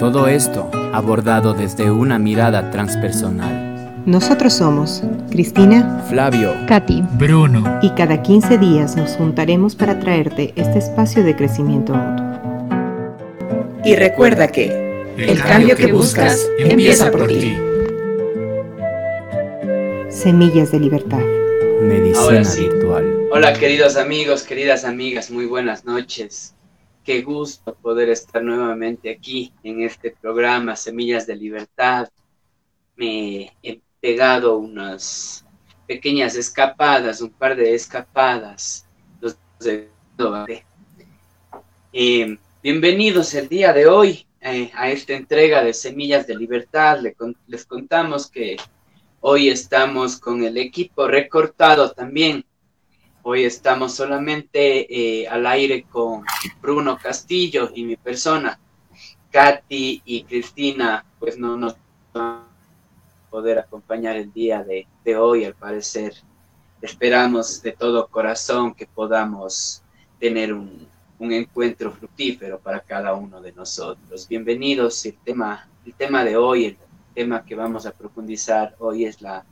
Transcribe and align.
Todo 0.00 0.28
esto 0.28 0.70
abordado 0.94 1.52
desde 1.52 1.90
una 1.90 2.18
mirada 2.18 2.70
transpersonal. 2.70 4.02
Nosotros 4.06 4.54
somos 4.54 5.02
Cristina, 5.30 6.02
Flavio, 6.08 6.54
Katy, 6.66 7.02
Bruno. 7.18 7.78
y 7.82 7.90
cada 7.90 8.22
15 8.22 8.56
días 8.56 8.96
nos 8.96 9.10
juntaremos 9.16 9.74
para 9.76 10.00
traerte 10.00 10.54
este 10.56 10.78
espacio 10.78 11.22
de 11.22 11.36
crecimiento 11.36 11.92
mutuo. 11.92 12.24
Y 13.84 13.94
recuerda 13.94 14.48
que 14.48 14.68
el 15.18 15.38
cambio 15.42 15.76
que 15.76 15.92
buscas 15.92 16.48
empieza 16.58 17.10
por 17.10 17.26
ti. 17.26 17.58
Semillas 20.08 20.72
de 20.72 20.80
Libertad. 20.80 21.20
medicina 21.82 22.42
sí. 22.42 22.62
virtual. 22.70 23.28
Hola 23.32 23.52
queridos 23.52 23.98
amigos, 23.98 24.44
queridas 24.44 24.86
amigas, 24.86 25.30
muy 25.30 25.44
buenas 25.44 25.84
noches. 25.84 26.54
Qué 27.04 27.22
gusto 27.22 27.74
poder 27.74 28.10
estar 28.10 28.42
nuevamente 28.42 29.10
aquí 29.10 29.52
en 29.62 29.82
este 29.82 30.10
programa 30.20 30.76
Semillas 30.76 31.26
de 31.26 31.36
Libertad. 31.36 32.08
Me 32.96 33.52
he 33.62 33.80
pegado 34.00 34.58
unas 34.58 35.44
pequeñas 35.86 36.36
escapadas, 36.36 37.20
un 37.20 37.30
par 37.30 37.56
de 37.56 37.74
escapadas. 37.74 38.86
Los 39.20 39.36
de- 39.60 39.90
Eh, 41.92 42.38
bienvenidos 42.62 43.34
el 43.34 43.48
día 43.48 43.72
de 43.72 43.86
hoy 43.86 44.26
eh, 44.40 44.70
a 44.74 44.90
esta 44.90 45.14
entrega 45.14 45.64
de 45.64 45.72
Semillas 45.72 46.26
de 46.26 46.36
Libertad. 46.36 47.00
Le 47.00 47.14
con- 47.14 47.36
les 47.46 47.64
contamos 47.64 48.30
que 48.30 48.56
hoy 49.20 49.48
estamos 49.48 50.18
con 50.20 50.44
el 50.44 50.56
equipo 50.58 51.08
recortado 51.08 51.90
también. 51.92 52.44
Hoy 53.22 53.44
estamos 53.44 53.94
solamente 53.94 54.86
eh, 54.88 55.28
al 55.28 55.46
aire 55.46 55.82
con 55.82 56.24
Bruno 56.62 56.96
Castillo 56.96 57.70
y 57.74 57.84
mi 57.84 57.96
persona. 57.96 58.58
Katy 59.30 60.02
y 60.06 60.24
Cristina, 60.24 61.04
pues 61.18 61.36
no 61.36 61.54
nos 61.56 61.76
van 62.14 62.24
a 62.24 62.46
poder 63.30 63.58
acompañar 63.58 64.16
el 64.16 64.32
día 64.32 64.64
de, 64.64 64.86
de 65.04 65.16
hoy, 65.16 65.44
al 65.44 65.54
parecer. 65.54 66.14
Esperamos 66.80 67.62
de 67.62 67.72
todo 67.72 68.08
corazón 68.08 68.74
que 68.74 68.86
podamos 68.86 69.82
tener 70.18 70.54
un, 70.54 70.88
un 71.18 71.32
encuentro 71.32 71.92
fructífero 71.92 72.58
para 72.58 72.80
cada 72.80 73.12
uno 73.12 73.42
de 73.42 73.52
nosotros. 73.52 74.26
Bienvenidos. 74.26 75.04
El 75.04 75.18
tema, 75.18 75.68
el 75.84 75.92
tema 75.92 76.24
de 76.24 76.38
hoy, 76.38 76.64
el 76.64 76.78
tema 77.14 77.44
que 77.44 77.54
vamos 77.54 77.84
a 77.84 77.92
profundizar 77.92 78.74
hoy 78.78 79.04
es 79.04 79.20
la, 79.20 79.44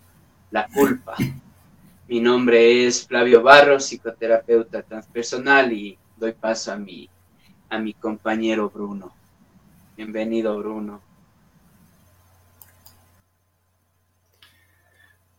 la 0.51 0.67
culpa. 0.69 1.17
Mi 2.09 2.21
nombre 2.21 2.87
es 2.87 3.07
Flavio 3.07 3.43
Barros, 3.43 3.85
psicoterapeuta 3.85 4.83
transpersonal 4.83 5.71
y 5.75 5.99
doy 6.17 6.33
paso 6.33 6.73
a 6.73 6.77
mi, 6.79 7.07
a 7.69 7.79
mi 7.79 7.93
compañero 7.93 8.71
Bruno. 8.71 9.13
Bienvenido, 9.95 10.57
Bruno. 10.57 11.03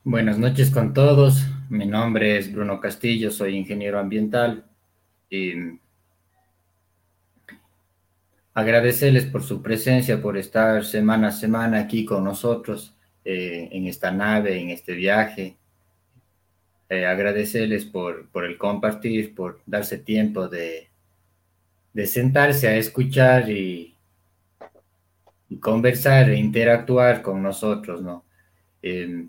Buenas 0.04 0.38
noches 0.38 0.70
con 0.70 0.94
todos. 0.94 1.44
Mi 1.70 1.86
nombre 1.86 2.38
es 2.38 2.52
Bruno 2.52 2.78
Castillo, 2.78 3.32
soy 3.32 3.56
ingeniero 3.56 3.98
ambiental 3.98 4.64
y 5.28 5.54
agradecerles 8.54 9.26
por 9.26 9.42
su 9.42 9.60
presencia, 9.60 10.22
por 10.22 10.38
estar 10.38 10.84
semana 10.84 11.28
a 11.28 11.32
semana 11.32 11.80
aquí 11.80 12.04
con 12.04 12.22
nosotros 12.22 12.94
eh, 13.24 13.68
en 13.72 13.88
esta 13.88 14.12
nave, 14.12 14.60
en 14.60 14.70
este 14.70 14.94
viaje. 14.94 15.56
Eh, 16.90 17.06
agradecerles 17.06 17.84
por, 17.84 18.28
por 18.30 18.44
el 18.44 18.58
compartir, 18.58 19.32
por 19.34 19.62
darse 19.64 19.96
tiempo 19.98 20.48
de, 20.48 20.90
de 21.92 22.06
sentarse 22.06 22.66
a 22.66 22.76
escuchar 22.76 23.48
y, 23.48 23.94
y 25.48 25.56
conversar 25.58 26.30
e 26.30 26.36
interactuar 26.36 27.22
con 27.22 27.42
nosotros, 27.42 28.02
¿no? 28.02 28.24
Eh, 28.82 29.26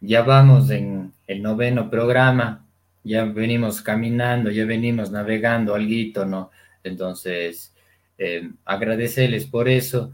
ya 0.00 0.22
vamos 0.22 0.68
en 0.70 1.12
el 1.28 1.42
noveno 1.42 1.88
programa, 1.88 2.66
ya 3.04 3.24
venimos 3.24 3.80
caminando, 3.80 4.50
ya 4.50 4.64
venimos 4.64 5.12
navegando 5.12 5.76
algo, 5.76 6.24
¿no? 6.24 6.50
Entonces, 6.82 7.72
eh, 8.18 8.50
agradecerles 8.64 9.46
por 9.46 9.68
eso. 9.68 10.12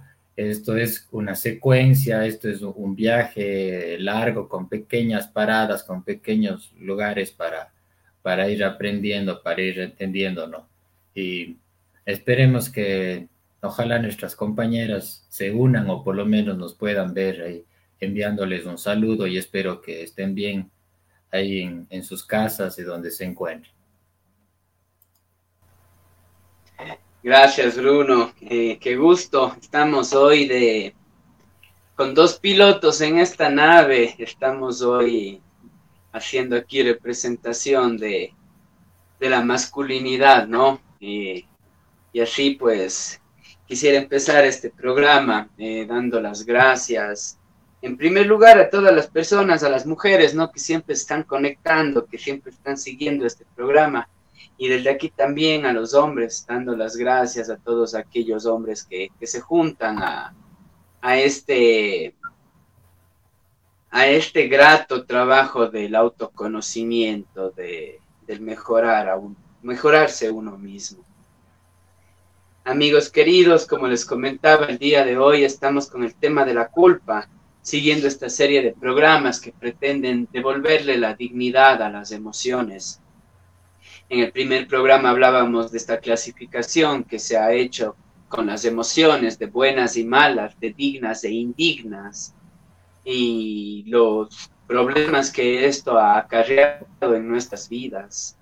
Esto 0.49 0.75
es 0.75 1.07
una 1.11 1.35
secuencia, 1.35 2.25
esto 2.25 2.49
es 2.49 2.63
un 2.63 2.97
viaje 2.97 3.99
largo 3.99 4.49
con 4.49 4.71
pequeñas 4.71 5.29
paradas, 5.29 5.85
con 5.85 6.03
pequeños 6.03 6.73
lugares 6.79 7.31
para, 7.31 7.75
para 8.23 8.49
ir 8.49 8.65
aprendiendo, 8.65 9.43
para 9.43 9.61
ir 9.61 9.79
entendiendo, 9.81 10.47
¿no? 10.47 10.67
Y 11.15 11.59
esperemos 12.07 12.71
que 12.71 13.29
ojalá 13.61 13.99
nuestras 13.99 14.35
compañeras 14.35 15.27
se 15.29 15.51
unan 15.51 15.91
o 15.91 16.03
por 16.03 16.17
lo 16.17 16.25
menos 16.25 16.57
nos 16.57 16.75
puedan 16.75 17.13
ver 17.13 17.43
ahí 17.43 17.65
enviándoles 18.01 18.65
un 18.65 18.79
saludo 18.79 19.27
y 19.27 19.37
espero 19.37 19.83
que 19.83 20.05
estén 20.05 20.35
bien 20.35 20.71
ahí 21.31 21.61
en, 21.61 21.87
en 21.91 22.03
sus 22.03 22.25
casas 22.25 22.79
y 22.79 22.83
donde 22.83 23.11
se 23.11 23.27
encuentren. 23.27 23.75
Gracias, 27.23 27.77
Bruno. 27.77 28.33
Eh, 28.41 28.79
qué 28.81 28.97
gusto. 28.97 29.55
Estamos 29.61 30.15
hoy 30.15 30.49
de 30.49 30.95
con 31.95 32.15
dos 32.15 32.39
pilotos 32.39 33.03
en 33.03 33.19
esta 33.19 33.51
nave. 33.51 34.15
Estamos 34.19 34.81
hoy 34.81 35.43
haciendo 36.13 36.57
aquí 36.57 36.83
representación 36.83 37.99
de, 37.99 38.33
de 39.19 39.29
la 39.29 39.43
masculinidad, 39.43 40.47
¿no? 40.49 40.81
Y, 40.99 41.45
y 42.13 42.21
así 42.21 42.53
pues 42.53 43.21
quisiera 43.67 43.99
empezar 43.99 44.47
este 44.47 44.71
programa 44.71 45.51
eh, 45.59 45.85
dando 45.87 46.21
las 46.21 46.47
gracias 46.47 47.39
en 47.83 47.97
primer 47.97 48.27
lugar 48.27 48.59
a 48.59 48.69
todas 48.69 48.95
las 48.95 49.07
personas, 49.07 49.63
a 49.63 49.69
las 49.69 49.87
mujeres, 49.87 50.35
¿no? 50.35 50.51
Que 50.51 50.59
siempre 50.59 50.95
están 50.95 51.23
conectando, 51.25 52.07
que 52.07 52.19
siempre 52.19 52.53
están 52.53 52.77
siguiendo 52.77 53.27
este 53.27 53.45
programa. 53.55 54.09
Y 54.61 54.69
desde 54.69 54.91
aquí 54.91 55.09
también 55.09 55.65
a 55.65 55.73
los 55.73 55.95
hombres, 55.95 56.45
dando 56.47 56.77
las 56.77 56.95
gracias 56.95 57.49
a 57.49 57.57
todos 57.57 57.95
aquellos 57.95 58.45
hombres 58.45 58.85
que, 58.85 59.09
que 59.19 59.27
se 59.27 59.41
juntan 59.41 60.03
a, 60.03 60.35
a, 61.01 61.17
este, 61.17 62.15
a 63.91 64.07
este 64.07 64.49
grato 64.49 65.07
trabajo 65.07 65.69
del 65.69 65.95
autoconocimiento, 65.95 67.53
de, 67.53 68.01
del 68.27 68.43
mejorar 68.43 69.09
a 69.09 69.19
mejorarse 69.63 70.31
uno 70.31 70.59
mismo. 70.59 71.03
Amigos 72.63 73.09
queridos, 73.09 73.67
como 73.67 73.89
les 73.89 74.05
comentaba 74.05 74.67
el 74.67 74.77
día 74.77 75.07
de 75.07 75.17
hoy, 75.17 75.43
estamos 75.43 75.87
con 75.87 76.05
el 76.05 76.15
tema 76.15 76.45
de 76.45 76.53
la 76.53 76.69
culpa 76.69 77.31
siguiendo 77.63 78.07
esta 78.07 78.29
serie 78.29 78.61
de 78.61 78.75
programas 78.75 79.41
que 79.41 79.53
pretenden 79.53 80.29
devolverle 80.31 80.99
la 80.99 81.15
dignidad 81.15 81.81
a 81.81 81.89
las 81.89 82.13
emociones. 82.13 83.01
En 84.11 84.19
el 84.19 84.33
primer 84.33 84.67
programa 84.67 85.11
hablábamos 85.11 85.71
de 85.71 85.79
esta 85.79 86.01
clasificación 86.01 87.05
que 87.05 87.21
se 87.21 87.39
ha 87.39 87.53
hecho 87.53 87.95
con 88.29 88.49
las 88.49 88.65
emociones 88.65 89.39
de 89.39 89.47
buenas 89.47 89.97
y 89.97 90.03
malas, 90.03 90.59
de 90.59 90.73
dignas 90.73 91.23
e 91.23 91.31
indignas, 91.31 92.35
y 93.05 93.85
los 93.87 94.51
problemas 94.67 95.31
que 95.31 95.65
esto 95.65 95.97
ha 95.97 96.19
acarreado 96.19 97.15
en 97.15 97.29
nuestras 97.29 97.69
vidas. 97.69 98.37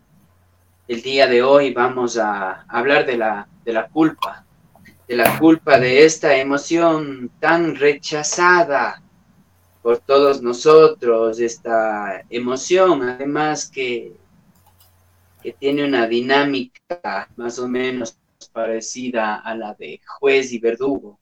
El 0.89 1.03
día 1.03 1.27
de 1.27 1.43
hoy 1.43 1.75
vamos 1.75 2.17
a 2.17 2.63
hablar 2.67 3.05
de 3.05 3.19
la, 3.19 3.47
de 3.63 3.73
la 3.75 3.89
culpa, 3.89 4.47
de 5.07 5.17
la 5.17 5.39
culpa 5.39 5.79
de 5.79 6.07
esta 6.07 6.35
emoción 6.35 7.31
tan 7.41 7.77
rechazada 7.77 9.03
por 9.83 9.99
todos 9.99 10.41
nosotros, 10.41 11.39
esta 11.41 12.23
emoción, 12.31 13.03
además 13.03 13.71
que, 13.71 14.18
tiene 15.53 15.85
una 15.85 16.07
dinámica 16.07 17.29
más 17.37 17.59
o 17.59 17.69
menos 17.69 18.19
parecida 18.53 19.37
a 19.37 19.55
la 19.55 19.75
de 19.75 20.01
juez 20.07 20.53
y 20.53 20.59
verdugo. 20.59 21.19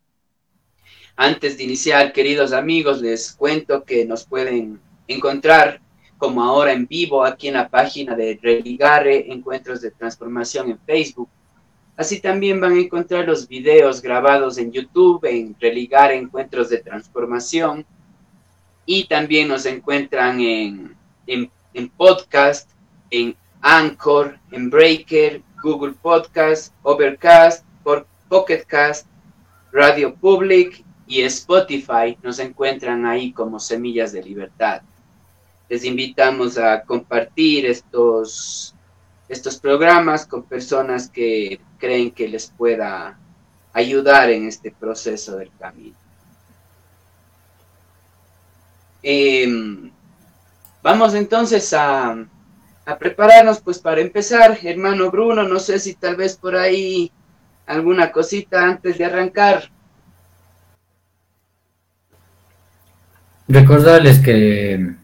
Antes 1.17 1.57
de 1.57 1.65
iniciar, 1.65 2.13
queridos 2.13 2.53
amigos, 2.53 3.01
les 3.01 3.33
cuento 3.33 3.85
que 3.85 4.05
nos 4.05 4.25
pueden 4.25 4.81
encontrar 5.09 5.81
como 6.19 6.43
ahora 6.43 6.73
en 6.73 6.87
vivo 6.87 7.25
aquí 7.25 7.49
en 7.49 7.55
la 7.55 7.69
página 7.69 8.15
de 8.15 8.39
Religare 8.41 9.33
Encuentros 9.33 9.81
de 9.81 9.91
Transformación 9.91 10.71
en 10.71 10.79
Facebook. 10.81 11.29
Así 11.97 12.21
también 12.21 12.61
van 12.61 12.75
a 12.75 12.81
encontrar 12.81 13.27
los 13.27 13.49
videos 13.49 14.03
grabados 14.03 14.59
en 14.59 14.71
YouTube 14.73 15.25
en 15.25 15.57
Religare 15.59 16.17
Encuentros 16.17 16.69
de 16.69 16.79
Transformación 16.79 17.87
y 18.85 19.05
también 19.05 19.49
nos 19.49 19.65
encuentran 19.67 20.41
en, 20.41 20.95
en, 21.27 21.51
en 21.73 21.89
podcast, 21.89 22.71
en 23.11 23.37
Anchor, 23.61 24.39
en 24.51 24.71
Breaker, 24.71 25.43
Google 25.63 25.95
Podcast, 25.95 26.73
Overcast, 26.83 27.65
Pocket 28.29 28.65
Cast, 28.67 29.07
Radio 29.73 30.15
Public 30.15 30.85
y 31.07 31.23
Spotify. 31.23 32.19
Nos 32.23 32.39
encuentran 32.39 33.07
ahí 33.07 33.33
como 33.33 33.61
Semillas 33.61 34.13
de 34.13 34.23
Libertad. 34.23 34.83
Les 35.69 35.85
invitamos 35.85 36.59
a 36.59 36.83
compartir 36.83 37.67
estos, 37.67 38.75
estos 39.29 39.59
programas 39.59 40.27
con 40.27 40.43
personas 40.45 41.09
que 41.09 41.61
creen 41.79 42.11
que 42.11 42.29
les 42.29 42.51
pueda 42.51 43.19
ayudar 43.73 44.31
en 44.31 44.47
este 44.47 44.71
proceso 44.71 45.37
del 45.37 45.51
camino. 45.59 45.97
Em, 49.03 49.91
vamos 50.83 51.15
entonces 51.15 51.73
a, 51.73 52.27
a 52.87 52.97
prepararnos 52.97 53.61
pues 53.61 53.81
para 53.81 54.01
empezar, 54.01 54.59
hermano 54.63 55.11
Bruno, 55.11 55.43
no 55.43 55.59
sé 55.59 55.81
si 55.81 55.95
tal 55.95 56.15
vez 56.15 56.37
por 56.37 56.57
ahí 56.57 57.11
alguna 57.67 58.13
cosita 58.13 58.65
antes 58.65 58.97
de 58.97 59.05
arrancar. 59.05 59.65
Recordarles 63.49 64.21
que 64.21 64.95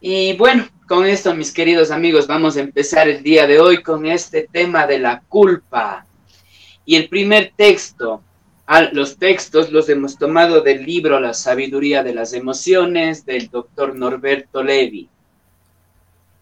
y 0.00 0.34
bueno, 0.36 0.64
con 0.92 1.06
esto, 1.06 1.34
mis 1.34 1.52
queridos 1.52 1.90
amigos, 1.90 2.26
vamos 2.26 2.58
a 2.58 2.60
empezar 2.60 3.08
el 3.08 3.22
día 3.22 3.46
de 3.46 3.58
hoy 3.58 3.82
con 3.82 4.04
este 4.04 4.46
tema 4.52 4.86
de 4.86 4.98
la 4.98 5.22
culpa. 5.22 6.04
Y 6.84 6.96
el 6.96 7.08
primer 7.08 7.54
texto, 7.56 8.22
los 8.92 9.16
textos 9.16 9.72
los 9.72 9.88
hemos 9.88 10.18
tomado 10.18 10.60
del 10.60 10.84
libro 10.84 11.18
La 11.18 11.32
sabiduría 11.32 12.02
de 12.02 12.12
las 12.12 12.34
emociones 12.34 13.24
del 13.24 13.48
doctor 13.48 13.96
Norberto 13.96 14.62
Levi. 14.62 15.08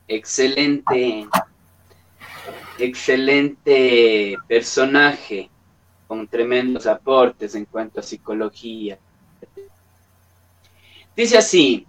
Excelente, 0.08 1.28
excelente 2.76 4.36
personaje 4.48 5.48
con 6.08 6.26
tremendos 6.26 6.88
aportes 6.88 7.54
en 7.54 7.66
cuanto 7.66 8.00
a 8.00 8.02
psicología. 8.02 8.98
Dice 11.14 11.38
así, 11.38 11.86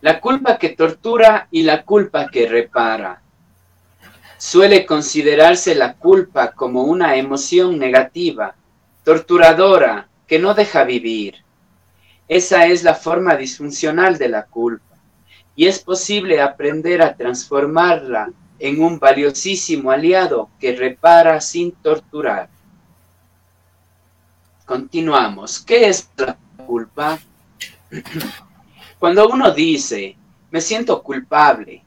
la 0.00 0.20
culpa 0.20 0.58
que 0.58 0.70
tortura 0.70 1.48
y 1.50 1.62
la 1.62 1.82
culpa 1.82 2.28
que 2.28 2.48
repara. 2.48 3.20
Suele 4.38 4.86
considerarse 4.86 5.74
la 5.74 5.94
culpa 5.94 6.52
como 6.52 6.84
una 6.84 7.16
emoción 7.16 7.78
negativa, 7.78 8.54
torturadora, 9.04 10.08
que 10.26 10.38
no 10.38 10.54
deja 10.54 10.84
vivir. 10.84 11.44
Esa 12.28 12.66
es 12.66 12.82
la 12.82 12.94
forma 12.94 13.36
disfuncional 13.36 14.16
de 14.16 14.28
la 14.28 14.44
culpa, 14.44 14.96
y 15.56 15.66
es 15.66 15.80
posible 15.80 16.40
aprender 16.40 17.02
a 17.02 17.14
transformarla 17.14 18.30
en 18.58 18.82
un 18.82 18.98
valiosísimo 18.98 19.90
aliado 19.90 20.48
que 20.60 20.76
repara 20.76 21.40
sin 21.40 21.72
torturar. 21.72 22.48
Continuamos. 24.64 25.58
¿Qué 25.58 25.88
es 25.88 26.08
la 26.16 26.36
culpa? 26.64 27.18
Cuando 29.00 29.30
uno 29.30 29.50
dice, 29.52 30.14
me 30.50 30.60
siento 30.60 31.02
culpable, 31.02 31.82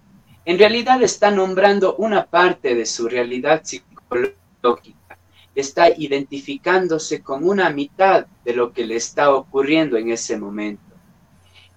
en 0.46 0.58
realidad 0.58 1.00
está 1.04 1.30
nombrando 1.30 1.96
una 1.98 2.26
parte 2.26 2.74
de 2.74 2.88
su 2.88 3.08
realidad 3.08 3.62
psicológica, 3.64 5.20
está 5.54 5.90
identificándose 5.96 7.22
con 7.22 7.48
una 7.48 7.70
mitad 7.70 8.26
de 8.44 8.54
lo 8.56 8.74
que 8.74 8.88
le 8.88 8.96
está 8.96 9.32
ocurriendo 9.32 9.96
en 9.96 10.10
ese 10.10 10.40
momento. 10.40 10.96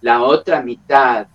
La 0.01 0.23
otra 0.23 0.63
mitad 0.63 1.27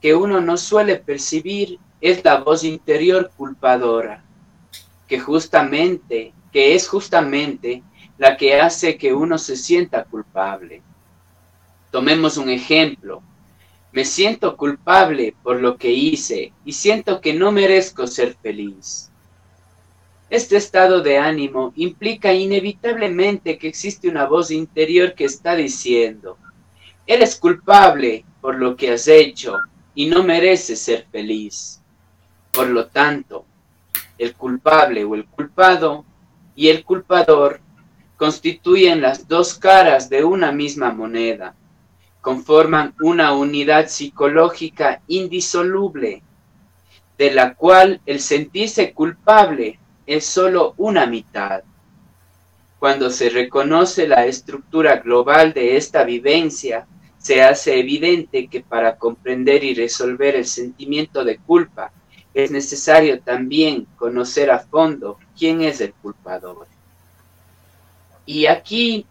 que 0.00 0.14
uno 0.14 0.40
no 0.40 0.56
suele 0.56 0.96
percibir 0.96 1.78
es 2.00 2.24
la 2.24 2.38
voz 2.38 2.64
interior 2.64 3.30
culpadora, 3.36 4.24
que 5.06 5.20
justamente, 5.20 6.32
que 6.50 6.74
es 6.74 6.88
justamente 6.88 7.82
la 8.16 8.38
que 8.38 8.58
hace 8.58 8.96
que 8.96 9.12
uno 9.12 9.36
se 9.36 9.54
sienta 9.54 10.04
culpable. 10.04 10.80
Tomemos 11.90 12.38
un 12.38 12.48
ejemplo. 12.48 13.22
Me 13.92 14.04
siento 14.04 14.56
culpable 14.56 15.34
por 15.42 15.60
lo 15.60 15.76
que 15.76 15.90
hice 15.90 16.52
y 16.64 16.72
siento 16.72 17.20
que 17.20 17.34
no 17.34 17.50
merezco 17.50 18.06
ser 18.06 18.36
feliz. 18.40 19.10
Este 20.28 20.56
estado 20.56 21.02
de 21.02 21.18
ánimo 21.18 21.72
implica 21.74 22.32
inevitablemente 22.32 23.58
que 23.58 23.66
existe 23.66 24.08
una 24.08 24.26
voz 24.26 24.52
interior 24.52 25.14
que 25.14 25.24
está 25.24 25.56
diciendo, 25.56 26.38
eres 27.04 27.34
culpable 27.34 28.24
por 28.40 28.54
lo 28.54 28.76
que 28.76 28.92
has 28.92 29.08
hecho 29.08 29.56
y 29.92 30.06
no 30.06 30.22
mereces 30.22 30.80
ser 30.80 31.06
feliz. 31.10 31.80
Por 32.52 32.68
lo 32.68 32.86
tanto, 32.86 33.44
el 34.18 34.34
culpable 34.34 35.04
o 35.04 35.16
el 35.16 35.26
culpado 35.26 36.04
y 36.54 36.68
el 36.68 36.84
culpador 36.84 37.60
constituyen 38.16 39.00
las 39.00 39.26
dos 39.26 39.54
caras 39.54 40.08
de 40.08 40.22
una 40.22 40.52
misma 40.52 40.92
moneda 40.92 41.56
conforman 42.20 42.94
una 43.00 43.32
unidad 43.32 43.88
psicológica 43.88 45.02
indisoluble, 45.08 46.22
de 47.16 47.30
la 47.32 47.54
cual 47.54 48.00
el 48.06 48.20
sentirse 48.20 48.92
culpable 48.92 49.78
es 50.06 50.26
solo 50.26 50.74
una 50.76 51.06
mitad. 51.06 51.62
Cuando 52.78 53.10
se 53.10 53.28
reconoce 53.28 54.08
la 54.08 54.26
estructura 54.26 54.96
global 54.96 55.52
de 55.52 55.76
esta 55.76 56.04
vivencia, 56.04 56.86
se 57.18 57.42
hace 57.42 57.78
evidente 57.78 58.48
que 58.48 58.62
para 58.62 58.96
comprender 58.96 59.62
y 59.62 59.74
resolver 59.74 60.36
el 60.36 60.46
sentimiento 60.46 61.22
de 61.22 61.36
culpa, 61.36 61.92
es 62.32 62.50
necesario 62.50 63.20
también 63.20 63.86
conocer 63.96 64.50
a 64.50 64.60
fondo 64.60 65.18
quién 65.38 65.60
es 65.60 65.80
el 65.80 65.92
culpador. 65.92 66.66
Y 68.24 68.46
aquí 68.46 69.04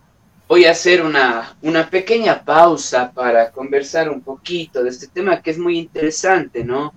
voy 0.50 0.66
a 0.66 0.72
hacer 0.72 1.04
una, 1.04 1.56
pequeña 1.92 2.44
pausa 2.44 3.12
para 3.12 3.52
conversar 3.52 4.10
un 4.10 4.22
poquito 4.22 4.84
de 4.84 4.90
este 4.90 5.08
tema 5.08 5.44
que 5.44 5.52
es 5.52 5.60
muy 5.60 5.78
interesante, 5.78 6.64
¿no? 6.64 6.92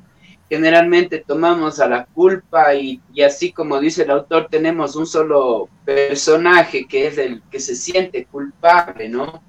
Generalmente 0.48 1.18
tomamos 1.18 1.78
a 1.78 1.86
la 1.86 2.06
culpa 2.06 2.74
y, 2.74 2.98
y, 3.12 3.22
así 3.22 3.52
como 3.52 3.78
dice 3.78 4.04
el 4.04 4.10
autor, 4.10 4.48
tenemos 4.50 4.96
un 4.96 5.06
solo 5.06 5.68
personaje 5.84 6.86
que 6.88 7.06
es 7.06 7.18
el 7.18 7.42
que 7.50 7.60
se 7.60 7.76
siente 7.76 8.24
culpable, 8.24 9.10
¿no? 9.10 9.42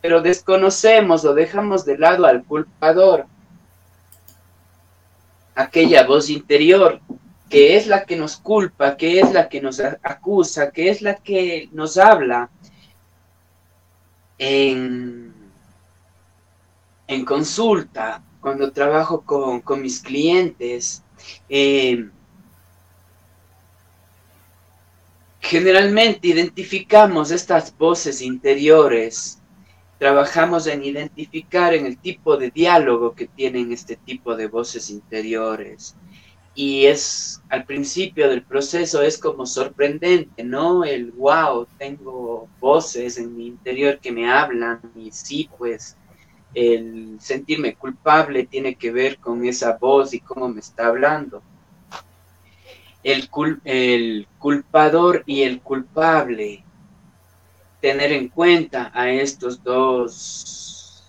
Pero 0.00 0.22
desconocemos 0.22 1.26
o 1.26 1.34
dejamos 1.34 1.84
de 1.84 1.98
lado 1.98 2.24
al 2.24 2.44
culpador, 2.44 3.26
aquella 5.54 6.06
voz 6.06 6.30
interior 6.30 7.00
que 7.50 7.76
es 7.76 7.86
la 7.86 8.06
que 8.06 8.16
nos 8.16 8.38
culpa, 8.38 8.96
que 8.96 9.20
es 9.20 9.30
la 9.30 9.50
que 9.50 9.60
nos 9.60 9.78
acusa, 9.78 10.70
que 10.70 10.88
es 10.88 11.02
la 11.02 11.16
que 11.16 11.68
nos 11.72 11.98
habla 11.98 12.48
en, 14.42 15.32
consulta, 17.24 18.24
cuando 18.40 18.72
trabajo 18.72 19.20
con, 19.20 19.62
mis 19.80 20.00
clientes, 20.00 21.02
eh, 21.48 22.08
generalmente 25.40 26.28
identificamos 26.28 27.30
estas 27.30 27.76
voces 27.76 28.20
interiores, 28.20 29.38
trabajamos 29.98 30.66
en 30.66 30.84
identificar 30.84 31.74
en 31.74 31.86
el 31.86 31.98
tipo 31.98 32.36
de 32.36 32.50
diálogo 32.50 33.14
que 33.14 33.28
tienen 33.28 33.72
este 33.72 33.94
tipo 33.94 34.34
de 34.34 34.48
voces 34.48 34.90
interiores. 34.90 35.94
Y 36.54 36.86
es 36.86 37.42
al 37.48 37.64
principio 37.64 38.28
del 38.28 38.42
proceso 38.42 39.02
es 39.02 39.18
como 39.18 39.46
sorprendente, 39.46 40.44
¿no? 40.44 40.84
El 40.84 41.12
wow, 41.12 41.66
tengo 41.78 42.48
voces 42.60 43.18
en 43.18 43.36
mi 43.36 43.46
interior 43.46 43.98
que 43.98 44.12
me 44.12 44.30
hablan 44.30 44.80
y 44.96 45.10
sí, 45.10 45.48
pues 45.56 45.96
el 46.54 47.16
sentirme 47.20 47.74
culpable 47.74 48.46
tiene 48.46 48.74
que 48.74 48.90
ver 48.90 49.18
con 49.18 49.44
esa 49.46 49.78
voz 49.78 50.12
y 50.12 50.20
cómo 50.20 50.48
me 50.48 50.60
está 50.60 50.88
hablando 50.88 51.42
el, 53.02 53.28
el 53.64 54.28
culpador 54.38 55.22
y 55.26 55.42
el 55.42 55.60
culpable, 55.60 56.64
tener 57.80 58.12
en 58.12 58.28
cuenta 58.28 58.90
a 58.94 59.10
estos 59.10 59.62
dos 59.62 61.04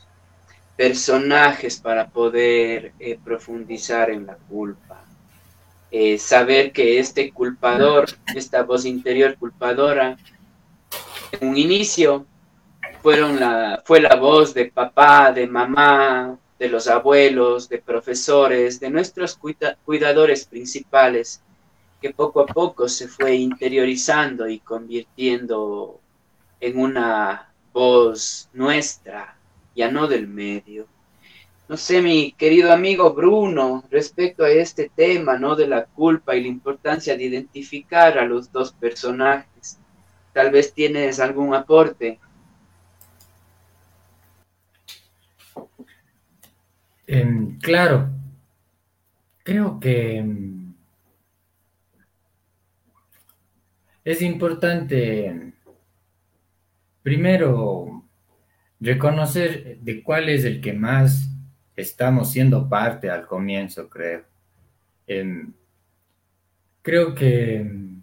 personajes 0.76 1.80
para 1.80 2.08
poder 2.10 2.94
eh, 3.00 3.20
profundizar 3.24 4.10
en 4.10 4.26
la 4.26 4.36
culpa. 4.36 4.83
Eh, 5.96 6.18
saber 6.18 6.72
que 6.72 6.98
este 6.98 7.32
culpador, 7.32 8.06
esta 8.34 8.64
voz 8.64 8.84
interior 8.84 9.38
culpadora, 9.38 10.18
en 11.32 11.50
un 11.50 11.56
inicio 11.56 12.26
fueron 13.04 13.40
la, 13.40 13.80
fue 13.86 14.02
la 14.02 14.16
voz 14.16 14.56
de 14.56 14.72
papá, 14.72 15.32
de 15.32 15.46
mamá, 15.46 16.36
de 16.58 16.68
los 16.68 16.88
abuelos, 16.88 17.70
de 17.70 17.78
profesores, 17.78 18.80
de 18.80 18.90
nuestros 18.90 19.38
cuidadores 19.86 20.46
principales, 20.46 21.44
que 22.02 22.10
poco 22.10 22.40
a 22.40 22.48
poco 22.48 22.90
se 22.90 23.08
fue 23.08 23.36
interiorizando 23.36 24.50
y 24.50 24.62
convirtiendo 24.62 26.00
en 26.60 26.80
una 26.80 27.54
voz 27.72 28.50
nuestra, 28.52 29.38
ya 29.76 29.92
no 29.92 30.08
del 30.08 30.28
medio. 30.28 30.88
No 31.74 31.78
sé, 31.78 32.04
mi 32.04 32.34
querido 32.34 32.72
amigo 32.72 33.16
Bruno, 33.16 33.84
respecto 33.90 34.44
a 34.44 34.52
este 34.52 34.92
tema, 34.96 35.40
¿no? 35.40 35.56
De 35.56 35.66
la 35.66 35.86
culpa 35.86 36.36
y 36.36 36.44
la 36.44 36.48
importancia 36.48 37.18
de 37.18 37.24
identificar 37.24 38.20
a 38.20 38.26
los 38.26 38.52
dos 38.52 38.74
personajes. 38.74 39.80
Tal 40.34 40.52
vez 40.52 40.72
tienes 40.72 41.20
algún 41.20 41.56
aporte. 41.56 42.20
Em, 47.08 47.58
claro, 47.58 48.12
creo 49.44 49.80
que 49.80 50.18
em, 50.18 50.76
Es 54.04 54.22
importante, 54.22 55.54
primero, 57.02 58.04
reconocer 58.80 59.80
de 59.80 60.04
cuál 60.04 60.30
es 60.30 60.46
el 60.46 60.62
que 60.62 60.74
más 60.74 61.33
estamos 61.76 62.32
siendo 62.32 62.70
parte 62.70 63.10
al 63.10 63.26
comienzo, 63.26 63.90
creo. 63.90 64.24
Em, 65.08 65.54
creo 66.82 67.14
que 67.16 67.56
em, 67.58 68.02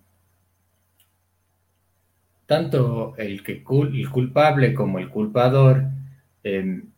tanto 2.47 3.15
el, 3.17 3.43
que 3.43 3.53
el 3.53 4.11
culpable 4.11 4.75
como 4.75 4.99
el 4.99 5.09
culpador 5.09 5.85
em, 6.43 6.91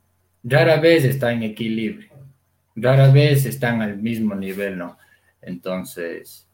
rara 0.42 0.80
vez 0.80 1.04
está 1.04 1.32
en 1.32 1.42
equilibrio, 1.42 2.10
rara 2.74 3.10
vez 3.10 3.44
están 3.44 3.82
al 3.82 3.98
mismo 3.98 4.34
nivel, 4.34 4.78
¿no? 4.78 4.96
Entonces, 5.42 6.48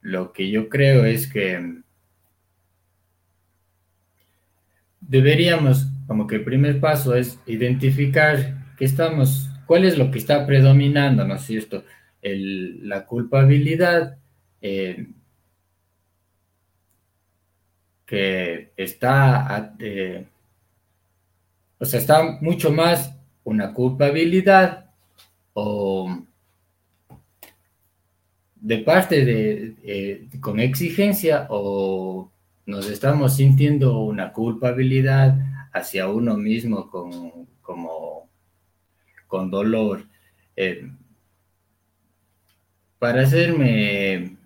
lo 0.00 0.32
que 0.32 0.50
yo 0.50 0.68
creo 0.68 1.04
es 1.04 1.30
que 1.30 1.82
deberíamos, 5.00 5.86
como 6.06 6.26
que 6.26 6.36
el 6.36 6.44
primer 6.44 6.80
paso 6.80 7.14
es 7.14 7.38
identificar 7.46 8.74
qué 8.76 8.84
estamos, 8.84 9.48
cuál 9.66 9.84
es 9.84 9.98
lo 9.98 10.10
que 10.10 10.18
está 10.18 10.46
predominando, 10.46 11.26
¿no 11.26 11.34
es 11.34 11.42
cierto? 11.42 11.84
la 12.28 13.06
culpabilidad 13.06 14.18
eh, 14.60 15.06
que 18.04 18.72
está, 18.76 19.74
eh, 19.78 20.26
o 21.78 21.84
sea, 21.84 22.00
está 22.00 22.38
mucho 22.40 22.72
más 22.72 23.14
una 23.44 23.72
culpabilidad 23.72 24.90
o 25.52 26.18
de 28.56 28.78
parte 28.78 29.24
de, 29.24 29.74
eh, 29.84 30.28
con 30.40 30.58
exigencia 30.58 31.46
o 31.50 32.30
nos 32.66 32.90
estamos 32.90 33.36
sintiendo 33.36 34.00
una 34.00 34.32
culpabilidad 34.32 35.38
hacia 35.72 36.08
uno 36.08 36.36
mismo 36.36 36.90
con, 36.90 37.46
como, 37.62 38.28
con 39.28 39.50
dolor. 39.50 40.04
Eh, 40.56 40.90
para 42.98 43.22
hacerme 43.22 44.36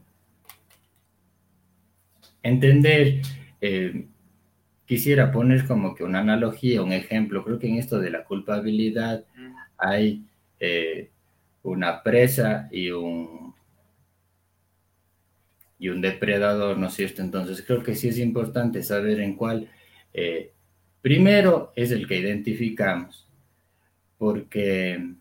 entender, 2.43 3.23
eh, 3.62 4.07
quisiera 4.85 5.33
poner 5.33 5.67
como 5.67 5.95
que 5.95 6.05
una 6.05 6.21
analogía, 6.21 6.83
un 6.83 6.93
ejemplo. 6.93 7.43
Creo 7.43 7.59
que 7.59 7.69
en 7.69 7.77
esto 7.77 7.99
de 7.99 8.11
la 8.11 8.25
culpabilidad 8.25 9.25
hay 9.79 10.27
una 11.62 12.03
presa 12.03 12.69
y 12.71 12.91
un 12.91 13.50
y 15.81 15.89
un 15.89 16.03
depredador, 16.03 16.77
¿no 16.77 16.89
es 16.89 16.93
cierto? 16.93 17.23
Entonces 17.23 17.65
creo 17.67 17.83
que 17.83 17.97
sí 17.97 18.09
es 18.09 18.19
importante 18.19 18.83
saber 18.83 19.19
en 19.19 19.35
cuál, 19.35 19.71
eh, 20.13 20.53
primero 21.01 21.73
es 21.75 21.91
el 21.91 22.07
que 22.07 22.19
identificamos, 22.19 23.27
porque 24.19 25.15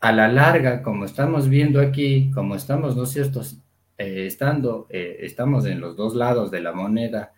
a 0.00 0.12
la 0.12 0.28
larga, 0.28 0.82
como 0.82 1.06
estamos 1.06 1.48
viendo 1.48 1.80
aquí, 1.80 2.30
como 2.34 2.54
estamos, 2.54 2.94
¿no 2.94 3.04
es 3.04 3.10
cierto? 3.10 3.40
Eh, 3.96 4.26
estando, 4.26 4.86
eh, 4.90 5.16
estamos 5.20 5.64
en 5.64 5.80
los 5.80 5.96
dos 5.96 6.14
lados 6.14 6.50
de 6.50 6.60
la 6.60 6.72
moneda. 6.72 7.32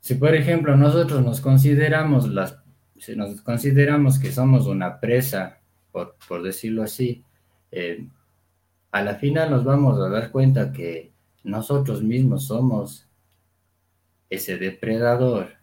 si 0.00 0.14
por 0.14 0.34
ejemplo 0.34 0.74
nosotros 0.74 1.22
nos 1.22 1.40
consideramos 1.42 2.28
las, 2.28 2.58
si 2.98 3.14
nos 3.14 3.42
consideramos 3.42 4.18
que 4.18 4.32
somos 4.32 4.66
una 4.66 5.00
presa, 5.00 5.60
por, 5.92 6.16
por 6.26 6.42
decirlo 6.42 6.82
así, 6.82 7.22
a 8.92 9.02
la 9.02 9.14
final 9.16 9.50
nos 9.50 9.64
vamos 9.64 9.98
a 9.98 10.08
dar 10.10 10.30
cuenta 10.30 10.70
que 10.70 11.12
nosotros 11.44 12.02
mismos 12.02 12.46
somos 12.46 13.08
ese 14.28 14.58
depredador 14.58 15.54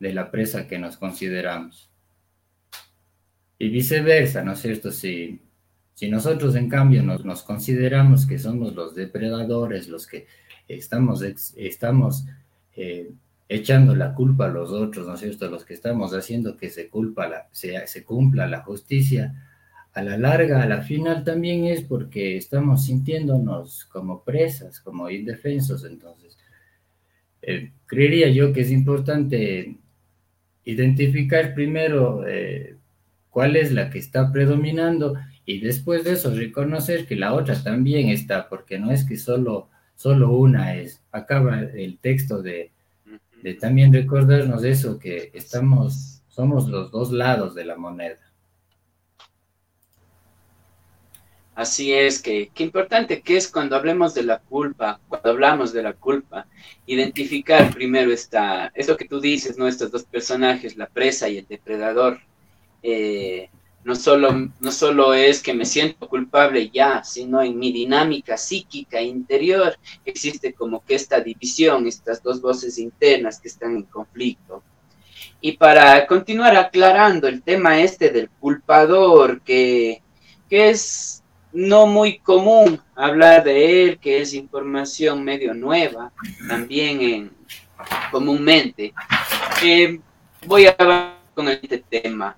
de 0.00 0.12
la 0.12 0.30
presa 0.30 0.66
que 0.66 0.78
nos 0.78 0.96
consideramos. 0.96 1.88
Y 3.58 3.68
viceversa, 3.68 4.42
¿no 4.42 4.52
es 4.52 4.58
cierto? 4.58 4.90
Si, 4.90 5.40
si 5.94 6.10
nosotros 6.10 6.56
en 6.56 6.68
cambio 6.68 7.02
nos, 7.02 7.42
consideramos 7.44 8.26
que 8.26 8.38
somos 8.40 8.74
los 8.74 8.94
depredadores, 8.94 9.88
los 9.88 10.06
que 10.06 10.26
estamos, 10.66 11.22
estamos 11.22 12.26
eh, 12.74 13.12
echando 13.48 13.94
la 13.94 14.14
culpa 14.14 14.46
a 14.46 14.48
los 14.48 14.72
otros, 14.72 15.06
¿no 15.06 15.14
es 15.14 15.20
cierto? 15.20 15.48
Los 15.48 15.64
que 15.64 15.74
estamos 15.74 16.12
haciendo 16.12 16.56
que 16.56 16.70
se, 16.70 16.88
culpa 16.88 17.48
se 17.52 18.04
cumpla 18.04 18.48
la 18.48 18.62
justicia, 18.62 19.55
a 19.96 20.02
la 20.02 20.18
larga, 20.18 20.62
a 20.62 20.66
la 20.66 20.82
final 20.82 21.24
también 21.24 21.64
es 21.64 21.80
porque 21.80 22.36
estamos 22.36 22.84
sintiéndonos 22.84 23.86
como 23.86 24.22
presas, 24.24 24.78
como 24.78 25.08
indefensos. 25.08 25.86
Entonces, 25.86 26.36
eh, 27.40 27.72
creería 27.86 28.28
yo 28.28 28.52
que 28.52 28.60
es 28.60 28.70
importante 28.70 29.78
identificar 30.64 31.54
primero 31.54 32.28
eh, 32.28 32.76
cuál 33.30 33.56
es 33.56 33.72
la 33.72 33.88
que 33.88 33.98
está 33.98 34.30
predominando 34.30 35.14
y 35.46 35.60
después 35.60 36.04
de 36.04 36.12
eso 36.12 36.30
reconocer 36.30 37.06
que 37.06 37.16
la 37.16 37.32
otra 37.32 37.62
también 37.62 38.10
está, 38.10 38.50
porque 38.50 38.78
no 38.78 38.90
es 38.90 39.02
que 39.02 39.16
solo, 39.16 39.70
solo 39.94 40.30
una 40.36 40.74
es. 40.74 41.00
Acaba 41.10 41.60
el 41.60 41.96
texto 42.00 42.42
de, 42.42 42.70
de 43.42 43.54
también 43.54 43.94
recordarnos 43.94 44.62
eso, 44.62 44.98
que 44.98 45.30
estamos, 45.32 46.22
somos 46.28 46.68
los 46.68 46.90
dos 46.90 47.12
lados 47.12 47.54
de 47.54 47.64
la 47.64 47.76
moneda. 47.76 48.25
Así 51.56 51.90
es, 51.90 52.20
que 52.20 52.50
qué 52.54 52.64
importante 52.64 53.22
que 53.22 53.38
es 53.38 53.48
cuando 53.48 53.76
hablemos 53.76 54.12
de 54.12 54.22
la 54.22 54.40
culpa, 54.40 55.00
cuando 55.08 55.30
hablamos 55.30 55.72
de 55.72 55.82
la 55.82 55.94
culpa, 55.94 56.46
identificar 56.84 57.72
primero 57.72 58.12
esta, 58.12 58.70
eso 58.74 58.94
que 58.94 59.06
tú 59.06 59.20
dices, 59.20 59.56
¿no? 59.56 59.66
Estos 59.66 59.90
dos 59.90 60.04
personajes, 60.04 60.76
la 60.76 60.86
presa 60.86 61.30
y 61.30 61.38
el 61.38 61.46
depredador. 61.46 62.20
Eh, 62.82 63.48
no, 63.84 63.94
solo, 63.94 64.50
no 64.60 64.70
solo 64.70 65.14
es 65.14 65.42
que 65.42 65.54
me 65.54 65.64
siento 65.64 66.06
culpable 66.10 66.68
ya, 66.68 67.02
sino 67.02 67.40
en 67.40 67.58
mi 67.58 67.72
dinámica 67.72 68.36
psíquica 68.36 69.00
interior 69.00 69.78
existe 70.04 70.52
como 70.52 70.84
que 70.84 70.94
esta 70.94 71.20
división, 71.20 71.86
estas 71.86 72.22
dos 72.22 72.42
voces 72.42 72.76
internas 72.76 73.40
que 73.40 73.48
están 73.48 73.76
en 73.76 73.84
conflicto. 73.84 74.62
Y 75.40 75.52
para 75.52 76.06
continuar 76.06 76.54
aclarando 76.54 77.26
el 77.28 77.40
tema 77.40 77.80
este 77.80 78.10
del 78.10 78.28
culpador, 78.28 79.40
que, 79.40 80.02
que 80.50 80.68
es 80.68 81.22
no 81.52 81.86
muy 81.86 82.18
común 82.18 82.80
hablar 82.94 83.44
de 83.44 83.84
él, 83.84 83.98
que 83.98 84.20
es 84.20 84.34
información 84.34 85.24
medio 85.24 85.54
nueva, 85.54 86.12
también 86.48 87.00
en, 87.00 87.30
comúnmente. 88.10 88.92
Eh, 89.62 90.00
voy 90.46 90.66
a 90.66 90.76
hablar 90.78 91.16
con 91.34 91.48
este 91.48 91.78
tema. 91.78 92.36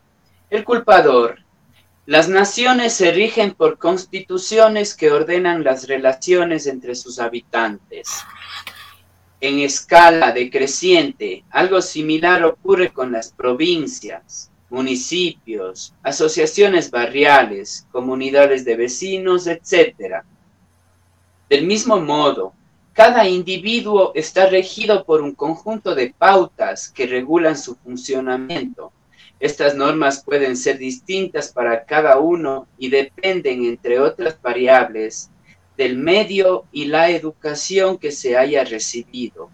El 0.50 0.64
culpador. 0.64 1.40
Las 2.06 2.28
naciones 2.28 2.94
se 2.94 3.12
rigen 3.12 3.52
por 3.52 3.76
constituciones 3.76 4.94
que 4.94 5.10
ordenan 5.10 5.62
las 5.62 5.86
relaciones 5.86 6.66
entre 6.66 6.94
sus 6.94 7.18
habitantes. 7.18 8.08
En 9.40 9.58
escala 9.58 10.32
decreciente, 10.32 11.44
algo 11.50 11.82
similar 11.82 12.44
ocurre 12.44 12.90
con 12.92 13.12
las 13.12 13.30
provincias 13.30 14.50
municipios, 14.70 15.94
asociaciones 16.02 16.90
barriales, 16.90 17.86
comunidades 17.90 18.64
de 18.64 18.76
vecinos, 18.76 19.46
etc. 19.46 20.22
Del 21.48 21.66
mismo 21.66 22.00
modo, 22.00 22.52
cada 22.92 23.28
individuo 23.28 24.12
está 24.14 24.46
regido 24.46 25.04
por 25.04 25.22
un 25.22 25.34
conjunto 25.34 25.94
de 25.94 26.12
pautas 26.16 26.90
que 26.90 27.06
regulan 27.06 27.56
su 27.56 27.76
funcionamiento. 27.76 28.92
Estas 29.40 29.76
normas 29.76 30.24
pueden 30.24 30.56
ser 30.56 30.78
distintas 30.78 31.52
para 31.52 31.84
cada 31.84 32.18
uno 32.18 32.66
y 32.76 32.90
dependen, 32.90 33.64
entre 33.64 34.00
otras 34.00 34.40
variables, 34.42 35.30
del 35.76 35.96
medio 35.96 36.64
y 36.72 36.86
la 36.86 37.08
educación 37.10 37.98
que 37.98 38.10
se 38.10 38.36
haya 38.36 38.64
recibido. 38.64 39.48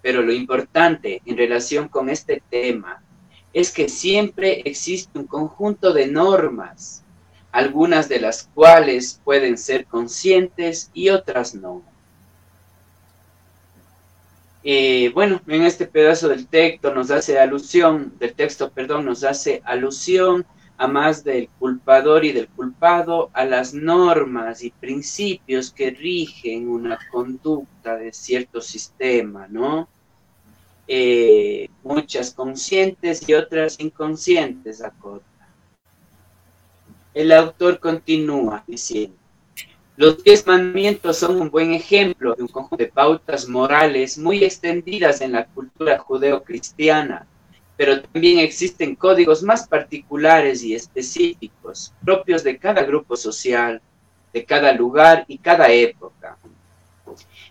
Pero 0.00 0.22
lo 0.22 0.32
importante 0.32 1.20
en 1.26 1.36
relación 1.36 1.88
con 1.88 2.08
este 2.08 2.40
tema 2.48 3.02
es 3.52 3.72
que 3.72 3.88
siempre 3.88 4.62
existe 4.64 5.18
un 5.18 5.26
conjunto 5.26 5.92
de 5.92 6.06
normas, 6.06 7.04
algunas 7.50 8.08
de 8.08 8.20
las 8.20 8.48
cuales 8.54 9.20
pueden 9.24 9.58
ser 9.58 9.86
conscientes 9.86 10.90
y 10.92 11.08
otras 11.08 11.54
no. 11.54 11.82
Eh, 14.64 15.10
bueno, 15.14 15.40
en 15.46 15.62
este 15.62 15.86
pedazo 15.86 16.28
del 16.28 16.46
texto 16.46 16.94
nos 16.94 17.10
hace 17.10 17.38
alusión, 17.38 18.12
del 18.18 18.34
texto, 18.34 18.70
perdón, 18.70 19.06
nos 19.06 19.24
hace 19.24 19.62
alusión 19.64 20.44
a 20.76 20.86
más 20.86 21.24
del 21.24 21.48
culpador 21.58 22.24
y 22.24 22.32
del 22.32 22.48
culpado, 22.48 23.30
a 23.32 23.44
las 23.44 23.74
normas 23.74 24.62
y 24.62 24.70
principios 24.70 25.72
que 25.72 25.90
rigen 25.90 26.68
una 26.68 26.98
conducta 27.10 27.96
de 27.96 28.12
cierto 28.12 28.60
sistema, 28.60 29.48
¿no? 29.48 29.88
Eh, 30.90 31.68
muchas 31.82 32.32
conscientes 32.32 33.28
y 33.28 33.34
otras 33.34 33.78
inconscientes, 33.78 34.82
acota. 34.82 35.24
El 37.12 37.30
autor 37.30 37.78
continúa 37.78 38.64
diciendo, 38.66 39.14
los 39.98 40.24
diez 40.24 40.46
mandamientos 40.46 41.18
son 41.18 41.42
un 41.42 41.50
buen 41.50 41.74
ejemplo 41.74 42.34
de 42.34 42.42
un 42.42 42.48
conjunto 42.48 42.82
de 42.82 42.90
pautas 42.90 43.48
morales 43.48 44.16
muy 44.16 44.42
extendidas 44.42 45.20
en 45.20 45.32
la 45.32 45.44
cultura 45.44 45.98
judeocristiana, 45.98 47.26
pero 47.76 48.00
también 48.00 48.38
existen 48.38 48.96
códigos 48.96 49.42
más 49.42 49.68
particulares 49.68 50.62
y 50.62 50.74
específicos, 50.74 51.92
propios 52.02 52.42
de 52.44 52.56
cada 52.56 52.82
grupo 52.84 53.14
social, 53.14 53.82
de 54.32 54.44
cada 54.44 54.72
lugar 54.72 55.26
y 55.28 55.36
cada 55.36 55.70
época. 55.70 56.38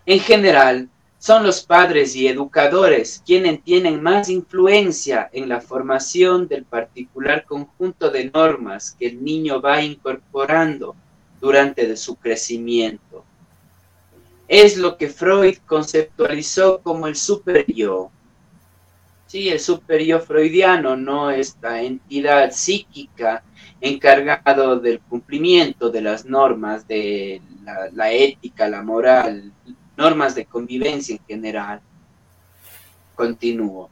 En 0.06 0.20
general, 0.20 0.90
son 1.20 1.44
los 1.44 1.64
padres 1.64 2.16
y 2.16 2.28
educadores 2.28 3.24
quienes 3.26 3.64
tienen 3.64 4.02
más 4.04 4.30
influencia 4.30 5.30
en 5.34 5.50
la 5.50 5.62
formación 5.62 6.48
del 6.48 6.64
particular 6.64 7.44
conjunto 7.46 8.12
de 8.12 8.30
normas 8.32 8.96
que 9.00 9.08
el 9.08 9.24
niño 9.24 9.60
va 9.60 9.82
incorporando 9.82 10.96
durante 11.42 11.96
su 11.98 12.16
crecimiento. 12.16 13.24
Es 14.48 14.78
lo 14.78 14.98
que 14.98 15.10
Freud 15.10 15.58
conceptualizó 15.66 16.80
como 16.82 17.08
el 17.08 17.16
super 17.16 17.66
yo. 17.66 18.12
Sí, 19.26 19.50
el 19.50 19.60
super 19.60 20.02
yo 20.02 20.22
freudiano, 20.22 20.96
no 20.96 21.32
esta 21.32 21.82
entidad 21.82 22.52
psíquica 22.52 23.44
encargado 23.82 24.80
del 24.80 25.02
cumplimiento 25.02 25.90
de 25.90 26.02
las 26.02 26.26
normas 26.26 26.88
de 26.88 27.42
la, 27.64 27.90
la 27.92 28.12
ética, 28.12 28.70
la 28.70 28.84
moral, 28.84 29.52
normas 29.98 30.36
de 30.36 30.46
convivencia 30.46 31.16
en 31.16 31.26
general. 31.28 31.82
Continúo. 33.16 33.90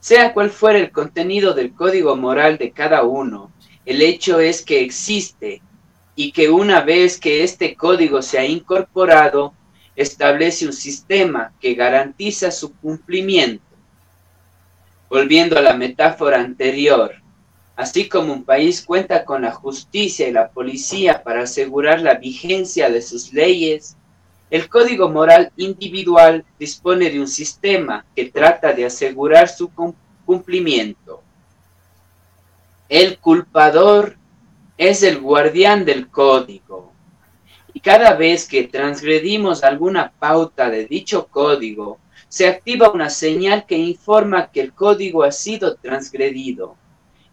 Sea 0.00 0.34
cual 0.34 0.50
fuera 0.50 0.78
el 0.78 0.90
contenido 0.90 1.54
del 1.54 1.72
código 1.72 2.16
moral 2.16 2.58
de 2.58 2.72
cada 2.72 3.04
uno, 3.04 3.52
el 3.86 4.02
hecho 4.02 4.40
es 4.40 4.62
que 4.62 4.82
existe 4.82 5.62
y 6.14 6.32
que 6.32 6.50
una 6.50 6.80
vez 6.80 7.18
que 7.18 7.44
este 7.44 7.74
código 7.76 8.20
se 8.22 8.38
ha 8.38 8.44
incorporado, 8.44 9.54
establece 9.94 10.66
un 10.66 10.72
sistema 10.72 11.52
que 11.60 11.74
garantiza 11.74 12.50
su 12.50 12.72
cumplimiento. 12.74 13.64
Volviendo 15.08 15.58
a 15.58 15.62
la 15.62 15.74
metáfora 15.74 16.40
anterior, 16.40 17.14
así 17.76 18.08
como 18.08 18.32
un 18.32 18.44
país 18.44 18.82
cuenta 18.82 19.24
con 19.24 19.42
la 19.42 19.52
justicia 19.52 20.28
y 20.28 20.32
la 20.32 20.50
policía 20.50 21.22
para 21.22 21.42
asegurar 21.42 22.00
la 22.00 22.14
vigencia 22.14 22.90
de 22.90 23.02
sus 23.02 23.32
leyes, 23.32 23.96
el 24.50 24.68
Código 24.68 25.08
Moral 25.10 25.52
Individual 25.56 26.44
dispone 26.58 27.10
de 27.10 27.20
un 27.20 27.28
sistema 27.28 28.04
que 28.16 28.26
trata 28.26 28.72
de 28.72 28.86
asegurar 28.86 29.48
su 29.48 29.70
cumplimiento. 30.24 31.22
El 32.88 33.18
culpador 33.18 34.16
es 34.78 35.02
el 35.02 35.20
guardián 35.20 35.84
del 35.84 36.08
código. 36.08 36.92
Y 37.74 37.80
cada 37.80 38.14
vez 38.14 38.48
que 38.48 38.64
transgredimos 38.64 39.62
alguna 39.62 40.12
pauta 40.18 40.70
de 40.70 40.86
dicho 40.86 41.26
código, 41.26 41.98
se 42.28 42.48
activa 42.48 42.90
una 42.90 43.10
señal 43.10 43.66
que 43.66 43.76
informa 43.76 44.50
que 44.50 44.60
el 44.60 44.72
código 44.72 45.22
ha 45.22 45.32
sido 45.32 45.76
transgredido. 45.76 46.76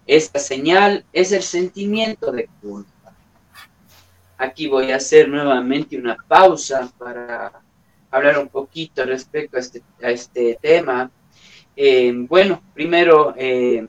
Esta 0.06 0.40
señal 0.40 1.06
es 1.14 1.32
el 1.32 1.44
sentimiento 1.44 2.32
de 2.32 2.50
culpa. 2.62 2.95
Aquí 4.38 4.68
voy 4.68 4.92
a 4.92 4.98
hacer 4.98 5.30
nuevamente 5.30 5.98
una 5.98 6.18
pausa 6.28 6.92
para 6.98 7.62
hablar 8.12 8.40
un 8.40 8.50
poquito 8.50 9.06
respecto 9.06 9.58
a 9.58 9.60
este, 9.60 9.84
este 10.02 10.58
tema. 10.62 11.10
Eh, 11.76 12.14
bueno, 12.16 12.62
primero 12.74 13.34
eh, 13.38 13.88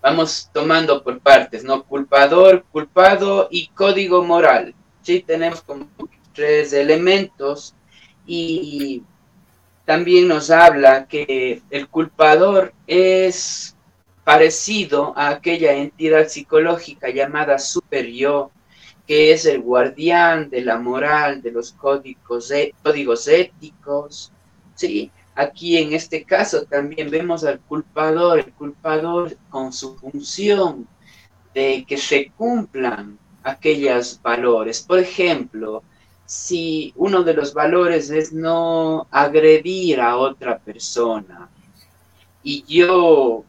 vamos 0.00 0.50
tomando 0.52 1.02
por 1.02 1.18
partes, 1.20 1.64
¿no? 1.64 1.82
Culpador, 1.84 2.64
culpado 2.70 3.48
y 3.50 3.68
código 3.68 4.24
moral. 4.24 4.74
Sí, 5.02 5.20
tenemos 5.20 5.62
como 5.62 5.88
tres 6.32 6.72
elementos 6.72 7.74
y 8.26 9.02
también 9.84 10.28
nos 10.28 10.50
habla 10.50 11.06
que 11.08 11.62
el 11.70 11.88
culpador 11.88 12.74
es 12.86 13.74
parecido 14.22 15.14
a 15.16 15.30
aquella 15.30 15.72
entidad 15.72 16.28
psicológica 16.28 17.08
llamada 17.08 17.58
super 17.58 18.06
yo, 18.06 18.50
que 19.08 19.32
es 19.32 19.46
el 19.46 19.62
guardián 19.62 20.50
de 20.50 20.60
la 20.60 20.78
moral, 20.78 21.40
de 21.40 21.50
los 21.50 21.72
códigos, 21.72 22.52
códigos 22.82 23.26
éticos, 23.26 24.30
¿sí? 24.74 25.10
Aquí 25.34 25.78
en 25.78 25.94
este 25.94 26.24
caso 26.24 26.64
también 26.64 27.10
vemos 27.10 27.42
al 27.42 27.58
culpador, 27.60 28.38
el 28.38 28.52
culpador 28.52 29.34
con 29.48 29.72
su 29.72 29.96
función 29.96 30.86
de 31.54 31.86
que 31.88 31.96
se 31.96 32.30
cumplan 32.36 33.18
aquellos 33.42 34.20
valores. 34.20 34.82
Por 34.82 34.98
ejemplo, 34.98 35.82
si 36.26 36.92
uno 36.94 37.22
de 37.22 37.32
los 37.32 37.54
valores 37.54 38.10
es 38.10 38.30
no 38.34 39.06
agredir 39.10 40.02
a 40.02 40.18
otra 40.18 40.58
persona 40.58 41.48
y 42.42 42.62
yo 42.66 43.44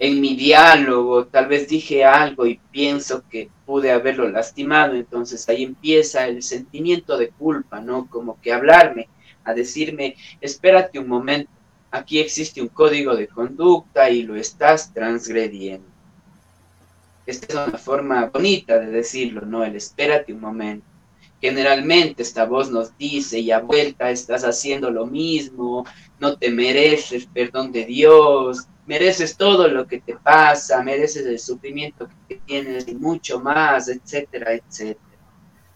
en 0.00 0.18
mi 0.18 0.34
diálogo 0.34 1.26
tal 1.26 1.46
vez 1.46 1.68
dije 1.68 2.06
algo 2.06 2.46
y 2.46 2.58
pienso 2.72 3.22
que 3.28 3.50
pude 3.66 3.92
haberlo 3.92 4.30
lastimado, 4.30 4.94
entonces 4.94 5.46
ahí 5.48 5.62
empieza 5.62 6.26
el 6.26 6.42
sentimiento 6.42 7.18
de 7.18 7.28
culpa, 7.28 7.80
¿no? 7.80 8.08
Como 8.08 8.40
que 8.40 8.50
hablarme, 8.50 9.10
a 9.44 9.52
decirme, 9.52 10.16
espérate 10.40 10.98
un 10.98 11.06
momento, 11.06 11.50
aquí 11.90 12.18
existe 12.18 12.62
un 12.62 12.68
código 12.68 13.14
de 13.14 13.28
conducta 13.28 14.08
y 14.08 14.22
lo 14.22 14.36
estás 14.36 14.90
transgrediendo. 14.94 15.86
Esta 17.26 17.46
es 17.48 17.68
una 17.68 17.78
forma 17.78 18.24
bonita 18.24 18.78
de 18.78 18.86
decirlo, 18.86 19.42
¿no? 19.42 19.62
El 19.64 19.76
espérate 19.76 20.32
un 20.32 20.40
momento. 20.40 20.86
Generalmente 21.42 22.22
esta 22.22 22.46
voz 22.46 22.70
nos 22.70 22.96
dice, 22.96 23.38
y 23.38 23.50
a 23.50 23.60
vuelta 23.60 24.10
estás 24.10 24.44
haciendo 24.44 24.90
lo 24.90 25.06
mismo, 25.06 25.84
no 26.18 26.38
te 26.38 26.50
mereces 26.50 27.26
perdón 27.26 27.70
de 27.70 27.84
Dios, 27.84 28.66
mereces 28.90 29.36
todo 29.36 29.68
lo 29.68 29.86
que 29.86 30.00
te 30.00 30.16
pasa, 30.16 30.82
mereces 30.82 31.24
el 31.24 31.38
sufrimiento 31.38 32.08
que 32.28 32.40
tienes 32.44 32.88
y 32.88 32.96
mucho 32.96 33.38
más, 33.38 33.86
etcétera, 33.86 34.52
etcétera. 34.52 35.16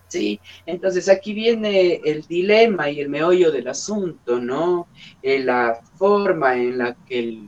¿Sí? 0.09 0.40
Entonces 0.66 1.09
aquí 1.09 1.33
viene 1.33 2.00
el 2.05 2.22
dilema 2.22 2.90
y 2.90 3.00
el 3.00 3.09
meollo 3.09 3.53
del 3.53 3.68
asunto, 3.68 4.40
¿no? 4.40 4.88
Eh, 5.22 5.38
la 5.38 5.79
forma 5.94 6.57
en 6.57 6.79
la 6.79 6.96
que 7.07 7.38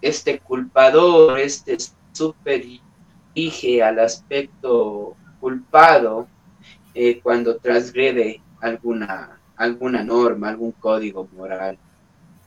este 0.00 0.38
culpador, 0.38 1.38
este 1.38 1.76
super 2.12 2.64
al 3.82 3.98
aspecto 3.98 5.14
culpado 5.40 6.26
eh, 6.94 7.20
cuando 7.20 7.58
transgrede 7.58 8.40
alguna, 8.62 9.38
alguna 9.56 10.02
norma, 10.02 10.48
algún 10.48 10.72
código 10.72 11.28
moral. 11.36 11.78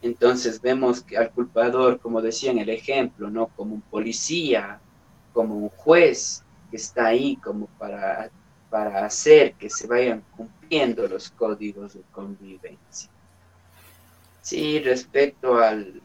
Entonces 0.06 0.62
vemos 0.62 1.02
que 1.02 1.18
al 1.18 1.32
culpador, 1.32 2.00
como 2.00 2.22
decía 2.22 2.52
en 2.52 2.60
el 2.60 2.70
ejemplo, 2.70 3.28
¿no? 3.32 3.48
Como 3.48 3.74
un 3.74 3.82
policía, 3.82 4.80
como 5.34 5.56
un 5.56 5.70
juez 5.70 6.44
que 6.70 6.78
está 6.78 7.08
ahí 7.08 7.38
como 7.38 7.66
para, 7.80 8.30
para 8.70 9.04
hacer 9.04 9.56
que 9.56 9.68
se 9.68 9.88
vayan 9.88 10.24
cumpliendo 10.38 11.08
los 11.08 11.32
códigos 11.32 11.96
de 11.96 12.04
convivencia. 12.12 13.10
Sí, 14.42 14.80
respecto 14.80 15.58
al, 15.58 16.04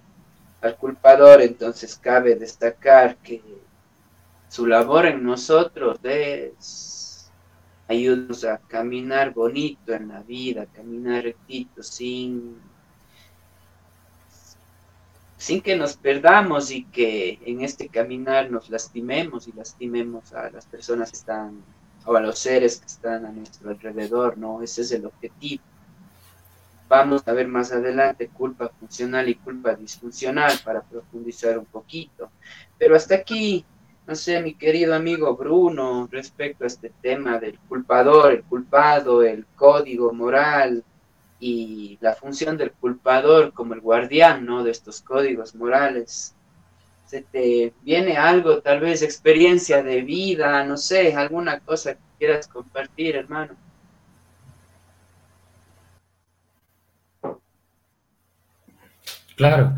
al 0.63 0.77
culpador, 0.79 1.43
entonces 1.43 1.95
cabe 1.99 2.37
destacar 2.37 3.19
que 3.19 3.43
su 4.49 4.67
labor 4.67 5.05
en 5.05 5.23
nosotros 5.23 5.99
es 6.05 7.31
ayudarnos 7.87 8.45
a 8.45 8.57
caminar 8.57 9.35
bonito 9.35 9.93
en 9.93 10.09
la 10.09 10.23
vida, 10.23 10.65
caminar 10.73 11.25
rectito, 11.25 11.83
sin, 11.83 12.70
sin 15.41 15.63
que 15.63 15.75
nos 15.75 15.97
perdamos 15.97 16.71
y 16.71 16.85
que 16.85 17.39
en 17.47 17.63
este 17.63 17.89
caminar 17.89 18.51
nos 18.51 18.69
lastimemos 18.69 19.49
y 19.49 19.53
lastimemos 19.53 20.35
a 20.35 20.51
las 20.51 20.67
personas 20.67 21.11
que 21.11 21.17
están, 21.17 21.63
o 22.05 22.15
a 22.15 22.21
los 22.21 22.39
seres 22.39 22.79
que 22.79 22.87
están 22.87 23.25
a 23.25 23.33
nuestro 23.33 23.71
alrededor, 23.71 24.37
¿no? 24.37 24.61
Ese 24.61 24.83
es 24.83 24.93
el 24.93 25.07
objetivo. 25.07 25.63
Vamos 26.91 27.27
a 27.27 27.33
ver 27.33 27.49
más 27.49 27.73
adelante 27.73 28.29
culpa 28.29 28.69
funcional 28.69 29.31
y 29.31 29.37
culpa 29.37 29.75
disfuncional 29.75 30.53
para 30.63 30.83
profundizar 30.83 31.57
un 31.57 31.65
poquito. 31.65 32.31
Pero 32.77 32.95
hasta 32.95 33.15
aquí, 33.15 33.65
no 34.07 34.15
sé, 34.15 34.43
mi 34.43 34.53
querido 34.53 34.95
amigo 34.95 35.35
Bruno, 35.37 36.07
respecto 36.13 36.65
a 36.65 36.67
este 36.67 36.93
tema 37.01 37.39
del 37.39 37.59
culpador, 37.61 38.33
el 38.33 38.43
culpado, 38.43 39.23
el 39.23 39.47
código 39.57 40.13
moral 40.13 40.85
y 41.41 41.99
la 42.01 42.15
función 42.15 42.57
del 42.59 42.73
culpador 42.73 43.53
como 43.53 43.75
el 43.75 43.81
guardián, 43.81 44.45
¿no? 44.45 44.63
De 44.63 44.71
estos 44.71 45.01
códigos 45.01 45.55
morales. 45.55 46.35
¿Se 47.07 47.23
te 47.23 47.73
viene 47.83 48.17
algo, 48.17 48.61
tal 48.61 48.81
vez 48.81 49.03
experiencia 49.03 49.83
de 49.83 50.03
vida, 50.03 50.65
no 50.65 50.77
sé, 50.77 51.15
alguna 51.15 51.59
cosa 51.61 51.95
que 51.95 52.01
quieras 52.19 52.47
compartir, 52.47 53.17
hermano? 53.17 53.57
Claro, 59.35 59.75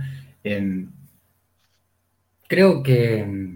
creo 2.48 2.82
que 2.82 3.20
em, 3.20 3.54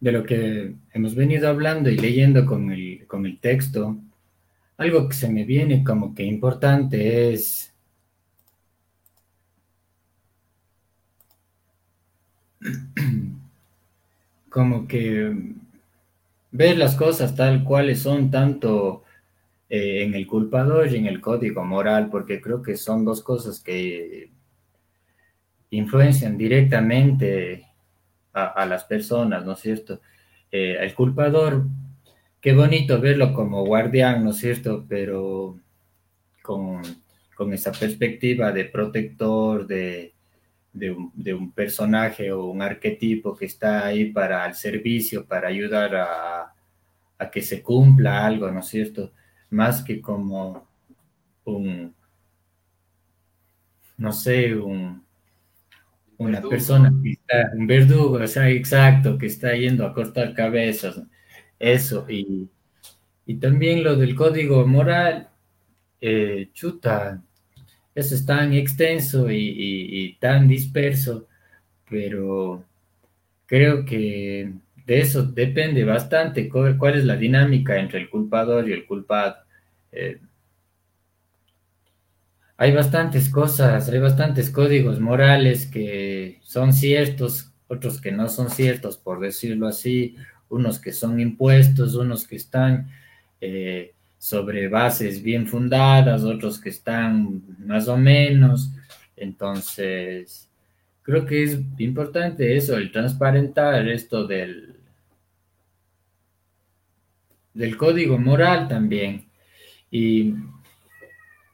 de 0.00 0.12
lo 0.12 0.24
que 0.24 0.74
hemos 0.92 1.14
venido 1.14 1.48
hablando 1.48 1.88
y 1.88 1.96
leyendo 1.96 2.44
con 2.44 2.72
el, 2.72 3.06
con 3.06 3.26
el 3.26 3.38
texto, 3.38 3.96
algo 4.78 5.08
que 5.08 5.14
se 5.14 5.28
me 5.28 5.44
viene 5.44 5.84
como 5.84 6.14
que 6.14 6.24
importante 6.24 7.32
es 7.32 7.74
como 14.48 14.88
que 14.88 15.36
ver 16.50 16.78
las 16.78 16.94
cosas 16.96 17.36
tal 17.36 17.64
cuales 17.64 18.00
son 18.00 18.30
tanto 18.30 19.04
eh, 19.68 20.02
en 20.04 20.14
el 20.14 20.26
culpador 20.26 20.88
y 20.88 20.96
en 20.96 21.06
el 21.06 21.20
código 21.20 21.64
moral, 21.64 22.08
porque 22.10 22.40
creo 22.40 22.62
que 22.62 22.76
son 22.76 23.04
dos 23.04 23.22
cosas 23.22 23.60
que 23.60 24.30
influencian 25.70 26.38
directamente 26.38 27.66
a, 28.32 28.64
las 28.66 28.84
personas, 28.84 29.44
¿no 29.44 29.52
es 29.52 29.58
cierto? 29.58 30.00
Eh, 30.52 30.76
el 30.80 30.94
culpador, 30.94 31.64
qué 32.40 32.52
bonito 32.52 33.00
verlo 33.00 33.34
como 33.34 33.64
guardián, 33.64 34.24
¿no 34.24 34.30
es 34.30 34.38
cierto? 34.38 34.84
Pero 34.88 35.58
con, 36.42 36.82
esa 37.52 37.72
perspectiva 37.72 38.52
de 38.52 38.64
protector, 38.64 39.66
de, 39.66 40.12
un, 40.74 41.12
de, 41.14 41.34
un, 41.34 41.52
personaje 41.52 42.32
o 42.32 42.46
un 42.46 42.62
arquetipo 42.62 43.36
que 43.36 43.46
está 43.46 43.86
ahí 43.86 44.12
para 44.12 44.46
el 44.46 44.54
servicio, 44.54 45.24
para 45.26 45.48
ayudar 45.48 45.94
a, 45.96 46.54
a 47.18 47.30
que 47.30 47.42
se 47.42 47.62
cumpla 47.62 48.26
algo, 48.26 48.50
¿no 48.50 48.60
es 48.60 48.66
cierto? 48.66 49.12
más 49.50 49.82
que 49.82 50.00
como 50.00 50.66
un, 51.44 51.94
no 53.96 54.12
sé, 54.12 54.54
un, 54.54 55.04
una 56.18 56.40
persona 56.42 56.92
que 57.02 57.12
está, 57.12 57.50
un 57.54 57.66
verdugo, 57.66 58.18
o 58.18 58.26
sea, 58.26 58.48
exacto, 58.50 59.16
que 59.18 59.26
está 59.26 59.54
yendo 59.54 59.86
a 59.86 59.94
cortar 59.94 60.34
cabezas, 60.34 61.00
eso, 61.58 62.06
y, 62.08 62.48
también 63.40 63.84
lo 63.84 63.96
del 63.96 64.14
código 64.14 64.66
moral, 64.66 65.28
eh, 66.00 66.48
chuta, 66.54 67.22
eso 67.94 68.14
es 68.14 68.24
tan 68.24 68.52
extenso 68.52 69.30
y, 69.30 70.16
tan 70.20 70.48
disperso, 70.48 71.26
pero 71.90 72.64
creo 73.46 73.84
que 73.84 74.52
de 74.86 75.00
eso 75.00 75.22
depende 75.24 75.84
bastante 75.84 76.48
cuál, 76.48 76.98
es 76.98 77.04
la 77.04 77.16
dinámica 77.16 77.78
entre 77.78 78.00
el 78.00 78.08
culpador 78.08 78.68
y 78.68 78.72
el 78.72 78.86
culpado. 78.86 79.36
Eh, 79.92 80.20
hay 82.56 82.72
bastantes 82.72 83.28
cosas, 83.30 83.88
hay 83.88 83.98
bastantes 84.00 84.50
códigos 84.50 84.98
morales 84.98 85.66
que 85.66 86.40
son 86.42 86.72
ciertos, 86.72 87.52
otros 87.68 88.00
que 88.00 88.10
no 88.10 88.28
son 88.28 88.50
ciertos, 88.50 88.96
por 88.98 89.20
decirlo 89.20 89.68
así, 89.68 90.16
unos 90.50 90.78
que 90.78 90.92
son 90.92 91.20
impuestos, 91.20 91.94
unos 91.94 92.26
que 92.26 92.36
están 92.36 92.88
eh, 93.40 93.94
sobre 94.18 94.68
bases 94.68 95.22
bien 95.22 95.46
fundadas, 95.46 96.24
otros 96.24 96.60
que 96.60 96.70
están 96.70 97.42
más 97.64 97.88
o 97.88 97.96
menos. 97.96 98.70
Entonces, 99.16 100.48
creo 101.02 101.24
que 101.24 101.42
es 101.44 101.60
importante 101.78 102.56
eso, 102.56 102.76
el 102.76 102.92
transparentar 102.92 103.88
esto 103.88 104.26
del, 104.26 104.76
del 107.54 107.76
código 107.76 108.18
moral 108.18 108.68
también. 108.68 109.26
Y 109.90 110.34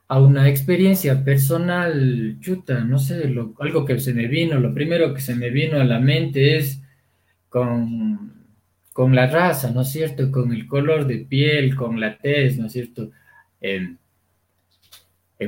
a 0.08 0.20
una 0.20 0.48
experiencia 0.48 1.24
personal, 1.24 2.36
chuta, 2.40 2.80
no 2.84 2.98
sé, 2.98 3.34
algo 3.58 3.84
que 3.84 3.98
se 3.98 4.12
me 4.14 4.26
vino, 4.26 4.58
lo 4.60 4.74
primero 4.74 5.14
que 5.14 5.20
se 5.20 5.34
me 5.34 5.50
vino 5.50 5.80
a 5.80 5.84
la 5.84 5.98
mente 5.98 6.56
es 6.56 6.82
con, 7.48 8.33
con 8.94 9.14
la 9.14 9.26
raza, 9.26 9.70
¿no 9.72 9.82
es 9.82 9.90
cierto? 9.90 10.30
Con 10.30 10.52
el 10.52 10.66
color 10.66 11.06
de 11.06 11.18
piel, 11.18 11.76
con 11.76 12.00
la 12.00 12.16
tez, 12.16 12.56
¿no 12.56 12.66
es 12.66 12.72
cierto? 12.72 13.10
en 13.60 13.98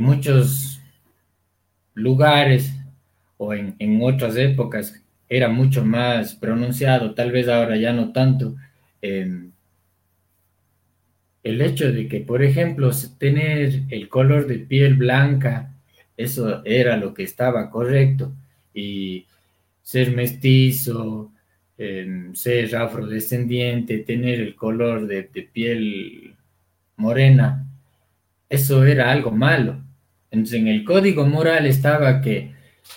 muchos 0.01 0.81
lugares 1.95 2.73
o 3.37 3.55
en, 3.55 3.77
otras 4.03 4.37
épocas 4.37 5.03
era 5.29 5.49
mucho 5.49 5.85
más 5.85 6.35
pronunciado, 6.35 7.15
tal 7.15 7.31
vez 7.31 7.49
ahora 7.49 7.77
ya 7.77 7.93
no 7.93 8.13
tanto 8.13 8.57
el 9.03 9.53
hecho 11.45 11.93
de 11.93 12.09
que, 12.09 12.21
por 12.21 12.43
ejemplo, 12.43 12.91
tener 13.19 13.83
el 13.91 14.09
color 14.09 14.49
de 14.49 14.59
piel 14.59 14.95
blanca, 14.95 15.73
eso 16.17 16.65
era 16.65 16.97
lo 16.97 17.15
que 17.15 17.23
estaba 17.23 17.71
correcto, 17.71 18.33
y 18.75 19.27
ser 19.83 20.11
mestizo, 20.17 21.31
ser 21.77 22.75
afrodescendiente, 22.77 23.99
tener 23.99 24.41
el 24.41 24.55
color 24.55 25.07
de, 25.07 25.25
piel 25.53 26.35
morena, 26.97 27.67
eso 28.49 28.85
era 28.85 29.11
algo 29.11 29.31
malo. 29.31 29.83
Entonces, 30.31 30.61
en 30.61 30.69
el 30.69 30.85
código 30.85 31.27
moral 31.27 31.67
estaba 31.67 32.21
que 32.21 32.53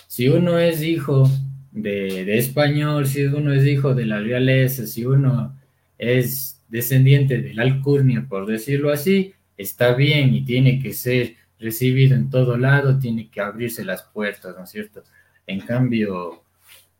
si 0.06 0.28
uno 0.28 0.58
es 0.58 0.82
hijo 0.82 1.28
de, 1.72 2.24
de 2.24 2.38
español, 2.38 3.06
si 3.06 3.24
uno 3.24 3.52
es 3.52 3.66
hijo 3.66 3.94
de 3.94 4.06
la 4.06 4.20
realeza, 4.20 4.86
si 4.86 5.04
uno 5.04 5.56
es 5.98 6.62
descendiente 6.68 7.42
de 7.42 7.54
la 7.54 7.62
alcurnia, 7.62 8.26
por 8.28 8.46
decirlo 8.46 8.90
así, 8.92 9.34
está 9.56 9.94
bien 9.94 10.34
y 10.34 10.44
tiene 10.44 10.80
que 10.80 10.94
ser 10.94 11.36
recibido 11.58 12.16
en 12.16 12.30
todo 12.30 12.56
lado, 12.56 12.98
tiene 12.98 13.28
que 13.28 13.40
abrirse 13.40 13.84
las 13.84 14.02
puertas, 14.02 14.56
¿no 14.56 14.64
es 14.64 14.70
cierto? 14.70 15.04
En 15.46 15.60
cambio, 15.60 16.42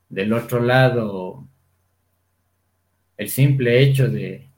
del 0.08 0.32
otro 0.32 0.60
lado, 0.60 1.46
el 3.20 3.28
simple 3.28 3.82
hecho 3.82 4.08
de, 4.08 4.48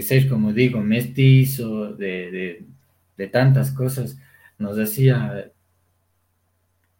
ser, 0.00 0.28
como 0.28 0.52
digo, 0.52 0.80
mestizo, 0.80 1.92
de, 1.92 2.64
tantas 3.30 3.70
cosas, 3.70 4.18
nos 4.58 4.76
hacía, 4.80 5.52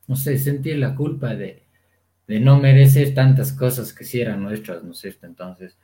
no 0.06 0.14
sé, 0.14 0.38
sentir 0.38 0.78
la 0.78 0.94
culpa 0.94 1.34
de, 1.34 1.64
no 2.28 2.60
merecer 2.60 3.12
tantas 3.12 3.52
cosas 3.52 3.92
que 3.92 4.04
sí 4.04 4.20
eran 4.20 4.40
nuestras, 4.40 4.84
¿no 4.84 4.92
es 4.92 4.98
cierto? 4.98 5.26
Entonces, 5.26 5.76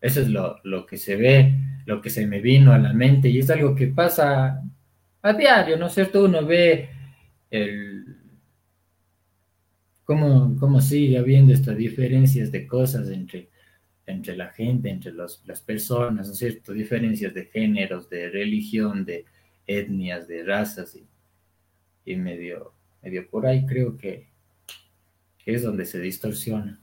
eso 0.00 0.20
es 0.20 0.28
lo, 0.28 0.84
que 0.84 0.96
se 0.96 1.14
ve, 1.14 1.54
lo 1.86 2.00
que 2.00 2.10
se 2.10 2.26
me 2.26 2.40
vino 2.40 2.72
a 2.72 2.78
la 2.78 2.92
mente 2.92 3.28
y 3.28 3.38
es 3.38 3.48
algo 3.50 3.76
que 3.76 3.86
pasa 3.86 4.64
a 5.22 5.32
diario, 5.32 5.76
¿no 5.76 5.86
es 5.86 5.94
cierto? 5.94 6.24
Uno 6.24 6.44
ve 6.44 6.88
el, 7.52 8.04
cómo, 10.02 10.56
cómo 10.58 10.80
sigue 10.80 11.18
habiendo 11.18 11.52
estas 11.52 11.76
diferencias 11.76 12.50
de 12.50 12.66
cosas 12.66 13.08
entre, 13.10 13.53
entre 14.06 14.36
la 14.36 14.50
gente, 14.50 14.90
entre 14.90 15.12
las 15.12 15.60
personas, 15.64 16.26
¿no 16.26 16.32
es 16.32 16.38
cierto? 16.38 16.72
Diferencias 16.72 17.32
de 17.32 17.46
géneros, 17.46 18.08
de 18.10 18.30
religión, 18.30 19.04
de 19.04 19.24
etnias, 19.66 20.28
de 20.28 20.44
razas 20.44 20.94
y, 20.94 21.06
y 22.04 22.16
medio, 22.16 22.72
medio 23.02 23.28
por 23.28 23.46
ahí 23.46 23.64
creo 23.66 23.96
que, 23.96 24.28
es 25.46 25.62
donde 25.62 25.84
se 25.84 26.00
distorsiona. 26.00 26.80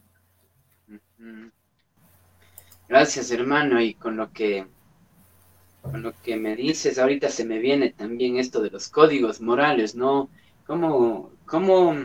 Gracias, 2.88 3.32
hermano, 3.32 3.82
y 3.82 3.96
con 3.96 4.18
lo 4.18 4.32
que 4.32 4.68
con 5.82 6.04
lo 6.04 6.14
que 6.22 6.38
me 6.38 6.56
dices, 6.56 7.00
ahorita 7.00 7.30
se 7.30 7.44
me 7.44 7.58
viene 7.58 7.90
también 7.90 8.38
esto 8.38 8.62
de 8.62 8.70
los 8.70 8.88
códigos 8.88 9.42
morales, 9.42 9.96
¿no? 9.96 10.30
¿Cómo, 10.68 11.32
cómo 11.48 11.96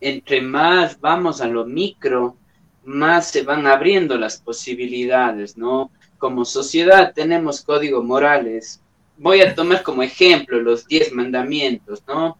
entre 0.00 0.40
más 0.40 0.98
vamos 0.98 1.42
a 1.42 1.46
lo 1.46 1.66
micro, 1.66 2.38
más 2.84 3.30
se 3.30 3.42
van 3.42 3.66
abriendo 3.66 4.16
las 4.16 4.40
posibilidades, 4.40 5.56
¿no? 5.56 5.90
Como 6.18 6.44
sociedad 6.44 7.12
tenemos 7.14 7.62
códigos 7.62 8.04
morales. 8.04 8.80
Voy 9.16 9.40
a 9.40 9.54
tomar 9.54 9.82
como 9.82 10.02
ejemplo 10.02 10.60
los 10.60 10.86
diez 10.86 11.12
mandamientos, 11.12 12.02
¿no? 12.06 12.38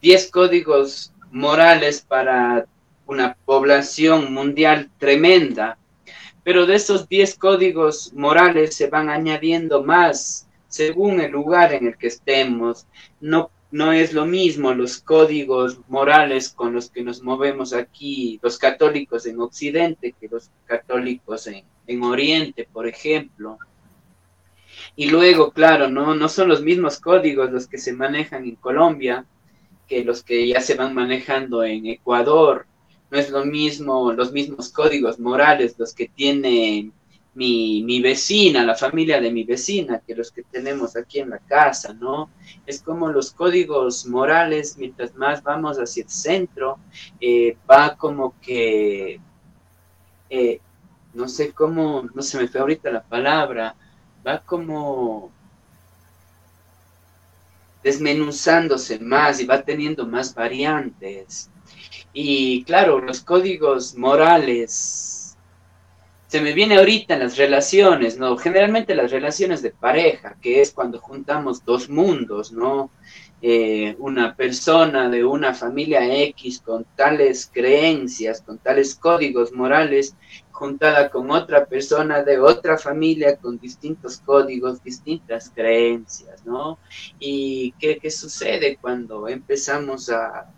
Diez 0.00 0.30
códigos 0.30 1.12
morales 1.30 2.04
para 2.06 2.66
una 3.06 3.36
población 3.44 4.32
mundial 4.32 4.90
tremenda, 4.98 5.78
pero 6.42 6.66
de 6.66 6.76
esos 6.76 7.08
10 7.08 7.38
códigos 7.38 8.12
morales 8.14 8.76
se 8.76 8.88
van 8.88 9.08
añadiendo 9.08 9.82
más 9.82 10.46
según 10.68 11.20
el 11.20 11.32
lugar 11.32 11.72
en 11.72 11.86
el 11.86 11.96
que 11.96 12.08
estemos. 12.08 12.86
No, 13.20 13.50
no 13.70 13.92
es 13.92 14.12
lo 14.12 14.26
mismo 14.26 14.72
los 14.74 14.98
códigos 14.98 15.80
morales 15.88 16.50
con 16.50 16.72
los 16.72 16.90
que 16.90 17.02
nos 17.02 17.22
movemos 17.22 17.72
aquí, 17.72 18.38
los 18.42 18.58
católicos 18.58 19.26
en 19.26 19.40
Occidente, 19.40 20.14
que 20.18 20.28
los 20.28 20.50
católicos 20.64 21.46
en, 21.46 21.64
en 21.86 22.02
Oriente, 22.02 22.68
por 22.72 22.86
ejemplo. 22.86 23.58
Y 24.94 25.10
luego, 25.10 25.50
claro, 25.50 25.88
no, 25.88 26.14
no 26.14 26.28
son 26.28 26.48
los 26.48 26.62
mismos 26.62 27.00
códigos 27.00 27.50
los 27.50 27.66
que 27.66 27.78
se 27.78 27.92
manejan 27.92 28.44
en 28.44 28.56
Colombia 28.56 29.26
que 29.86 30.04
los 30.04 30.22
que 30.22 30.48
ya 30.48 30.60
se 30.60 30.74
van 30.74 30.94
manejando 30.94 31.62
en 31.62 31.86
Ecuador, 31.86 32.66
no 33.10 33.18
es 33.18 33.30
lo 33.30 33.44
mismo, 33.44 34.12
los 34.12 34.32
mismos 34.32 34.70
códigos 34.70 35.18
morales 35.20 35.76
los 35.78 35.94
que 35.94 36.08
tiene 36.08 36.90
mi, 37.36 38.00
vecina, 38.00 38.64
la 38.64 38.74
familia 38.74 39.20
de 39.20 39.30
mi 39.30 39.44
vecina, 39.44 40.00
que 40.06 40.14
los 40.14 40.32
que 40.32 40.42
tenemos 40.42 40.96
aquí 40.96 41.20
en 41.20 41.30
la 41.30 41.38
casa, 41.38 41.92
¿no? 41.92 42.30
Es 42.66 42.80
como 42.80 43.08
los 43.10 43.30
códigos 43.32 44.06
morales, 44.06 44.76
mientras 44.78 45.14
más 45.14 45.42
vamos 45.42 45.76
hacia 45.78 46.04
el 46.04 46.08
centro, 46.08 46.78
eh, 47.20 47.56
va 47.70 47.94
como 47.96 48.34
que, 48.40 49.20
eh, 50.30 50.60
no 51.12 51.28
sé 51.28 51.52
cómo, 51.52 52.08
no 52.14 52.22
se 52.22 52.38
me 52.38 52.48
fue 52.48 52.60
ahorita 52.60 52.90
la 52.90 53.02
palabra, 53.02 53.76
va 54.26 54.38
como 54.38 55.30
desmenuzándose 57.82 58.98
más 58.98 59.40
y 59.40 59.46
va 59.46 59.62
teniendo 59.62 60.06
más 60.06 60.34
variantes. 60.34 61.50
Y 62.14 62.64
claro, 62.64 63.00
los 63.00 63.20
códigos 63.20 63.94
morales, 63.94 65.15
se 66.36 66.42
me 66.42 66.52
viene 66.52 66.76
ahorita 66.76 67.14
en 67.14 67.20
las 67.20 67.38
relaciones, 67.38 68.18
¿no? 68.18 68.36
Generalmente 68.36 68.94
las 68.94 69.10
relaciones 69.10 69.62
de 69.62 69.70
pareja, 69.70 70.36
que 70.42 70.60
es 70.60 70.70
cuando 70.70 71.00
juntamos 71.00 71.64
dos 71.64 71.88
mundos, 71.88 72.52
¿no? 72.52 72.90
Eh, 73.40 73.96
una 73.98 74.36
persona 74.36 75.08
de 75.08 75.24
una 75.24 75.54
familia 75.54 76.00
X 76.24 76.60
con 76.60 76.84
tales 76.94 77.50
creencias, 77.50 78.42
con 78.42 78.58
tales 78.58 78.96
códigos 78.96 79.50
morales, 79.50 80.14
juntada 80.50 81.08
con 81.08 81.30
otra 81.30 81.64
persona 81.64 82.22
de 82.22 82.38
otra 82.38 82.76
familia 82.76 83.38
con 83.38 83.58
distintos 83.58 84.18
códigos, 84.18 84.84
distintas 84.84 85.50
creencias, 85.54 86.44
¿no? 86.44 86.78
¿Y 87.18 87.72
qué, 87.78 87.96
qué 87.96 88.10
sucede 88.10 88.76
cuando 88.78 89.26
empezamos 89.26 90.10
a, 90.10 90.52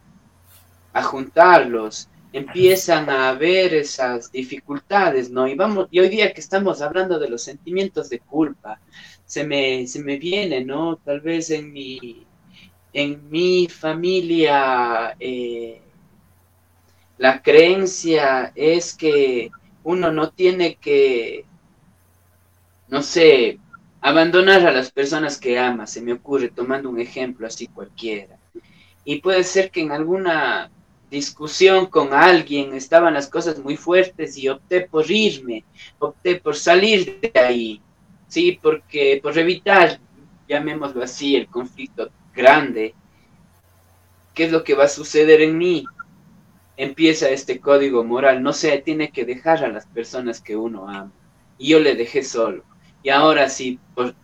a 0.93 1.03
juntarlos, 1.05 2.09
empiezan 2.33 3.09
a 3.09 3.31
haber 3.31 3.75
esas 3.75 4.31
dificultades, 4.31 5.31
¿no? 5.31 5.49
Y 5.49 5.55
vamos, 5.55 5.89
y 5.91 6.01
hoy 6.01 6.09
día 6.09 6.33
que 6.33 6.41
estamos 6.41 6.83
hablando 6.83 7.19
de 7.19 7.29
los 7.29 7.43
sentimientos 7.43 8.11
de 8.11 8.21
culpa, 8.21 8.81
se 9.25 9.45
me, 9.45 9.87
se 9.87 10.03
me 10.03 10.19
viene, 10.19 10.65
¿no? 10.65 10.97
Tal 10.97 11.21
vez 11.21 11.51
en 11.51 11.73
mi, 11.73 12.27
en 12.93 13.31
mi 13.31 13.69
familia, 13.69 15.17
eh, 15.19 15.81
la 17.19 17.43
creencia 17.43 18.53
es 18.55 18.95
que 18.95 19.51
uno 19.85 20.13
no 20.13 20.31
tiene 20.31 20.77
que, 20.77 21.45
no 22.89 23.03
sé, 23.03 23.59
abandonar 24.01 24.67
a 24.67 24.73
las 24.73 24.91
personas 24.91 25.39
que 25.39 25.59
ama, 25.59 25.87
se 25.87 26.03
me 26.03 26.13
ocurre, 26.13 26.51
tomando 26.51 26.89
un 26.91 27.01
ejemplo 27.01 27.47
así 27.47 27.67
cualquiera. 27.67 28.39
Y 29.05 29.21
puede 29.21 29.45
ser 29.45 29.71
que 29.71 29.81
en 29.81 29.93
alguna 29.93 30.71
discusión 31.11 31.87
con 31.87 32.13
alguien, 32.13 32.75
estaban 32.75 33.15
las 33.15 33.29
cosas 33.29 33.59
muy 33.59 33.77
fuertes 33.77 34.37
y 34.37 34.49
opté 34.49 34.83
por 34.83 35.11
irme, 35.11 35.65
opté 35.99 36.37
por 36.37 36.55
salir 36.55 37.19
de 37.21 37.41
ahí, 37.41 37.81
sí, 38.29 38.59
porque 38.61 39.21
por 39.23 39.37
evitar, 39.39 39.99
llamémoslo 40.49 41.03
así, 41.03 41.37
el 41.37 41.47
conflicto 41.47 42.11
grande, 42.35 42.95
¿qué 44.35 44.45
es 44.45 44.53
lo 44.53 44.65
que 44.65 44.75
va 44.75 44.85
a 44.85 44.89
suceder 44.89 45.41
en 45.41 45.57
mí? 45.57 45.85
Empieza 46.77 47.31
este 47.31 47.59
código 47.59 48.05
moral, 48.05 48.43
no 48.43 48.53
se 48.53 48.77
tiene 48.79 49.11
que 49.11 49.25
dejar 49.25 49.65
a 49.65 49.69
las 49.69 49.87
personas 49.87 50.41
que 50.41 50.57
uno 50.57 50.89
ama, 50.89 51.11
y 51.57 51.71
yo 51.71 51.81
le 51.81 51.95
dejé 51.97 52.23
solo 52.23 52.65
y 53.03 53.11
ahora 53.11 53.49
sí, 53.49 53.79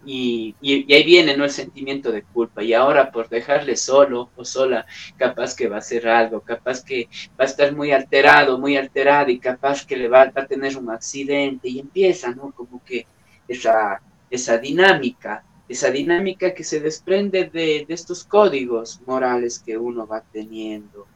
y, 0.05 0.55
ahí 0.63 1.05
viene 1.05 1.37
¿no? 1.37 1.45
el 1.45 1.51
sentimiento 1.51 2.11
de 2.11 2.23
culpa, 2.23 2.63
y 2.63 2.75
ahora 2.75 3.11
por 3.13 3.29
dejarle 3.29 3.77
solo 3.77 4.31
o 4.37 4.45
sola, 4.45 4.85
capaz 5.17 5.55
que 5.55 5.69
va 5.69 5.77
a 5.77 5.79
hacer 5.79 6.09
algo, 6.09 6.41
capaz 6.41 6.85
que 6.85 7.09
va 7.39 7.45
a 7.45 7.45
estar 7.45 7.75
muy 7.75 7.93
alterado, 7.93 8.59
muy 8.59 8.77
alterado, 8.77 9.31
y 9.31 9.39
capaz 9.39 9.87
que 9.87 9.97
le 9.97 10.09
va, 10.09 10.23
a 10.35 10.47
tener 10.47 10.77
un 10.77 10.91
accidente, 10.91 11.69
y 11.69 11.79
empieza, 11.79 12.33
¿no? 12.33 12.51
Como 12.53 12.83
que 12.85 13.07
esa, 13.47 14.01
esa 14.29 14.59
dinámica, 14.59 15.45
esa 15.69 15.91
dinámica 15.91 16.53
que 16.53 16.65
se 16.65 16.81
desprende 16.81 17.45
de, 17.45 17.87
estos 17.89 18.25
códigos 18.25 19.01
morales 19.07 19.61
que 19.61 19.79
uno 19.79 20.07
va 20.07 20.21
teniendo. 20.33 21.07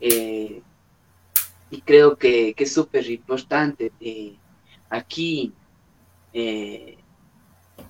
Eh, 0.00 0.62
y 1.70 1.80
creo 1.80 2.16
que, 2.16 2.54
es 2.56 2.72
súper 2.72 3.10
importante 3.10 3.92
eh, 4.00 4.36
aquí 4.88 5.52
eh, 6.38 6.98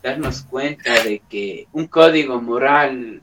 darnos 0.04 0.42
cuenta 0.42 1.02
de 1.02 1.18
que 1.28 1.66
un 1.72 1.88
código 1.88 2.40
moral 2.40 3.20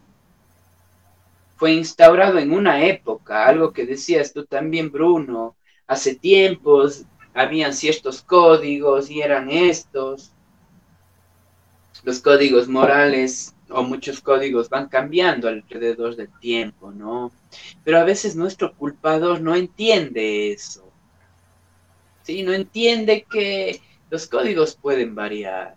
fue 1.55 1.71
instaurado 1.71 2.39
en 2.39 2.51
una 2.51 2.83
época, 2.83 3.47
algo 3.47 3.71
que 3.71 3.85
decías 3.85 4.33
tú 4.33 4.45
también, 4.45 4.91
Bruno, 4.91 5.55
hace 5.87 6.15
tiempos 6.15 7.05
habían 7.33 7.73
ciertos 7.73 8.21
códigos 8.21 9.09
y 9.09 9.21
eran 9.21 9.49
estos. 9.49 10.33
Los 12.03 12.19
códigos 12.19 12.67
morales 12.67 13.55
o 13.69 13.81
muchos 13.81 14.19
códigos 14.19 14.67
van 14.67 14.89
cambiando 14.89 15.47
alrededor 15.47 16.17
del 16.17 16.37
tiempo, 16.41 16.91
¿no? 16.91 17.31
Pero 17.85 17.99
a 17.99 18.03
veces 18.03 18.35
nuestro 18.35 18.75
culpador 18.75 19.39
no 19.39 19.55
entiende 19.55 20.51
eso. 20.51 20.91
Sí, 22.23 22.43
no 22.43 22.51
entiende 22.51 23.25
que 23.31 23.79
los 24.13 24.27
códigos 24.27 24.75
pueden 24.75 25.15
variar. 25.15 25.75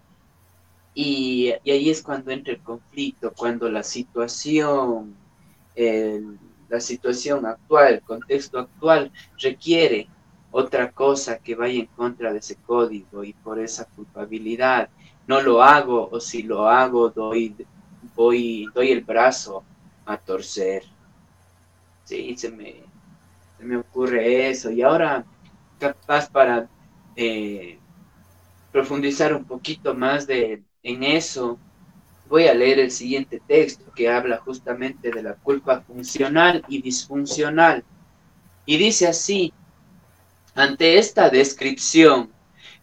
Y, 0.95 1.55
ahí 1.65 1.89
es 1.89 2.03
cuando 2.03 2.31
entra 2.31 2.53
el 2.53 2.61
conflicto, 2.61 3.33
cuando 3.35 3.71
la 3.71 3.83
situación, 3.83 5.17
la 6.69 6.81
situación 6.81 7.47
actual, 7.47 7.95
el 7.95 8.03
contexto 8.03 8.59
actual 8.59 9.11
requiere 9.39 10.09
otra 10.51 10.93
cosa 10.93 11.39
que 11.39 11.55
vaya 11.55 11.81
en 11.81 11.87
contra 11.87 12.31
de 12.31 12.41
ese 12.41 12.57
código 12.57 13.25
y 13.25 13.33
por 13.33 13.59
esa 13.59 13.87
culpabilidad 13.87 14.91
no 15.27 15.41
lo 15.41 15.63
hago 15.63 16.11
o 16.13 16.21
si 16.21 16.43
lo 16.43 16.69
hago 16.69 17.09
doy, 17.09 17.57
doy, 18.15 18.67
doy 18.75 18.93
el 18.93 19.01
brazo 19.01 19.65
a 20.05 20.19
torcer. 20.19 20.83
Sí, 22.05 22.37
se 22.37 22.51
me, 22.51 22.83
se 23.57 23.65
me 23.65 23.79
ocurre 23.79 24.51
eso. 24.51 24.71
Y 24.71 24.83
ahora, 24.83 25.25
capaz 25.79 26.29
para 26.31 26.69
eh, 27.17 27.79
profundizar 28.77 29.35
un 29.35 29.47
poquito 29.47 29.95
más 29.95 30.27
de, 30.27 30.63
en 30.83 31.03
eso, 31.03 31.59
voy 32.29 32.47
a 32.47 32.53
leer 32.53 32.79
el 32.79 32.91
siguiente 32.91 33.41
texto 33.49 33.91
que 33.95 34.11
habla 34.11 34.37
justamente 34.37 35.11
de 35.11 35.23
la 35.23 35.33
culpa 35.33 35.81
funcional 35.81 36.63
y 36.69 36.83
disfuncional. 36.83 37.83
Y 38.67 38.77
dice 38.77 39.07
así, 39.07 39.55
ante 40.55 40.99
esta 40.99 41.31
descripción, 41.31 42.31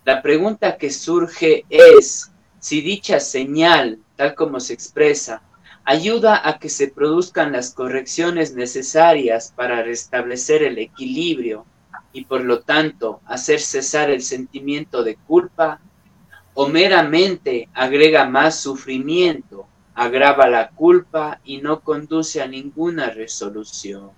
la 0.03 0.23
pregunta 0.23 0.77
que 0.77 0.89
surge 0.89 1.63
es 1.69 2.31
si 2.59 2.81
dicha 2.81 3.19
señal, 3.19 3.99
tal 4.15 4.33
como 4.33 4.59
se 4.59 4.73
expresa, 4.73 5.43
ayuda 5.85 6.41
a 6.43 6.57
que 6.57 6.69
se 6.69 6.87
produzcan 6.87 7.51
las 7.51 7.71
correcciones 7.71 8.55
necesarias 8.55 9.53
para 9.55 9.83
restablecer 9.83 10.63
el 10.63 10.79
equilibrio 10.79 11.67
y 12.13 12.25
por 12.25 12.41
lo 12.41 12.61
tanto 12.61 13.19
hacer 13.25 13.59
cesar 13.59 14.11
el 14.11 14.21
sentimiento 14.21 15.03
de 15.03 15.15
culpa 15.15 15.81
o 16.53 16.67
meramente 16.67 17.67
agrega 17.73 18.25
más 18.25 18.59
sufrimiento, 18.59 19.65
agrava 19.95 20.47
la 20.47 20.69
culpa 20.69 21.39
y 21.43 21.57
no 21.57 21.81
conduce 21.81 22.41
a 22.41 22.47
ninguna 22.47 23.09
resolución. 23.09 24.11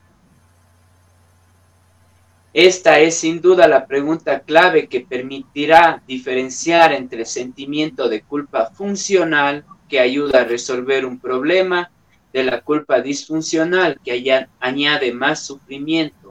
Esta 2.53 2.99
es 2.99 3.17
sin 3.17 3.41
duda 3.41 3.67
la 3.67 3.85
pregunta 3.85 4.41
clave 4.41 4.87
que 4.87 5.01
permitirá 5.01 6.01
diferenciar 6.07 6.93
entre 6.93 7.25
sentimiento 7.25 8.07
de 8.07 8.21
culpa 8.21 8.67
funcional 8.67 9.65
que 9.89 9.99
ayuda 9.99 10.41
a 10.41 10.45
resolver 10.45 11.05
un 11.05 11.19
problema 11.19 11.91
de 12.31 12.43
la 12.43 12.61
culpa 12.61 13.01
disfuncional 13.01 13.99
que 14.03 14.47
añade 14.59 15.13
más 15.13 15.45
sufrimiento 15.45 16.24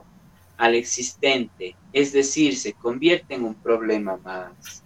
al 0.57 0.75
existente, 0.75 1.75
es 1.93 2.13
decir, 2.13 2.57
se 2.57 2.73
convierte 2.73 3.35
en 3.35 3.43
un 3.43 3.55
problema 3.55 4.17
más. 4.17 4.83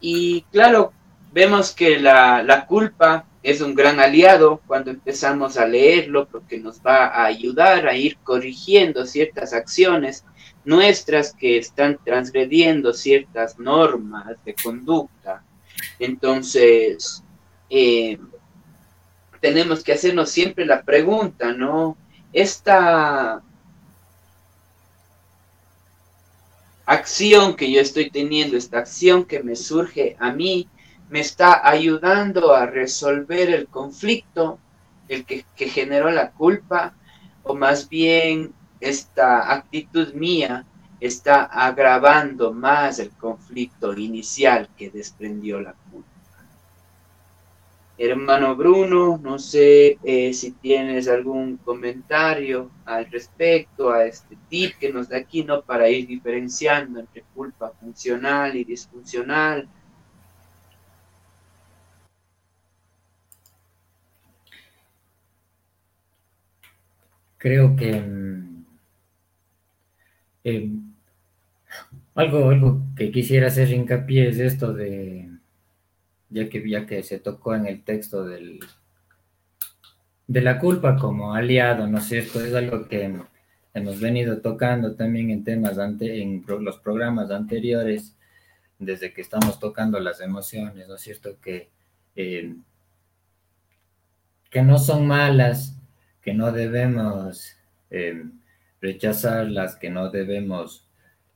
Y 0.00 0.42
claro, 0.52 0.92
vemos 1.32 1.72
que 1.72 1.98
la, 1.98 2.42
la 2.42 2.66
culpa 2.66 3.24
es 3.42 3.60
un 3.60 3.74
gran 3.74 4.00
aliado 4.00 4.60
cuando 4.66 4.90
empezamos 4.90 5.56
a 5.56 5.66
leerlo 5.66 6.26
porque 6.28 6.58
nos 6.58 6.80
va 6.80 7.06
a 7.06 7.24
ayudar 7.26 7.86
a 7.86 7.96
ir 7.96 8.18
corrigiendo 8.18 9.06
ciertas 9.06 9.52
acciones 9.52 10.24
nuestras 10.64 11.32
que 11.32 11.56
están 11.56 11.98
transgrediendo 12.04 12.92
ciertas 12.92 13.58
normas 13.58 14.36
de 14.44 14.54
conducta. 14.54 15.42
Entonces, 15.98 17.22
eh, 17.70 18.18
tenemos 19.40 19.82
que 19.82 19.92
hacernos 19.92 20.30
siempre 20.30 20.66
la 20.66 20.82
pregunta, 20.82 21.52
¿no? 21.52 21.96
Esta 22.32 23.42
acción 26.88 27.54
que 27.54 27.70
yo 27.70 27.82
estoy 27.82 28.10
teniendo, 28.10 28.56
esta 28.56 28.78
acción 28.78 29.26
que 29.26 29.42
me 29.42 29.56
surge 29.56 30.16
a 30.18 30.32
mí, 30.32 30.68
me 31.10 31.20
está 31.20 31.68
ayudando 31.68 32.54
a 32.54 32.64
resolver 32.64 33.50
el 33.50 33.68
conflicto, 33.68 34.58
el 35.06 35.26
que, 35.26 35.44
generó 35.68 36.10
la 36.10 36.32
culpa, 36.32 36.94
o 37.42 37.54
más 37.54 37.90
bien 37.90 38.54
esta 38.80 39.52
actitud 39.52 40.14
mía 40.14 40.64
está 40.98 41.44
agravando 41.44 42.54
más 42.54 42.98
el 43.00 43.10
conflicto 43.10 43.92
inicial 43.92 44.70
que 44.76 44.88
desprendió 44.88 45.60
la. 45.60 45.74
Hermano 48.00 48.54
Bruno, 48.54 49.18
no 49.18 49.40
sé 49.40 49.98
eh, 50.04 50.32
si 50.32 50.52
tienes 50.52 51.08
algún 51.08 51.56
comentario 51.56 52.70
al 52.84 53.10
respecto 53.10 53.90
a 53.90 54.06
este 54.06 54.36
tip 54.48 54.74
que 54.78 54.92
nos 54.92 55.08
da 55.08 55.18
aquí, 55.18 55.42
¿no? 55.42 55.62
Para 55.62 55.88
ir 55.90 56.06
diferenciando 56.06 57.00
entre 57.00 57.24
culpa 57.34 57.72
funcional 57.80 58.56
y 58.56 58.64
disfuncional. 58.64 59.68
Creo 67.36 67.74
que 67.76 67.92
mm, 68.00 68.64
eh, 70.44 70.70
algo, 72.14 72.50
algo 72.50 72.80
que 72.96 73.10
quisiera 73.10 73.48
hacer 73.48 73.70
hincapié 73.72 74.28
es 74.28 74.38
esto 74.38 74.72
de, 74.72 75.37
ya 76.30 76.48
que, 76.48 76.68
ya 76.68 76.86
que 76.86 77.02
se 77.02 77.18
tocó 77.18 77.54
en 77.54 77.66
el 77.66 77.82
texto 77.82 78.24
del, 78.24 78.60
de 80.26 80.40
la 80.40 80.58
culpa 80.58 80.96
como 80.96 81.34
aliado, 81.34 81.86
¿no 81.86 81.98
es 81.98 82.04
cierto? 82.04 82.44
Es 82.44 82.54
algo 82.54 82.88
que 82.88 83.12
hemos 83.74 84.00
venido 84.00 84.40
tocando 84.40 84.94
también 84.94 85.30
en 85.30 85.44
temas, 85.44 85.78
ante, 85.78 86.22
en 86.22 86.44
los 86.46 86.78
programas 86.78 87.30
anteriores, 87.30 88.16
desde 88.78 89.12
que 89.12 89.22
estamos 89.22 89.58
tocando 89.58 89.98
las 89.98 90.20
emociones, 90.20 90.86
¿no 90.88 90.94
es 90.94 91.00
cierto? 91.00 91.40
Que, 91.40 91.68
eh, 92.16 92.54
que 94.50 94.62
no 94.62 94.78
son 94.78 95.06
malas, 95.06 95.76
que 96.22 96.34
no 96.34 96.52
debemos... 96.52 97.56
Eh, 97.90 98.24
rechazarlas, 98.80 99.76
que 99.76 99.90
no 99.90 100.10
debemos 100.10 100.86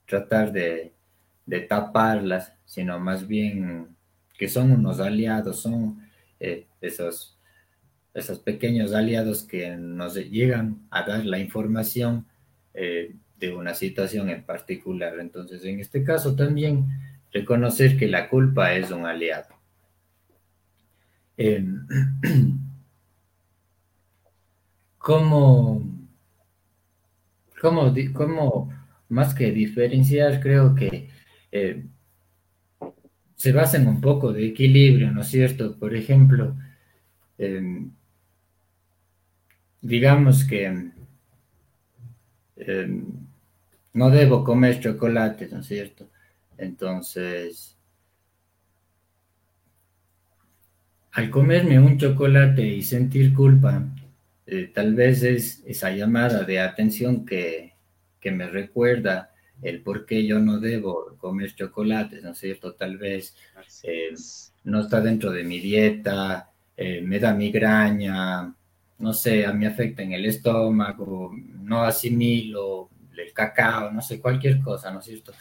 tratar 0.07 0.53
de, 0.53 0.93
taparlas, 1.69 2.53
sino 2.65 2.99
más 2.99 3.27
bien 3.27 3.95
que 4.43 4.49
son 4.49 4.73
unos 4.73 4.99
aliados, 4.99 5.61
son 5.61 6.03
eh, 6.41 6.67
esos, 6.81 7.39
esos 8.13 8.41
pequeños 8.41 8.93
aliados 8.93 9.45
que 9.45 9.77
nos 9.77 10.17
llegan 10.17 10.85
a 10.91 11.05
dar 11.05 11.25
la 11.25 11.39
información 11.39 12.27
eh, 12.75 13.15
de 13.39 13.55
una 13.55 13.73
situación 13.73 14.31
en 14.31 14.43
particular. 14.43 15.21
Entonces, 15.21 15.65
en 15.65 15.79
este 15.79 16.03
caso 16.03 16.35
también 16.35 16.89
reconocer 17.33 17.97
que 17.97 18.09
la 18.09 18.29
culpa 18.29 18.75
es 18.75 18.91
un 18.91 19.07
aliado. 19.07 19.55
Em, 21.37 21.87
¿Cómo 24.99 25.87
¿Cómo, 27.61 28.75
más 29.09 29.35
que 29.37 29.53
diferenciar, 29.53 30.41
creo 30.41 30.75
que 30.75 31.09
eh, 31.53 31.87
se 33.43 33.51
basa 33.51 33.77
en 33.77 33.89
un 33.89 34.01
poco 34.01 34.33
de 34.33 34.47
equilibrio, 34.47 35.11
¿no 35.11 35.23
es 35.23 35.27
cierto? 35.27 35.77
Por 35.77 35.97
ejemplo, 35.97 36.55
em, 37.39 37.91
digamos 39.81 40.45
que 40.45 40.93
em, 42.57 43.03
no 43.95 44.11
debo 44.11 44.45
comer 44.45 44.79
chocolate, 44.79 45.49
¿no 45.51 45.59
es 45.59 45.67
cierto? 45.67 46.09
Entonces, 46.57 47.77
al 51.11 51.29
comerme 51.29 51.81
un 51.81 51.99
chocolate 51.99 52.65
y 52.65 52.81
sentir 52.85 53.35
culpa, 53.35 53.85
eh, 54.47 54.71
tal 54.73 54.95
vez 54.95 55.25
es 55.25 55.65
esa 55.67 55.91
llamada 55.91 56.45
de 56.45 56.61
atención 56.61 57.27
que, 57.27 57.73
me 58.25 58.47
recuerda 58.47 59.32
el 59.63 59.81
por 59.83 60.07
qué 60.07 60.27
yo 60.27 60.39
no 60.39 60.59
debo 60.61 61.17
comer 61.19 61.55
chocolates, 61.55 62.23
¿no 62.23 62.31
es 62.33 62.39
cierto? 62.39 62.75
Tal 62.75 62.99
vez 62.99 63.35
eh, 63.83 64.15
no 64.65 64.81
está 64.81 65.01
dentro 65.01 65.31
de 65.31 65.45
mi 65.45 65.61
dieta, 65.61 66.51
eh, 66.77 67.01
me 67.01 67.19
da 67.19 67.33
migraña, 67.35 68.55
no 68.99 69.13
sé, 69.13 69.47
a 69.47 69.53
mí 69.53 69.67
afecta 69.67 70.03
en 70.03 70.13
el 70.13 70.27
estómago, 70.27 71.33
no 71.63 71.83
asimilo 71.83 72.91
el 73.17 73.33
cacao, 73.33 73.91
no 73.93 74.03
sé, 74.03 74.21
cualquier 74.21 74.61
cosa, 74.61 74.91
¿no 74.91 75.01
es 75.01 75.07
cierto? 75.07 75.33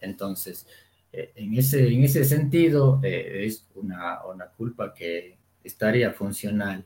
Entonces, 0.00 0.66
en, 1.12 1.54
ese, 1.54 1.88
en 1.88 2.04
ese 2.04 2.24
sentido, 2.24 3.00
es 3.02 3.66
una, 3.74 4.24
una 4.24 4.46
culpa 4.46 4.92
que 4.94 5.36
estaría 5.62 6.12
funcional 6.12 6.84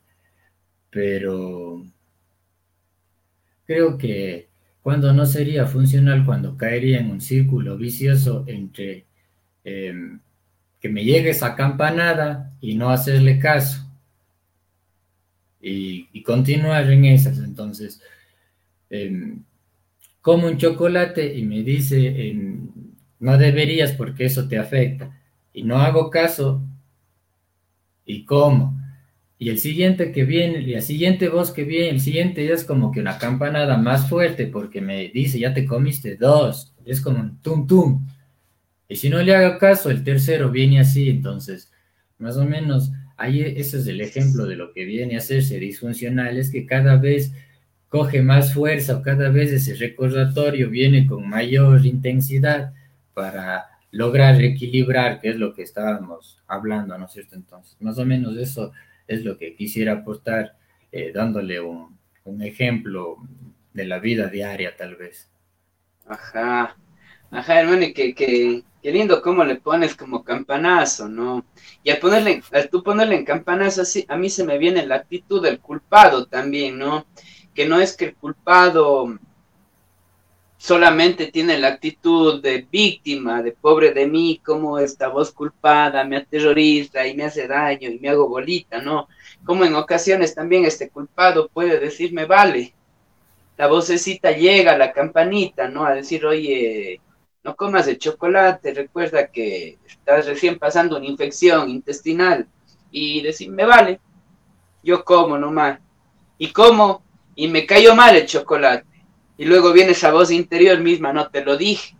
pero 0.90 1.82
creo 3.66 3.98
que 3.98 4.47
cuando 4.88 5.12
no 5.12 5.26
sería 5.26 5.66
funcional, 5.66 6.24
cuando 6.24 6.56
caería 6.56 6.98
en 6.98 7.10
un 7.10 7.20
círculo 7.20 7.76
vicioso 7.76 8.44
entre 8.46 9.04
em, 9.62 10.18
que 10.80 10.88
me 10.88 11.04
llegue 11.04 11.28
esa 11.28 11.54
campanada 11.54 12.54
y 12.62 12.74
no 12.74 12.88
hacerle 12.88 13.38
caso 13.38 13.86
y, 15.60 16.22
continuar 16.22 16.90
en 16.90 17.04
esas. 17.04 17.36
Entonces, 17.36 18.00
em, 18.88 19.42
como 20.22 20.46
un 20.46 20.56
chocolate 20.56 21.36
y 21.36 21.44
me 21.44 21.62
dice, 21.62 22.30
em, 22.30 22.70
no 23.20 23.36
deberías 23.36 23.92
porque 23.92 24.24
eso 24.24 24.48
te 24.48 24.56
afecta, 24.56 25.20
y 25.52 25.64
no 25.64 25.76
hago 25.76 26.08
caso, 26.08 26.62
y 28.06 28.24
como 28.24 28.80
y 29.40 29.50
el 29.50 29.58
siguiente 29.58 30.10
que 30.10 30.24
viene, 30.24 30.62
y 30.62 30.74
el 30.74 30.82
siguiente 30.82 31.28
voz 31.28 31.52
que 31.52 31.62
viene, 31.62 31.90
el 31.90 32.00
siguiente 32.00 32.44
ya 32.44 32.54
es 32.54 32.64
como 32.64 32.90
que 32.90 33.00
una 33.00 33.18
campanada 33.18 33.76
más 33.76 34.08
fuerte 34.08 34.48
porque 34.48 34.80
me 34.80 35.08
dice, 35.08 35.38
ya 35.38 35.54
te 35.54 35.64
comiste 35.64 36.16
dos, 36.16 36.74
es 36.84 37.00
como 37.00 37.20
un 37.20 37.40
tum 37.40 37.66
tum. 37.66 38.06
Y 38.88 38.96
si 38.96 39.08
no 39.08 39.22
le 39.22 39.36
hago 39.36 39.58
caso, 39.58 39.90
el 39.90 40.02
tercero 40.02 40.50
viene 40.50 40.80
así, 40.80 41.08
entonces, 41.08 41.70
más 42.18 42.36
o 42.36 42.44
menos, 42.44 42.90
ahí 43.16 43.42
ese 43.42 43.78
es 43.78 43.86
el 43.86 44.00
ejemplo 44.00 44.44
de 44.46 44.56
lo 44.56 44.72
que 44.72 44.84
viene 44.84 45.14
a 45.14 45.18
hacerse 45.18 45.60
disfuncional, 45.60 46.36
es 46.36 46.50
que 46.50 46.66
cada 46.66 46.96
vez 46.96 47.32
coge 47.88 48.22
más 48.22 48.52
fuerza 48.54 48.96
o 48.96 49.02
cada 49.02 49.28
vez 49.28 49.52
ese 49.52 49.74
recordatorio 49.74 50.68
viene 50.68 51.06
con 51.06 51.28
mayor 51.28 51.86
intensidad 51.86 52.72
para 53.14 53.66
lograr 53.92 54.42
equilibrar, 54.42 55.20
que 55.20 55.30
es 55.30 55.36
lo 55.36 55.54
que 55.54 55.62
estábamos 55.62 56.38
hablando, 56.48 56.98
¿no 56.98 57.06
es 57.06 57.12
cierto? 57.12 57.36
Entonces, 57.36 57.76
más 57.80 57.98
o 57.98 58.04
menos 58.04 58.36
eso 58.36 58.72
es 59.08 59.24
lo 59.24 59.36
que 59.36 59.56
quisiera 59.56 59.92
aportar, 59.94 60.56
eh, 60.92 61.10
dándole 61.12 61.60
un, 61.60 61.98
ejemplo 62.42 63.16
de 63.72 63.86
la 63.86 63.98
vida 63.98 64.26
diaria, 64.26 64.76
tal 64.76 64.96
vez. 64.96 65.30
Ajá, 66.06 66.76
ajá, 67.30 67.60
hermano, 67.60 67.84
y 67.84 67.94
que, 67.94 68.14
que, 68.14 68.62
qué 68.82 68.92
lindo 68.92 69.22
cómo 69.22 69.44
le 69.44 69.56
pones 69.56 69.94
como 69.94 70.22
campanazo, 70.22 71.08
¿no? 71.08 71.46
Y 71.82 71.88
al 71.90 71.98
ponerle, 71.98 72.42
al 72.52 72.68
tú 72.68 72.82
ponerle 72.82 73.16
en 73.16 73.24
campanazo 73.24 73.80
así, 73.80 74.04
a 74.08 74.18
mí 74.18 74.28
se 74.28 74.44
me 74.44 74.58
viene 74.58 74.86
la 74.86 74.96
actitud 74.96 75.42
del 75.42 75.58
culpado 75.58 76.26
también, 76.26 76.78
¿no? 76.78 77.06
Que 77.54 77.66
no 77.66 77.80
es 77.80 77.96
que 77.96 78.04
el 78.06 78.14
culpado 78.14 79.18
solamente 80.58 81.28
tiene 81.28 81.56
la 81.56 81.68
actitud 81.68 82.42
de 82.42 82.66
víctima, 82.70 83.42
de 83.42 83.52
pobre 83.52 83.92
de 83.94 84.06
mí, 84.08 84.42
como 84.44 84.78
esta 84.78 85.08
voz 85.08 85.30
culpada 85.32 86.04
me 86.04 86.16
aterroriza 86.16 87.06
y 87.06 87.16
me 87.16 87.24
hace 87.24 87.46
daño 87.46 87.88
y 87.88 88.00
me 88.00 88.08
hago 88.08 88.28
bolita, 88.28 88.82
¿no? 88.82 89.08
Como 89.44 89.64
en 89.64 89.76
ocasiones 89.76 90.34
también 90.34 90.64
este 90.64 90.90
culpado 90.90 91.48
puede 91.48 91.78
decirme, 91.78 92.26
vale, 92.26 92.74
la 93.56 93.68
vocecita 93.68 94.32
llega, 94.32 94.76
la 94.76 94.92
campanita, 94.92 95.68
¿no? 95.68 95.86
A 95.86 95.94
decir, 95.94 96.26
oye, 96.26 97.00
no 97.44 97.54
comas 97.54 97.86
el 97.86 97.98
chocolate, 97.98 98.74
recuerda 98.74 99.28
que 99.28 99.78
estás 99.86 100.26
recién 100.26 100.58
pasando 100.58 100.96
una 100.96 101.06
infección 101.06 101.70
intestinal 101.70 102.48
y 102.90 103.22
decirme, 103.22 103.64
vale, 103.64 104.00
yo 104.82 105.04
como 105.04 105.38
nomás. 105.38 105.78
Y 106.36 106.52
como, 106.52 107.02
y 107.36 107.46
me 107.46 107.64
cayó 107.64 107.94
mal 107.94 108.16
el 108.16 108.26
chocolate 108.26 108.87
y 109.38 109.44
luego 109.44 109.72
viene 109.72 109.92
esa 109.92 110.10
voz 110.10 110.32
interior 110.32 110.80
misma, 110.80 111.12
no, 111.12 111.30
te 111.30 111.44
lo 111.44 111.56
dije, 111.56 111.96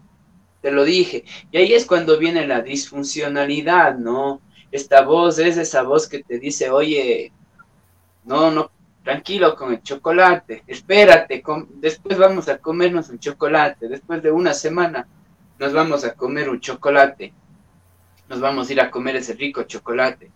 te 0.61 0.73
lo 0.73 0.85
dije. 0.85 1.25
Y 1.53 1.59
ahí 1.59 1.73
es 1.73 1.87
cuando 1.87 2.19
viene 2.19 2.45
la 2.47 2.63
disfuncionalidad, 2.63 3.97
¿no? 3.97 4.43
Esta 4.73 5.03
voz 5.03 5.39
es 5.39 5.57
esa 5.57 5.83
voz 5.83 6.09
que 6.09 6.25
te 6.25 6.41
dice, 6.41 6.69
oye, 6.69 7.33
no, 8.25 8.51
no, 8.51 8.73
tranquilo 9.05 9.55
con 9.55 9.73
el 9.73 9.83
chocolate, 9.83 10.65
espérate, 10.67 11.43
después 11.77 12.19
vamos 12.19 12.49
a 12.49 12.59
comernos 12.59 13.09
un 13.09 13.21
chocolate, 13.21 13.89
después 13.89 14.21
de 14.21 14.33
una 14.33 14.53
semana 14.53 15.07
nos 15.61 15.73
vamos 15.73 16.05
a 16.05 16.15
comer 16.15 16.51
un 16.51 16.59
chocolate, 16.59 17.33
nos 18.29 18.41
vamos 18.41 18.69
a 18.69 18.73
ir 18.73 18.81
a 18.81 18.91
comer 18.91 19.15
ese 19.17 19.35
rico 19.35 19.63
chocolate. 19.63 20.31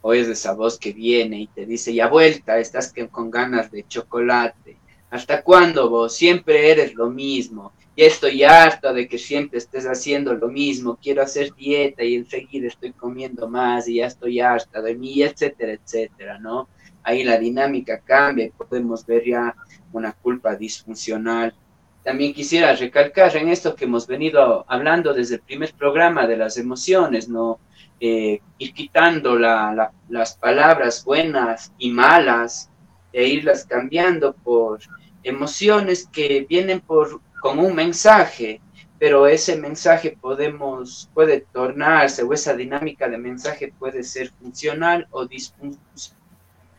Oyes 0.00 0.28
esa 0.28 0.52
voz 0.52 0.78
que 0.78 0.92
viene 0.92 1.40
y 1.40 1.46
te 1.48 1.66
dice, 1.66 1.92
ya 1.92 2.06
vuelta, 2.06 2.58
estás 2.58 2.94
con 3.10 3.32
ganas 3.32 3.72
de 3.72 3.84
chocolate 3.88 4.78
¿Hasta 5.10 5.42
cuándo 5.42 5.88
vos 5.88 6.16
siempre 6.16 6.70
eres 6.70 6.94
lo 6.94 7.10
mismo? 7.10 7.72
Ya 7.96 8.06
estoy 8.06 8.42
harta 8.42 8.92
de 8.92 9.08
que 9.08 9.18
siempre 9.18 9.58
estés 9.58 9.86
haciendo 9.86 10.34
lo 10.34 10.48
mismo. 10.48 10.98
Quiero 11.00 11.22
hacer 11.22 11.54
dieta 11.54 12.02
y 12.04 12.16
enseguida 12.16 12.66
estoy 12.66 12.92
comiendo 12.92 13.48
más 13.48 13.88
y 13.88 13.96
ya 13.96 14.06
estoy 14.06 14.40
harta 14.40 14.82
de 14.82 14.94
mí, 14.94 15.22
etcétera, 15.22 15.72
etcétera, 15.72 16.38
¿no? 16.38 16.68
Ahí 17.02 17.22
la 17.22 17.38
dinámica 17.38 18.00
cambia 18.00 18.46
y 18.46 18.50
podemos 18.50 19.06
ver 19.06 19.24
ya 19.24 19.54
una 19.92 20.12
culpa 20.12 20.56
disfuncional. 20.56 21.54
También 22.02 22.34
quisiera 22.34 22.74
recalcar 22.74 23.36
en 23.36 23.48
esto 23.48 23.74
que 23.74 23.84
hemos 23.84 24.06
venido 24.06 24.64
hablando 24.68 25.14
desde 25.14 25.36
el 25.36 25.40
primer 25.40 25.72
programa 25.74 26.26
de 26.26 26.36
las 26.36 26.58
emociones, 26.58 27.28
¿no? 27.28 27.60
Eh, 27.98 28.40
ir 28.58 28.74
quitando 28.74 29.38
las 29.38 30.36
palabras 30.36 31.02
buenas 31.04 31.72
y 31.78 31.90
malas 31.90 32.70
e 33.16 33.26
irlas 33.26 33.64
cambiando 33.64 34.34
por 34.34 34.78
emociones 35.22 36.06
que 36.06 36.44
vienen 36.46 36.80
por, 36.80 37.22
con 37.40 37.58
un 37.58 37.74
mensaje, 37.74 38.60
pero 38.98 39.26
ese 39.26 39.56
mensaje 39.56 40.18
podemos, 40.20 41.08
puede 41.14 41.40
tornarse, 41.50 42.22
o 42.22 42.34
esa 42.34 42.54
dinámica 42.54 43.08
de 43.08 43.16
mensaje 43.16 43.72
puede 43.78 44.02
ser 44.02 44.28
funcional 44.32 45.08
o 45.10 45.24
disfuncional, 45.24 46.20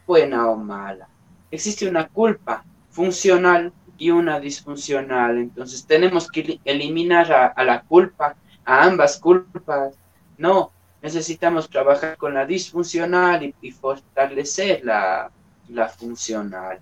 buena 0.05 0.47
o 0.47 0.55
mala. 0.55 1.09
Existe 1.49 1.89
una 1.89 2.07
culpa 2.07 2.63
funcional 2.91 3.73
y 3.97 4.11
una 4.11 4.39
disfuncional, 4.39 5.39
entonces 5.39 5.87
tenemos 5.87 6.29
que 6.29 6.59
eliminar 6.65 7.53
a, 7.55 7.63
la 7.63 7.81
culpa, 7.81 8.35
a 8.63 8.83
ambas 8.83 9.17
culpas. 9.17 9.95
No, 10.37 10.71
necesitamos 11.01 11.67
trabajar 11.67 12.15
con 12.15 12.35
la 12.35 12.45
disfuncional 12.45 13.55
y, 13.59 13.71
fortalecer 13.71 14.85
la, 14.85 15.31
la 15.69 15.89
funcional 15.89 16.79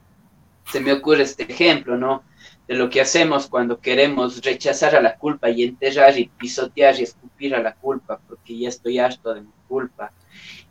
se 0.71 0.79
me 0.79 0.93
ocurre 0.93 1.23
este 1.23 1.43
ejemplo, 1.43 1.97
¿no? 1.97 2.23
De 2.67 2.75
lo 2.75 2.89
que 2.89 3.01
hacemos 3.01 3.47
cuando 3.47 3.79
queremos 3.79 4.41
rechazar 4.43 4.95
a 4.95 5.01
la 5.01 5.15
culpa 5.15 5.49
y 5.49 5.63
enterrar 5.63 6.17
y 6.17 6.27
pisotear 6.27 6.99
y 6.99 7.03
escupir 7.03 7.53
a 7.55 7.61
la 7.61 7.75
culpa, 7.75 8.19
porque 8.27 8.57
ya 8.57 8.69
estoy 8.69 8.97
harto 8.97 9.33
de 9.33 9.41
mi 9.41 9.51
culpa. 9.67 10.11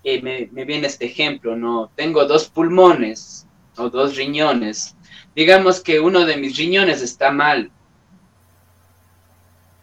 Eh, 0.03 0.21
me, 0.21 0.49
me 0.53 0.65
viene 0.65 0.89
este 0.89 1.07
ejemplo, 1.07 1.57
¿no? 1.57 1.91
Tengo 1.95 2.25
dos 2.27 2.49
pulmones 2.49 3.47
o 3.77 3.89
dos 3.89 4.17
riñones. 4.17 4.97
Digamos 5.35 5.81
que 5.81 6.01
uno 6.01 6.25
de 6.27 6.37
mis 6.37 6.57
riñones 6.57 7.01
está 7.01 7.31
mal. 7.31 7.71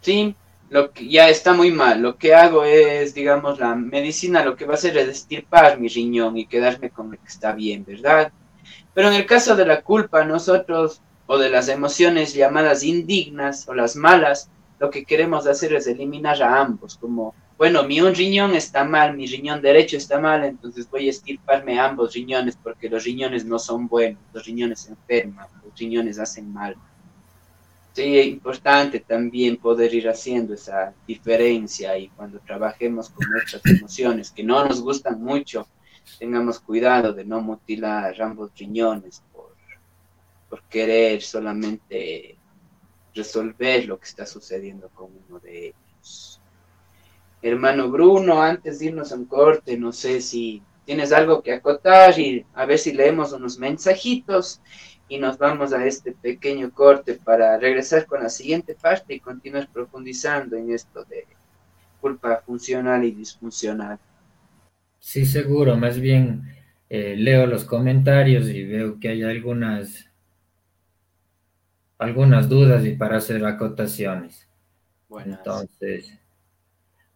¿Sí? 0.02 0.34
Lo 0.72 0.90
que 0.90 1.06
ya 1.06 1.28
está 1.28 1.52
muy 1.52 1.70
mal. 1.70 2.00
Lo 2.00 2.16
que 2.16 2.34
hago 2.34 2.64
es, 2.64 3.12
digamos, 3.12 3.58
la 3.58 3.74
medicina 3.74 4.42
lo 4.42 4.56
que 4.56 4.64
va 4.64 4.72
a 4.72 4.76
hacer 4.76 4.96
es 4.96 5.06
estirpar 5.06 5.78
mi 5.78 5.88
riñón 5.88 6.38
y 6.38 6.46
quedarme 6.46 6.88
con 6.88 7.10
lo 7.10 7.18
que 7.18 7.28
está 7.28 7.52
bien, 7.52 7.84
¿verdad? 7.84 8.32
Pero 8.94 9.08
en 9.08 9.14
el 9.14 9.26
caso 9.26 9.54
de 9.54 9.66
la 9.66 9.82
culpa, 9.82 10.24
nosotros, 10.24 11.02
o 11.26 11.36
de 11.36 11.50
las 11.50 11.68
emociones 11.68 12.32
llamadas 12.32 12.84
indignas 12.84 13.68
o 13.68 13.74
las 13.74 13.96
malas, 13.96 14.48
lo 14.78 14.88
que 14.88 15.04
queremos 15.04 15.46
hacer 15.46 15.74
es 15.74 15.86
eliminar 15.86 16.42
a 16.42 16.62
ambos, 16.62 16.96
como, 16.96 17.34
bueno, 17.58 17.82
mi 17.82 18.00
un 18.00 18.14
riñón 18.14 18.54
está 18.54 18.82
mal, 18.82 19.14
mi 19.14 19.26
riñón 19.26 19.60
derecho 19.60 19.98
está 19.98 20.18
mal, 20.18 20.42
entonces 20.42 20.88
voy 20.88 21.06
a 21.06 21.10
estirparme 21.10 21.78
ambos 21.78 22.14
riñones 22.14 22.56
porque 22.56 22.88
los 22.88 23.04
riñones 23.04 23.44
no 23.44 23.58
son 23.58 23.88
buenos, 23.88 24.22
los 24.32 24.46
riñones 24.46 24.88
enferman, 24.88 25.48
los 25.62 25.78
riñones 25.78 26.18
hacen 26.18 26.50
mal. 26.50 26.76
Sí, 27.92 28.18
es 28.18 28.26
importante 28.26 29.00
también 29.00 29.58
poder 29.58 29.92
ir 29.92 30.08
haciendo 30.08 30.54
esa 30.54 30.94
diferencia 31.06 31.96
y 31.98 32.08
cuando 32.08 32.40
trabajemos 32.40 33.10
con 33.10 33.28
nuestras 33.28 33.62
emociones 33.66 34.30
que 34.30 34.42
no 34.42 34.64
nos 34.64 34.80
gustan 34.80 35.22
mucho, 35.22 35.68
tengamos 36.18 36.58
cuidado 36.58 37.12
de 37.12 37.24
no 37.24 37.42
mutilar 37.42 38.20
ambos 38.22 38.50
riñones 38.56 39.22
por, 39.32 39.54
por 40.48 40.62
querer 40.64 41.20
solamente 41.20 42.36
resolver 43.14 43.86
lo 43.86 43.98
que 43.98 44.06
está 44.06 44.24
sucediendo 44.24 44.88
con 44.94 45.10
uno 45.28 45.38
de 45.40 45.66
ellos. 45.66 46.40
Hermano 47.42 47.90
Bruno, 47.90 48.40
antes 48.40 48.78
de 48.78 48.86
irnos 48.86 49.12
a 49.12 49.16
un 49.16 49.26
corte, 49.26 49.76
no 49.76 49.92
sé 49.92 50.22
si 50.22 50.62
tienes 50.84 51.12
algo 51.12 51.42
que 51.42 51.52
acotar 51.52 52.18
y 52.18 52.44
a 52.54 52.64
ver 52.64 52.78
si 52.78 52.92
leemos 52.92 53.32
unos 53.32 53.58
mensajitos 53.58 54.60
y 55.12 55.18
nos 55.18 55.36
vamos 55.36 55.74
a 55.74 55.84
este 55.84 56.12
pequeño 56.12 56.70
corte 56.70 57.12
para 57.22 57.58
regresar 57.58 58.06
con 58.06 58.22
la 58.22 58.30
siguiente 58.30 58.74
parte 58.74 59.12
y 59.12 59.20
continuar 59.20 59.68
profundizando 59.70 60.56
en 60.56 60.72
esto 60.72 61.04
de 61.04 61.26
culpa 62.00 62.42
funcional 62.46 63.04
y 63.04 63.10
disfuncional. 63.10 63.98
Sí, 64.98 65.26
seguro, 65.26 65.76
más 65.76 66.00
bien 66.00 66.44
eh, 66.88 67.14
leo 67.14 67.46
los 67.46 67.66
comentarios 67.66 68.48
y 68.48 68.64
veo 68.64 68.98
que 68.98 69.10
hay 69.10 69.22
algunas, 69.22 70.08
algunas 71.98 72.48
dudas 72.48 72.82
y 72.86 72.92
para 72.92 73.18
hacer 73.18 73.44
acotaciones. 73.44 74.48
Buenas. 75.10 75.40
Entonces, 75.40 76.18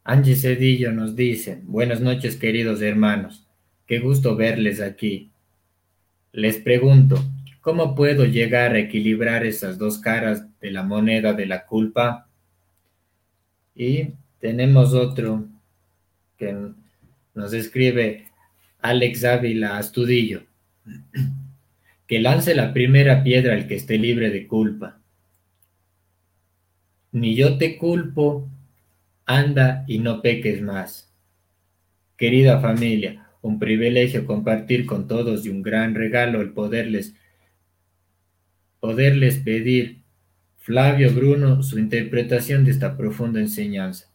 Angie 0.03 0.35
Cedillo 0.35 0.91
nos 0.91 1.15
dice, 1.15 1.61
buenas 1.63 1.99
noches 1.99 2.35
queridos 2.35 2.79
hermanos, 2.83 3.47
qué 3.87 3.97
gusto 3.97 4.35
verles 4.35 4.81
aquí. 4.81 5.31
Les 6.31 6.57
pregunto, 6.57 7.17
¿cómo 7.67 7.95
puedo 7.95 8.23
llegar 8.23 8.75
a 8.75 8.79
equilibrar 8.79 9.45
esas 9.45 9.77
dos 9.77 9.97
caras 9.97 10.45
de 10.61 10.71
la 10.71 10.83
moneda 10.83 11.33
de 11.33 11.45
la 11.45 11.65
culpa? 11.65 12.29
Y 13.75 14.13
tenemos 14.39 14.93
otro 14.93 15.49
que 16.37 16.55
nos 17.35 17.51
escribe 17.51 18.29
Alex 18.79 19.25
Ávila 19.25 19.77
Astudillo. 19.77 20.43
Que 22.07 22.21
lance 22.21 22.55
la 22.55 22.71
primera 22.71 23.21
piedra 23.21 23.53
el 23.53 23.67
que 23.67 23.75
esté 23.75 23.97
libre 23.97 24.29
de 24.29 24.47
culpa. 24.47 25.01
Ni 27.11 27.35
yo 27.35 27.57
te 27.57 27.77
culpo, 27.77 28.47
anda 29.25 29.83
y 29.89 29.99
no 29.99 30.21
peques 30.21 30.61
más. 30.61 31.11
Querida 32.15 32.61
familia, 32.61 33.27
un 33.41 33.59
privilegio 33.59 34.25
compartir 34.25 34.85
con 34.85 35.05
todos 35.09 35.45
y 35.45 35.49
un 35.49 35.61
gran 35.61 35.95
regalo 35.95 36.39
el 36.39 36.53
poderles, 36.53 37.13
poderles 38.79 39.37
pedir, 39.37 40.01
Flavio 40.57 41.13
Bruno, 41.13 41.63
su 41.63 41.79
interpretación 41.79 42.65
de 42.65 42.71
esta 42.71 42.97
profunda 42.97 43.39
enseñanza. 43.39 44.07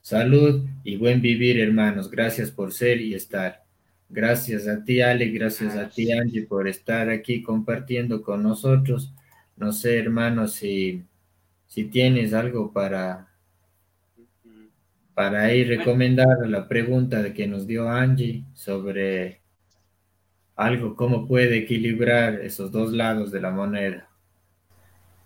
Salud 0.00 0.64
y 0.84 0.96
buen 0.96 1.20
vivir, 1.20 1.60
hermanos. 1.60 2.10
Gracias 2.10 2.50
por 2.50 2.72
ser 2.72 3.00
y 3.00 3.14
estar. 3.14 3.64
Gracias 4.08 4.66
a 4.66 4.82
ti, 4.84 5.00
Ale. 5.00 5.28
Gracias 5.28 5.76
a 5.76 5.88
ti, 5.88 6.12
Angie, 6.12 6.46
por 6.46 6.68
estar 6.68 7.10
aquí 7.10 7.42
compartiendo 7.42 8.22
con 8.22 8.42
nosotros. 8.42 9.12
No 9.56 9.72
sé, 9.72 9.98
hermanos, 9.98 10.52
si, 10.52 11.02
si 11.66 11.84
tienes 11.84 12.32
algo 12.32 12.72
para, 12.72 13.28
para 15.14 15.52
ir 15.52 15.68
recomendar 15.68 16.48
la 16.48 16.68
pregunta 16.68 17.22
de 17.22 17.34
que 17.34 17.46
nos 17.46 17.66
dio 17.66 17.88
Angie 17.88 18.44
sobre 18.54 19.42
algo, 20.58 20.96
cómo 20.96 21.26
puede 21.26 21.56
equilibrar 21.56 22.40
esos 22.40 22.72
dos 22.72 22.92
lados 22.92 23.30
de 23.30 23.40
la 23.40 23.52
moneda. 23.52 24.08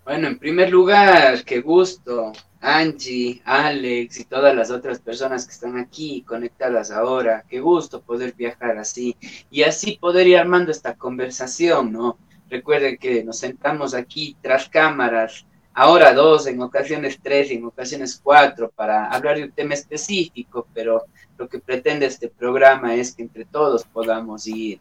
Bueno, 0.05 0.29
en 0.29 0.39
primer 0.39 0.71
lugar, 0.71 1.43
qué 1.45 1.61
gusto 1.61 2.33
Angie, 2.61 3.41
Alex 3.45 4.21
y 4.21 4.25
todas 4.27 4.55
las 4.55 4.71
otras 4.71 5.01
personas 5.01 5.47
que 5.47 5.53
están 5.53 5.79
aquí 5.79 6.23
conectadas 6.23 6.91
ahora. 6.91 7.45
Qué 7.49 7.61
gusto 7.61 8.03
poder 8.03 8.35
viajar 8.35 8.77
así 8.77 9.17
y 9.51 9.63
así 9.63 9.97
poder 9.99 10.27
ir 10.27 10.37
armando 10.37 10.71
esta 10.71 10.97
conversación, 10.97 11.93
¿no? 11.93 12.19
Recuerden 12.51 12.99
que 12.99 13.25
nos 13.25 13.39
sentamos 13.39 13.95
aquí 13.95 14.37
tras 14.43 14.69
cámaras 14.69 15.47
ahora 15.73 16.13
dos, 16.13 16.47
en 16.47 16.61
ocasiones 16.61 17.19
tres, 17.23 17.51
en 17.51 17.65
ocasiones 17.65 18.21
cuatro, 18.23 18.71
para 18.71 19.07
hablar 19.07 19.39
de 19.39 19.45
un 19.45 19.53
tema 19.53 19.73
específico, 19.73 20.69
pero 20.75 21.07
lo 21.39 21.49
que 21.49 21.59
pretende 21.59 22.05
este 22.05 22.29
programa 22.29 22.95
es 22.95 23.15
que 23.15 23.23
entre 23.23 23.47
todos 23.47 23.85
podamos 23.85 24.47
ir 24.47 24.79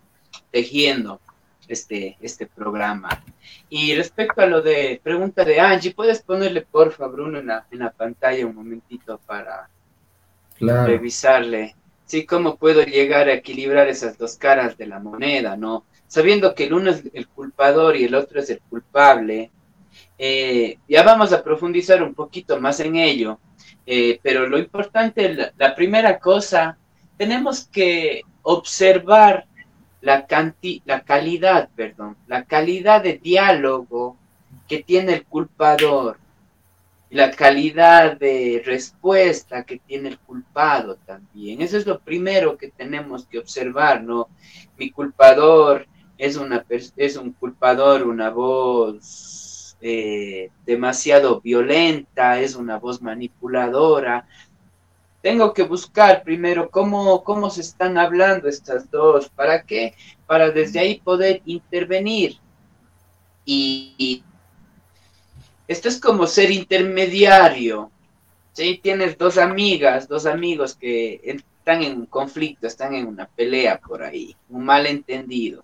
tejiendo 0.52 1.20
este, 1.68 2.18
este 2.22 2.48
programa. 2.48 3.24
Y 3.70 3.96
respecto 3.96 4.42
a 4.42 4.46
lo 4.46 4.62
de 4.62 5.00
pregunta 5.04 5.44
de 5.46 5.60
Angie, 5.60 5.94
¿puedes 5.94 6.22
ponerle, 6.22 6.62
por 6.62 6.92
favor, 6.92 7.16
Bruno, 7.16 7.40
en 7.40 7.48
la, 7.48 7.66
en 7.72 7.80
la 7.80 7.92
pantalla 7.92 8.46
un 8.46 8.56
momentito 8.56 9.20
para 9.26 9.70
revisarle? 10.60 11.76
Sí, 12.06 12.26
¿cómo 12.26 12.58
puedo 12.58 12.84
llegar 12.84 13.30
a 13.30 13.34
equilibrar 13.34 13.88
esas 13.88 14.18
dos 14.18 14.36
caras 14.36 14.78
de 14.78 14.88
la 14.88 15.00
moneda, 15.00 15.56
no? 15.56 15.86
Sabiendo 16.08 16.54
que 16.54 16.66
el 16.66 16.74
uno 16.74 16.92
es 16.92 17.04
el 17.14 17.28
culpador 17.30 17.96
y 17.96 18.04
el 18.04 18.16
otro 18.16 18.42
es 18.42 18.50
el 18.50 18.60
culpable, 18.60 19.50
eh, 20.18 20.78
ya 20.90 21.04
vamos 21.04 21.32
a 21.32 21.44
profundizar 21.44 22.04
un 22.04 22.14
poquito 22.14 22.60
más 22.60 22.82
en 22.82 22.98
ello, 22.98 23.40
eh, 23.86 24.20
pero 24.22 24.48
lo 24.48 24.60
importante, 24.60 25.34
la, 25.34 25.54
la, 25.58 25.74
primera 25.74 26.20
cosa, 26.20 26.78
tenemos 27.18 27.66
que 27.66 28.24
observar 28.42 29.46
la, 30.02 30.26
la 30.86 31.02
calidad, 31.04 31.70
perdón, 31.76 32.18
la 32.28 32.44
calidad 32.46 33.04
de 33.04 33.18
diálogo 33.18 34.18
que 34.68 34.84
tiene 34.84 35.14
el 35.14 35.26
culpador, 35.26 36.18
la 37.10 37.32
calidad 37.32 38.18
de 38.18 38.62
respuesta 38.66 39.64
que 39.64 39.80
tiene 39.80 40.10
el 40.10 40.20
culpado 40.20 40.96
también. 41.06 41.62
Eso 41.62 41.78
es 41.78 41.86
lo 41.86 42.00
primero 42.00 42.58
que 42.58 42.70
tenemos 42.70 43.28
que 43.28 43.40
observar, 43.40 44.04
¿no? 44.04 44.30
Mi 44.78 44.92
culpador 44.92 45.88
es, 46.18 46.38
una, 46.38 46.66
es 46.70 47.18
un 47.18 47.34
culpador, 47.34 48.04
una 48.04 48.30
voz 48.30 49.78
eh, 49.82 50.52
demasiado 50.66 51.42
violenta, 51.42 52.40
es 52.40 52.56
una 52.56 52.78
voz 52.78 53.02
manipuladora. 53.02 54.28
Tengo 55.22 55.54
que 55.54 55.64
buscar 55.64 56.24
primero 56.24 56.70
cómo, 56.70 57.24
cómo 57.24 57.50
se 57.50 57.62
están 57.62 57.98
hablando 57.98 58.48
estas 58.48 58.90
dos, 58.90 59.30
¿para 59.30 59.64
qué? 59.64 59.94
Para 60.26 60.50
desde 60.50 60.80
ahí 60.80 61.00
poder 61.00 61.42
intervenir. 61.46 62.38
Y, 63.46 64.24
esto 65.68 65.88
es 65.88 66.00
como 66.00 66.28
ser 66.28 66.52
intermediario. 66.52 67.92
Si 68.52 68.78
tienes 68.80 69.18
dos 69.18 69.38
amigas, 69.38 70.08
dos 70.08 70.26
amigos 70.26 70.76
que 70.76 71.22
están 71.24 71.84
en 71.84 71.98
un 71.98 72.06
conflicto, 72.08 72.68
están 72.68 72.94
en 72.94 73.08
una 73.08 73.26
pelea 73.28 73.80
por 73.80 74.04
ahí, 74.04 74.36
un 74.50 74.66
malentendido 74.66 75.64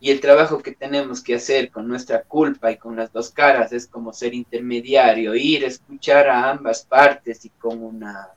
y 0.00 0.10
el 0.10 0.20
trabajo 0.20 0.62
que 0.62 0.72
tenemos 0.72 1.22
que 1.22 1.34
hacer 1.34 1.70
con 1.70 1.88
nuestra 1.88 2.22
culpa 2.22 2.70
y 2.70 2.76
con 2.76 2.96
las 2.96 3.12
dos 3.12 3.30
caras 3.30 3.72
es 3.72 3.86
como 3.86 4.12
ser 4.12 4.32
intermediario, 4.34 5.34
ir, 5.34 5.64
escuchar 5.64 6.28
a 6.28 6.50
ambas 6.50 6.84
partes 6.84 7.44
y 7.44 7.50
con 7.50 7.82
una 7.82 8.28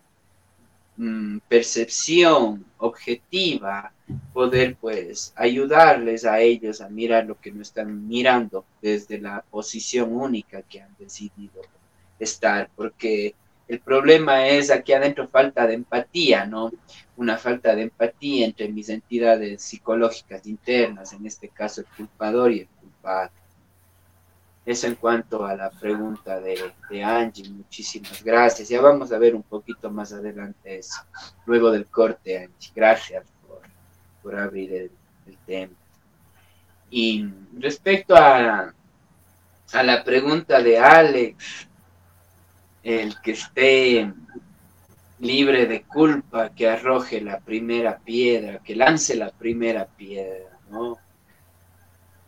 mm, 0.97 1.39
percepción 1.47 2.65
objetiva 2.77 3.93
poder 4.33 4.75
pues 4.75 5.33
ayudarles 5.35 6.25
a 6.25 6.39
ellos 6.39 6.81
a 6.81 6.89
mirar 6.89 7.25
lo 7.25 7.39
que 7.39 7.51
no 7.51 7.61
están 7.61 8.07
mirando 8.07 8.65
desde 8.81 9.19
la 9.19 9.43
posición 9.49 10.13
única 10.15 10.61
que 10.63 10.81
han 10.81 10.95
decidido 10.99 11.61
estar, 12.19 12.69
porque 12.75 13.35
el 13.67 13.79
problema 13.79 14.47
es 14.47 14.69
aquí 14.69 14.93
adentro 14.93 15.27
falta 15.27 15.65
de 15.65 15.75
empatía, 15.75 16.45
¿no? 16.45 16.71
Una 17.15 17.37
falta 17.37 17.73
de 17.73 17.83
empatía 17.83 18.45
entre 18.45 18.67
mis 18.67 18.89
entidades 18.89 19.61
psicológicas 19.61 20.45
internas, 20.45 21.13
en 21.13 21.25
este 21.25 21.47
caso 21.47 21.81
el 21.81 21.87
culpador 21.95 22.51
y 22.51 22.59
el 22.59 22.67
culpado. 22.67 23.31
Eso 24.65 24.87
en 24.87 24.95
cuanto 24.95 25.43
a 25.43 25.55
la 25.55 25.71
pregunta 25.71 26.39
de, 26.39 26.71
de, 26.89 27.03
Angie, 27.03 27.49
muchísimas 27.49 28.23
gracias. 28.23 28.69
Ya 28.69 28.79
vamos 28.79 29.11
a 29.11 29.17
ver 29.17 29.33
un 29.33 29.41
poquito 29.41 29.89
más 29.89 30.13
adelante 30.13 30.77
eso, 30.77 31.01
luego 31.45 31.71
del 31.71 31.87
corte, 31.87 32.37
Angie. 32.37 32.71
Gracias 32.75 33.25
por, 33.47 33.61
por 34.21 34.39
abrir 34.39 34.71
el, 34.73 34.91
el, 35.25 35.37
tema. 35.47 35.73
Y 36.91 37.27
respecto 37.57 38.15
a, 38.15 38.71
a 39.73 39.83
la 39.83 40.03
pregunta 40.03 40.61
de 40.61 40.77
Alex, 40.77 41.67
el 42.83 43.19
que 43.21 43.31
esté 43.31 44.13
libre 45.19 45.65
de 45.67 45.83
culpa, 45.83 46.49
que 46.49 46.67
arroje 46.67 47.21
la 47.21 47.39
primera 47.39 47.97
piedra, 47.97 48.59
que 48.59 48.75
lance 48.75 49.15
la 49.15 49.29
primera 49.29 49.85
piedra, 49.85 50.57
¿no? 50.69 50.97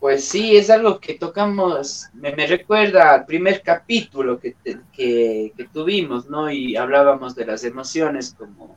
Pues 0.03 0.25
sí, 0.25 0.57
es 0.57 0.69
algo 0.69 0.99
que 0.99 1.13
tocamos, 1.13 2.09
me, 2.11 2.31
recuerda 2.31 3.13
al 3.13 3.25
primer 3.25 3.61
capítulo 3.61 4.37
que, 4.37 4.53
que, 4.91 5.53
tuvimos, 5.71 6.25
¿no? 6.25 6.51
Y 6.51 6.75
hablábamos 6.75 7.35
de 7.35 7.45
las 7.45 7.63
emociones 7.63 8.35
como, 8.37 8.75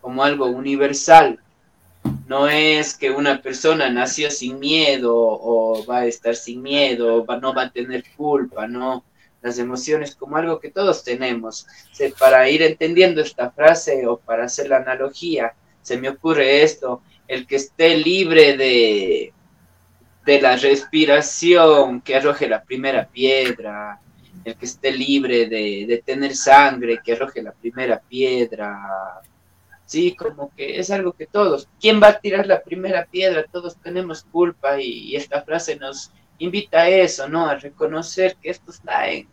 como 0.00 0.22
algo 0.22 0.46
universal. 0.46 1.40
No 2.28 2.46
es 2.46 2.96
que 2.96 3.10
una 3.10 3.42
persona 3.42 3.90
nació 3.90 4.30
sin 4.30 4.60
miedo 4.60 5.12
o 5.12 5.84
va 5.86 5.98
a 5.98 6.06
estar 6.06 6.36
sin 6.36 6.62
miedo 6.62 7.24
o 7.24 7.36
no 7.38 7.52
va 7.52 7.62
a 7.62 7.72
tener 7.72 8.04
culpa, 8.16 8.68
¿no? 8.68 9.04
las 9.42 9.58
emociones 9.58 10.14
como 10.14 10.36
algo 10.36 10.60
que 10.60 10.70
todos 10.70 11.02
tenemos. 11.02 11.66
para 12.20 12.48
ir 12.48 12.62
entendiendo 12.62 13.22
esta 13.22 13.50
frase 13.50 14.06
o 14.06 14.18
para 14.18 14.44
hacer 14.44 14.68
la 14.68 14.76
analogía, 14.76 15.52
se 15.82 15.96
me 15.96 16.10
ocurre 16.10 16.62
esto, 16.62 17.02
el 17.26 17.44
que 17.44 17.56
esté 17.56 17.96
libre 17.96 18.56
de, 18.56 19.32
de 20.24 20.40
la 20.40 20.56
respiración, 20.56 22.00
que 22.00 22.16
arroje 22.16 22.48
la 22.48 22.62
primera 22.62 23.06
piedra, 23.06 24.00
el 24.44 24.56
que 24.56 24.66
esté 24.66 24.92
libre 24.92 25.46
de, 25.46 25.84
de 25.86 26.02
tener 26.04 26.36
sangre, 26.36 27.00
que 27.04 27.12
arroje 27.12 27.42
la 27.42 27.52
primera 27.52 28.00
piedra. 28.00 29.20
Sí, 29.86 30.14
como 30.14 30.50
que 30.54 30.78
es 30.78 30.90
algo 30.90 31.12
que 31.12 31.26
todos. 31.26 31.68
¿Quién 31.80 32.00
va 32.02 32.08
a 32.08 32.20
tirar 32.20 32.46
la 32.46 32.62
primera 32.62 33.04
piedra? 33.04 33.44
Todos 33.50 33.76
tenemos 33.76 34.24
culpa 34.24 34.80
y 34.80 35.14
esta 35.16 35.42
frase 35.42 35.76
nos, 35.76 36.12
invita 36.42 36.80
a 36.82 36.88
eso, 36.88 37.28
¿no? 37.28 37.46
A 37.46 37.54
reconocer 37.56 38.36
que 38.42 38.50
esto 38.50 38.70
está 38.70 39.08
en, 39.08 39.28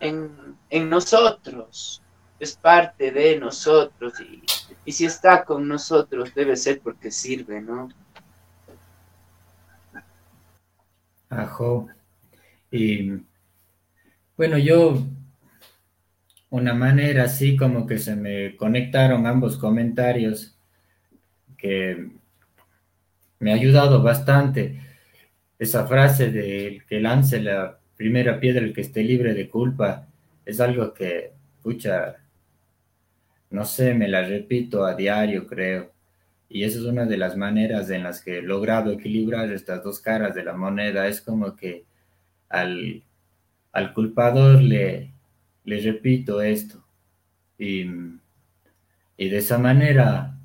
en, 0.00 0.90
nosotros, 0.90 2.02
es 2.38 2.56
parte 2.56 3.10
de 3.10 3.38
nosotros 3.38 4.20
y, 4.20 4.42
y, 4.84 4.92
si 4.92 5.06
está 5.06 5.44
con 5.44 5.66
nosotros 5.66 6.34
debe 6.34 6.56
ser 6.56 6.80
porque 6.80 7.10
sirve, 7.10 7.60
¿no? 7.60 7.88
Ajo. 11.30 11.88
Y 12.70 13.12
bueno, 14.36 14.58
yo 14.58 15.02
una 16.50 16.74
manera 16.74 17.24
así 17.24 17.56
como 17.56 17.86
que 17.86 17.98
se 17.98 18.16
me 18.16 18.56
conectaron 18.56 19.26
ambos 19.26 19.58
comentarios 19.58 20.56
que 21.56 22.10
me 23.40 23.52
ha 23.52 23.54
ayudado 23.54 24.02
bastante 24.02 24.80
esa 25.58 25.86
frase 25.86 26.30
de 26.30 26.82
que 26.88 27.00
lance 27.00 27.40
la 27.40 27.78
primera 27.96 28.38
piedra 28.40 28.64
el 28.64 28.72
que 28.72 28.82
esté 28.82 29.02
libre 29.02 29.34
de 29.34 29.48
culpa 29.48 30.06
es 30.44 30.60
algo 30.60 30.94
que, 30.94 31.32
pucha, 31.62 32.16
no 33.50 33.64
sé, 33.64 33.92
me 33.94 34.08
la 34.08 34.22
repito 34.22 34.84
a 34.84 34.94
diario, 34.94 35.46
creo. 35.46 35.92
Y 36.48 36.64
esa 36.64 36.78
es 36.78 36.84
una 36.84 37.04
de 37.04 37.18
las 37.18 37.36
maneras 37.36 37.90
en 37.90 38.02
las 38.02 38.22
que 38.22 38.38
he 38.38 38.42
logrado 38.42 38.92
equilibrar 38.92 39.52
estas 39.52 39.84
dos 39.84 40.00
caras 40.00 40.34
de 40.34 40.44
la 40.44 40.54
moneda. 40.54 41.06
Es 41.06 41.20
como 41.20 41.54
que 41.54 41.84
al, 42.48 43.02
al 43.72 43.92
culpador 43.92 44.62
le, 44.62 45.12
le 45.64 45.80
repito 45.80 46.40
esto. 46.40 46.82
Y, 47.58 47.86
y 49.16 49.28
de 49.28 49.38
esa 49.38 49.58
manera 49.58 50.38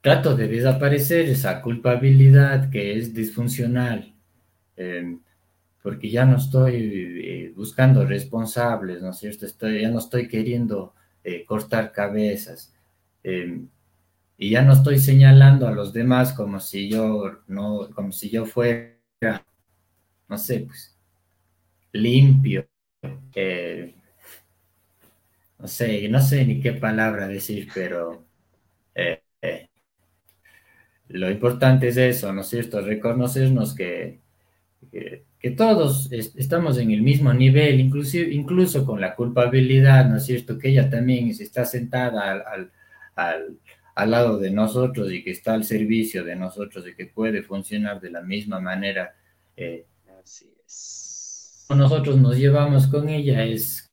trato 0.00 0.34
de 0.34 0.48
desaparecer 0.48 1.28
esa 1.28 1.60
culpabilidad 1.62 2.70
que 2.70 2.98
es 2.98 3.14
disfuncional, 3.14 4.14
em, 4.76 5.20
porque 5.82 6.10
ya 6.10 6.24
no 6.24 6.36
estoy 6.38 6.74
eh, 7.24 7.52
buscando 7.54 8.04
responsables, 8.06 9.02
¿no 9.02 9.10
es 9.10 9.18
cierto? 9.18 9.46
Estoy, 9.46 9.82
ya 9.82 9.90
no 9.90 9.98
estoy 9.98 10.28
queriendo 10.28 10.94
eh, 11.24 11.44
cortar 11.44 11.92
cabezas 11.92 12.72
em, 13.22 13.68
y 14.38 14.50
ya 14.50 14.62
no 14.62 14.72
estoy 14.72 14.98
señalando 14.98 15.68
a 15.68 15.72
los 15.72 15.92
demás 15.92 16.32
como 16.32 16.60
si 16.60 16.88
yo 16.88 17.42
no, 17.48 17.90
como 17.94 18.12
si 18.12 18.30
yo 18.30 18.46
fuera, 18.46 18.96
no 20.28 20.38
sé, 20.38 20.60
pues 20.60 20.98
limpio. 21.92 22.66
Eh, 23.34 23.94
no 25.58 25.68
sé, 25.68 26.08
no 26.08 26.20
sé 26.20 26.44
ni 26.44 26.60
qué 26.60 26.72
palabra 26.72 27.28
decir, 27.28 27.68
pero 27.74 28.26
lo 31.12 31.30
importante 31.30 31.88
es 31.88 31.96
eso, 31.96 32.32
¿no 32.32 32.40
es 32.40 32.48
cierto? 32.48 32.80
Reconocernos 32.80 33.74
que, 33.74 34.20
que, 34.90 35.50
todos 35.50 36.10
estamos 36.12 36.78
en 36.78 36.90
el 36.90 37.02
mismo 37.02 37.32
nivel, 37.34 37.80
inclusive, 37.80 38.32
incluso 38.32 38.86
con 38.86 39.00
la 39.00 39.14
culpabilidad, 39.14 40.08
¿no 40.08 40.16
es 40.16 40.24
cierto? 40.24 40.58
Que 40.58 40.70
ella 40.70 40.88
también 40.88 41.28
está 41.28 41.64
sentada 41.66 42.32
al, 42.32 42.72
al, 43.14 43.58
lado 43.96 44.38
de 44.38 44.50
nosotros 44.50 45.12
y 45.12 45.22
que 45.22 45.30
está 45.30 45.54
al 45.54 45.64
servicio 45.64 46.24
de 46.24 46.36
nosotros 46.36 46.86
y 46.86 46.94
que 46.94 47.06
puede 47.06 47.42
funcionar 47.42 48.00
de 48.00 48.10
la 48.10 48.22
misma 48.22 48.60
manera. 48.60 49.14
Eh, 49.56 49.86
Así 50.22 50.52
es. 50.64 51.66
Nosotros 51.68 52.18
nos 52.18 52.36
llevamos 52.36 52.86
con 52.86 53.08
ella, 53.08 53.44
es 53.44 53.90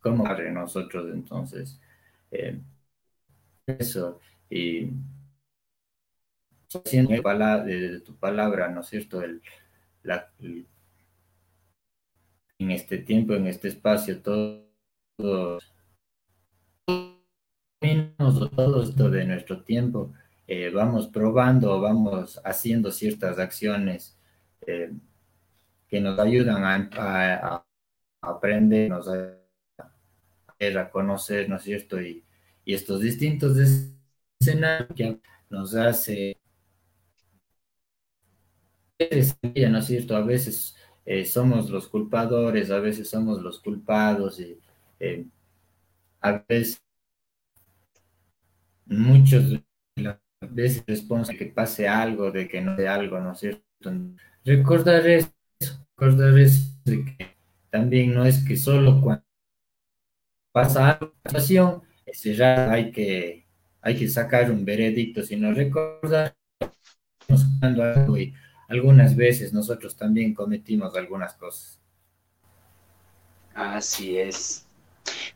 como 0.00 0.24
nosotros, 0.24 1.06
entonces, 1.12 1.80
eh, 2.30 2.60
eso, 3.66 4.20
y 4.50 4.90
haciendo 6.68 7.12
de, 7.64 8.00
tu 8.00 8.14
palabra, 8.16 8.68
¿no 8.68 8.82
es 8.82 8.88
cierto? 8.88 9.22
El, 9.22 9.40
la, 10.02 10.30
en 12.58 12.70
este 12.70 12.98
tiempo, 12.98 13.34
en 13.34 13.46
este 13.46 13.68
espacio, 13.68 14.20
todos, 14.20 14.66
todo 16.86 17.13
esto 17.84 19.10
de 19.10 19.24
nuestro 19.24 19.62
tiempo, 19.62 20.12
eh, 20.46 20.70
vamos 20.70 21.08
probando, 21.08 21.80
vamos 21.80 22.40
haciendo 22.44 22.90
ciertas 22.90 23.38
acciones 23.38 24.16
eh, 24.66 24.92
que 25.88 26.00
nos 26.00 26.18
ayudan 26.18 26.90
a, 26.96 27.64
aprender, 28.22 28.90
nos 28.90 29.08
a, 29.08 29.36
a 30.58 30.90
conocer, 30.90 31.48
¿no 31.48 31.56
es 31.56 31.62
cierto? 31.62 32.00
Y, 32.00 32.24
y 32.64 32.74
estos 32.74 33.00
distintos 33.00 33.56
escenarios 34.40 34.88
que 34.96 35.20
nos 35.50 35.74
hace 35.74 36.38
¿no 39.70 39.78
es 39.78 39.86
cierto? 39.86 40.16
A 40.16 40.22
veces 40.22 40.76
eh, 41.04 41.24
somos 41.24 41.68
los 41.70 41.88
culpadores, 41.88 42.70
a 42.70 42.78
veces 42.80 43.10
somos 43.10 43.42
los 43.42 43.60
culpados 43.60 44.40
y 44.40 44.58
a 46.20 46.44
veces 46.48 46.83
muchos 48.86 49.60
veces 50.40 50.84
responde 50.86 51.36
que 51.36 51.46
pase 51.46 51.88
algo, 51.88 52.30
de 52.30 52.48
que 52.48 52.60
no 52.60 52.76
de 52.76 52.88
algo, 52.88 53.18
¿no 53.20 53.32
es 53.32 53.38
cierto? 53.38 53.62
Recordar 54.44 55.06
eso, 55.06 55.32
recordar 55.96 56.38
eso, 56.38 56.62
de 56.84 57.04
que 57.04 57.36
también 57.70 58.14
no 58.14 58.24
es 58.24 58.44
que 58.44 58.56
solo 58.56 59.00
cuando 59.00 59.24
pasa 60.52 60.90
algo, 60.92 61.14
situación, 61.24 61.82
hay 62.70 62.92
que, 62.92 63.46
hay 63.80 63.96
que 63.96 64.08
sacar 64.08 64.50
un 64.50 64.64
veredicto, 64.64 65.22
sino 65.22 65.52
recordar 65.52 66.36
algo 67.60 68.18
y 68.18 68.34
algunas 68.68 69.16
veces 69.16 69.52
nosotros 69.52 69.96
también 69.96 70.34
cometimos 70.34 70.94
algunas 70.96 71.34
cosas. 71.34 71.80
Así 73.54 74.18
es, 74.18 74.66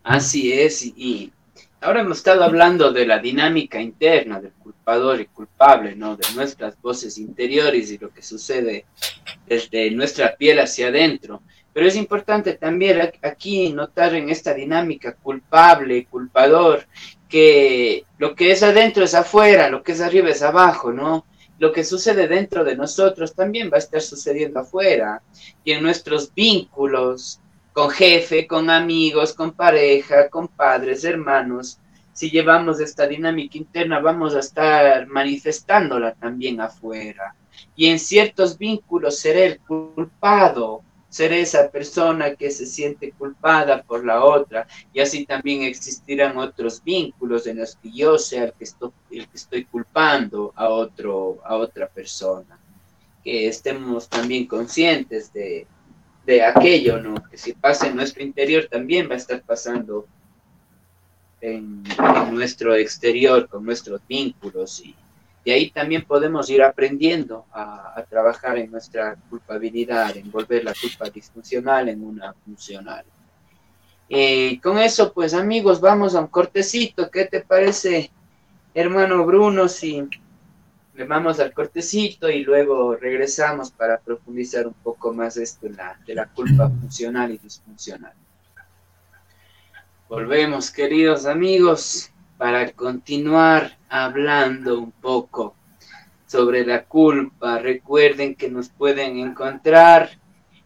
así 0.03 0.53
es, 0.53 0.84
y 0.84 1.32
Ahora 1.81 2.01
hemos 2.01 2.18
estado 2.18 2.43
hablando 2.43 2.93
de 2.93 3.07
la 3.07 3.20
dinámica 3.20 3.81
interna 3.81 4.41
del 4.41 4.51
culpador 4.53 5.20
y 5.20 5.26
culpable, 5.26 5.95
¿no? 5.95 6.16
De 6.16 6.26
nuestras 6.35 6.81
voces 6.83 7.18
interiores 7.18 7.93
y 7.93 7.99
lo 7.99 8.11
que 8.11 8.20
sucede 8.20 8.85
desde 9.47 9.89
nuestra 9.93 10.35
piel 10.35 10.59
hacia 10.59 10.89
adentro. 10.89 11.41
Pero 11.72 11.87
es 11.87 11.95
importante 11.95 12.55
también 12.55 13.12
aquí 13.22 13.72
notar 13.72 14.16
en 14.16 14.29
esta 14.29 14.55
dinámica 14.55 15.14
culpable, 15.14 16.07
culpador, 16.07 16.85
que 17.29 18.05
lo 18.18 18.35
que 18.35 18.51
es 18.51 18.64
adentro 18.64 19.05
es 19.05 19.14
afuera, 19.14 19.70
lo 19.70 19.85
que 19.85 19.93
es 19.93 20.01
arriba 20.01 20.31
es 20.31 20.43
abajo, 20.43 20.93
¿no? 20.93 21.26
Lo 21.61 21.72
que 21.72 21.85
sucede 21.85 22.26
dentro 22.26 22.64
de 22.64 22.74
nosotros 22.74 23.35
también 23.37 23.70
va 23.70 23.76
a 23.76 23.79
estar 23.79 24.01
sucediendo 24.01 24.59
afuera. 24.59 25.22
Y 25.62 25.70
en 25.70 25.85
nuestros 25.85 26.35
vínculos, 26.35 27.41
con 27.79 27.91
jefe, 27.91 28.45
con 28.45 28.70
amigos, 28.70 29.33
con 29.33 29.53
pareja, 29.53 30.29
con 30.29 30.49
padres, 30.49 31.05
hermanos. 31.05 31.79
Si 32.12 32.29
llevamos 32.29 32.81
esta 32.81 33.07
dinámica 33.07 33.57
interna, 33.57 34.01
vamos 34.01 34.35
a 34.35 34.41
estar 34.41 35.07
manifestándola 35.07 36.12
también 36.14 36.61
afuera. 36.61 37.37
Y 37.76 37.87
en 37.87 38.01
ciertos 38.01 38.59
vínculos 38.59 39.20
seré 39.20 39.47
el 39.47 39.61
culpado, 39.61 40.83
seré 41.09 41.43
esa 41.43 41.70
persona 41.70 42.35
que 42.35 42.51
se 42.51 42.66
siente 42.66 43.12
culpada 43.12 43.81
por 43.85 44.05
la 44.05 44.24
otra. 44.24 44.66
Y 44.93 44.99
así 44.99 45.24
también 45.24 45.62
existirán 45.62 46.37
otros 46.37 46.83
vínculos 46.83 47.47
en 47.47 47.59
los 47.59 47.76
que 47.76 47.93
yo 47.93 48.18
sea 48.18 48.47
el 48.47 48.55
que 48.55 48.64
estoy, 48.64 48.91
el 49.12 49.29
que 49.29 49.37
estoy 49.37 49.64
culpando 49.66 50.53
a, 50.57 50.68
otro, 50.68 51.39
a 51.45 51.55
otra 51.55 51.87
persona. 51.87 52.59
Que 53.22 53.47
estemos 53.47 54.09
también 54.09 54.49
conscientes 54.49 55.33
de, 55.33 55.68
de 56.29 56.43
aquello, 56.43 57.01
¿no? 57.01 57.14
Que 57.31 57.39
si 57.39 57.55
pasa 57.55 57.87
en 57.87 57.97
nuestro 57.97 58.22
interior 58.22 58.68
también 58.70 59.09
va 59.09 59.14
a 59.14 59.16
estar 59.16 59.41
pasando 59.41 60.07
en, 61.41 61.83
nuestro 62.31 62.74
exterior, 62.74 63.49
con 63.49 63.64
nuestros 63.64 64.03
vínculos 64.07 64.83
y 64.85 64.95
de 65.43 65.53
ahí 65.53 65.70
también 65.70 66.05
podemos 66.05 66.51
ir 66.51 66.62
aprendiendo 66.62 67.47
a, 67.51 68.05
trabajar 68.11 68.59
en 68.59 68.70
nuestra 68.70 69.16
culpabilidad, 69.31 70.18
en 70.18 70.31
volver 70.31 70.64
la 70.64 70.74
culpa 70.74 71.09
disfuncional 71.09 71.89
en 71.89 72.05
una 72.05 72.35
funcional. 72.45 73.07
Eh, 74.11 74.61
con 74.61 74.79
eso, 74.79 75.11
pues 75.14 75.33
amigos, 75.33 75.81
vamos 75.81 76.14
a 76.14 76.20
un 76.20 76.26
cortecito. 76.26 77.11
¿Qué 77.11 77.24
te 77.24 77.41
parece, 77.41 78.11
hermano 78.74 79.24
Bruno? 79.24 79.66
Si 79.66 80.07
vamos 81.05 81.38
al 81.40 81.53
cortecito 81.53 82.28
y 82.30 82.42
luego 82.42 82.96
regresamos 82.96 83.70
para 83.70 83.99
profundizar 83.99 84.66
un 84.66 84.74
poco 84.74 85.12
más 85.12 85.36
esto 85.36 85.68
de 86.07 86.14
la 86.14 86.26
culpa 86.26 86.68
funcional 86.80 87.32
y 87.32 87.38
disfuncional. 87.38 88.12
Volvemos, 90.09 90.70
queridos 90.70 91.26
amigos, 91.26 92.11
para 92.38 92.70
continuar 92.72 93.76
hablando 93.90 94.78
un 94.78 94.92
poco 94.92 95.55
sobre 96.26 96.64
la 96.64 96.84
culpa. 96.84 97.59
Recuerden 97.59 98.34
que 98.34 98.51
nos 98.51 98.70
pueden 98.70 99.18
encontrar 99.18 100.11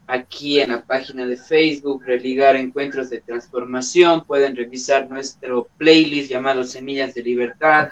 aquí 0.07 0.61
en 0.61 0.71
la 0.71 0.85
página 0.85 1.27
de 1.27 1.37
Facebook, 1.37 2.05
Religar 2.05 2.55
Encuentros 2.57 3.11
de 3.11 3.21
Transformación. 3.21 4.25
Pueden 4.25 4.55
revisar 4.55 5.11
nuestro 5.11 5.69
playlist 5.77 6.31
llamado 6.31 6.63
Semillas 6.65 7.15
de 7.15 7.23
Libertad 7.23 7.91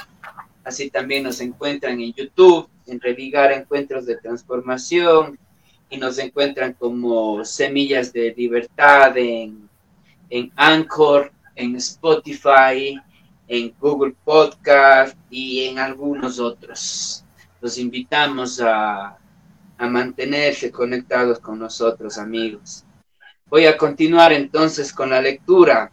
Así 0.65 0.91
también 0.91 1.25
nos 1.25 1.41
encuentran 1.41 2.01
en 2.01 2.13
YouTube, 2.13 2.69
en 2.87 3.01
Religar 3.01 3.53
Encuentros 3.53 4.07
de 4.07 4.17
Transformación, 4.17 5.39
y 5.89 5.97
nos 5.97 6.19
encuentran 6.19 6.75
como 6.75 7.45
Semillas 7.45 8.13
de 8.13 8.33
Libertad 8.37 9.17
en, 9.17 9.69
en 10.29 10.53
Anchor, 10.55 11.33
en 11.57 11.77
Spotify, 11.77 13.01
en 13.49 13.75
Google 13.81 14.15
Podcast 14.25 15.17
y 15.29 15.65
en 15.65 15.79
algunos 15.79 16.39
otros. 16.39 17.25
Los 17.61 17.77
invitamos 17.79 18.61
a, 18.61 19.19
a 19.77 19.89
mantenerse 19.89 20.71
conectados 20.71 21.41
con 21.41 21.59
nosotros, 21.59 22.19
amigos. 22.19 22.85
Voy 23.47 23.67
a 23.67 23.77
continuar 23.77 24.33
entonces 24.33 24.93
con 24.93 25.11
la 25.11 25.21
lectura. 25.21 25.91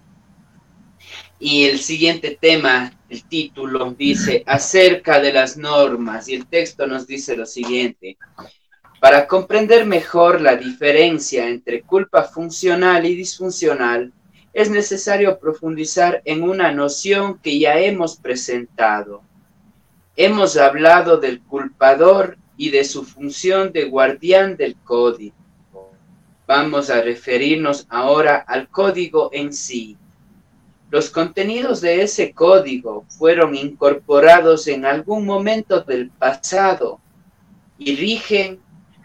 Y 1.39 1.65
el 1.65 1.79
siguiente 1.79 2.37
tema 2.39 2.91
el 3.09 3.23
título 3.23 3.91
dice 3.91 4.43
acerca 4.47 5.19
de 5.19 5.31
las 5.31 5.55
normas 5.55 6.27
y 6.27 6.33
el 6.33 6.47
texto 6.47 6.87
nos 6.87 7.05
dice 7.05 7.37
lo 7.37 7.45
siguiente. 7.45 8.17
Para 8.99 9.27
comprender 9.27 9.85
mejor 9.85 10.41
la 10.41 10.55
diferencia 10.55 11.47
entre 11.47 11.83
culpa 11.83 12.23
funcional 12.23 13.05
y 13.05 13.15
disfuncional, 13.15 14.11
es 14.51 14.71
necesario 14.71 15.37
profundizar 15.37 16.23
en 16.25 16.41
una 16.41 16.71
noción 16.71 17.37
que 17.37 17.59
ya 17.59 17.77
hemos 17.77 18.17
presentado. 18.17 19.21
Hemos 20.15 20.57
hablado 20.57 21.17
del 21.17 21.41
culpador 21.41 22.39
y 22.57 22.71
de 22.71 22.83
su 22.83 23.05
función 23.05 23.71
de 23.71 23.85
guardián 23.85 24.57
del 24.57 24.75
código. 24.77 25.35
Vamos 26.47 26.89
a 26.89 27.01
referirnos 27.01 27.85
ahora 27.89 28.37
al 28.37 28.67
código 28.69 29.29
en 29.31 29.53
sí 29.53 29.95
los 30.89 31.09
contenidos 31.09 31.81
de 31.81 32.01
ese 32.01 32.33
código 32.33 33.05
fueron 33.09 33.55
incorporados 33.55 34.67
en 34.67 34.85
algún 34.85 35.25
momento 35.25 35.81
del 35.81 36.09
pasado 36.09 36.99
y 37.77 37.95
rigen 37.95 38.59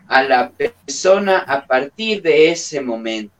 a 0.07 0.22
la 0.22 0.51
persona 0.51 1.39
a 1.39 1.66
partir 1.66 2.22
de 2.22 2.53
ese 2.53 2.80
momento. 2.80 3.35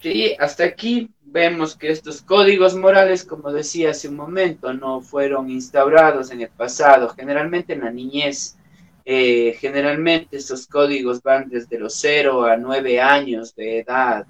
Sí, 0.00 0.34
hasta 0.38 0.64
aquí 0.64 1.10
vemos 1.22 1.76
que 1.76 1.90
estos 1.90 2.22
códigos 2.22 2.74
morales, 2.74 3.22
como 3.22 3.52
decía 3.52 3.90
hace 3.90 4.08
un 4.08 4.16
momento, 4.16 4.72
no 4.72 5.02
fueron 5.02 5.50
instaurados 5.50 6.30
en 6.30 6.40
el 6.40 6.48
pasado, 6.48 7.10
generalmente 7.10 7.74
en 7.74 7.80
la 7.80 7.90
niñez. 7.90 8.56
Eh, 9.04 9.56
generalmente 9.58 10.36
estos 10.36 10.66
códigos 10.66 11.22
van 11.22 11.48
desde 11.48 11.78
los 11.78 11.94
0 11.94 12.44
a 12.44 12.56
9 12.56 13.00
años 13.00 13.54
de 13.54 13.80
edad 13.80 14.26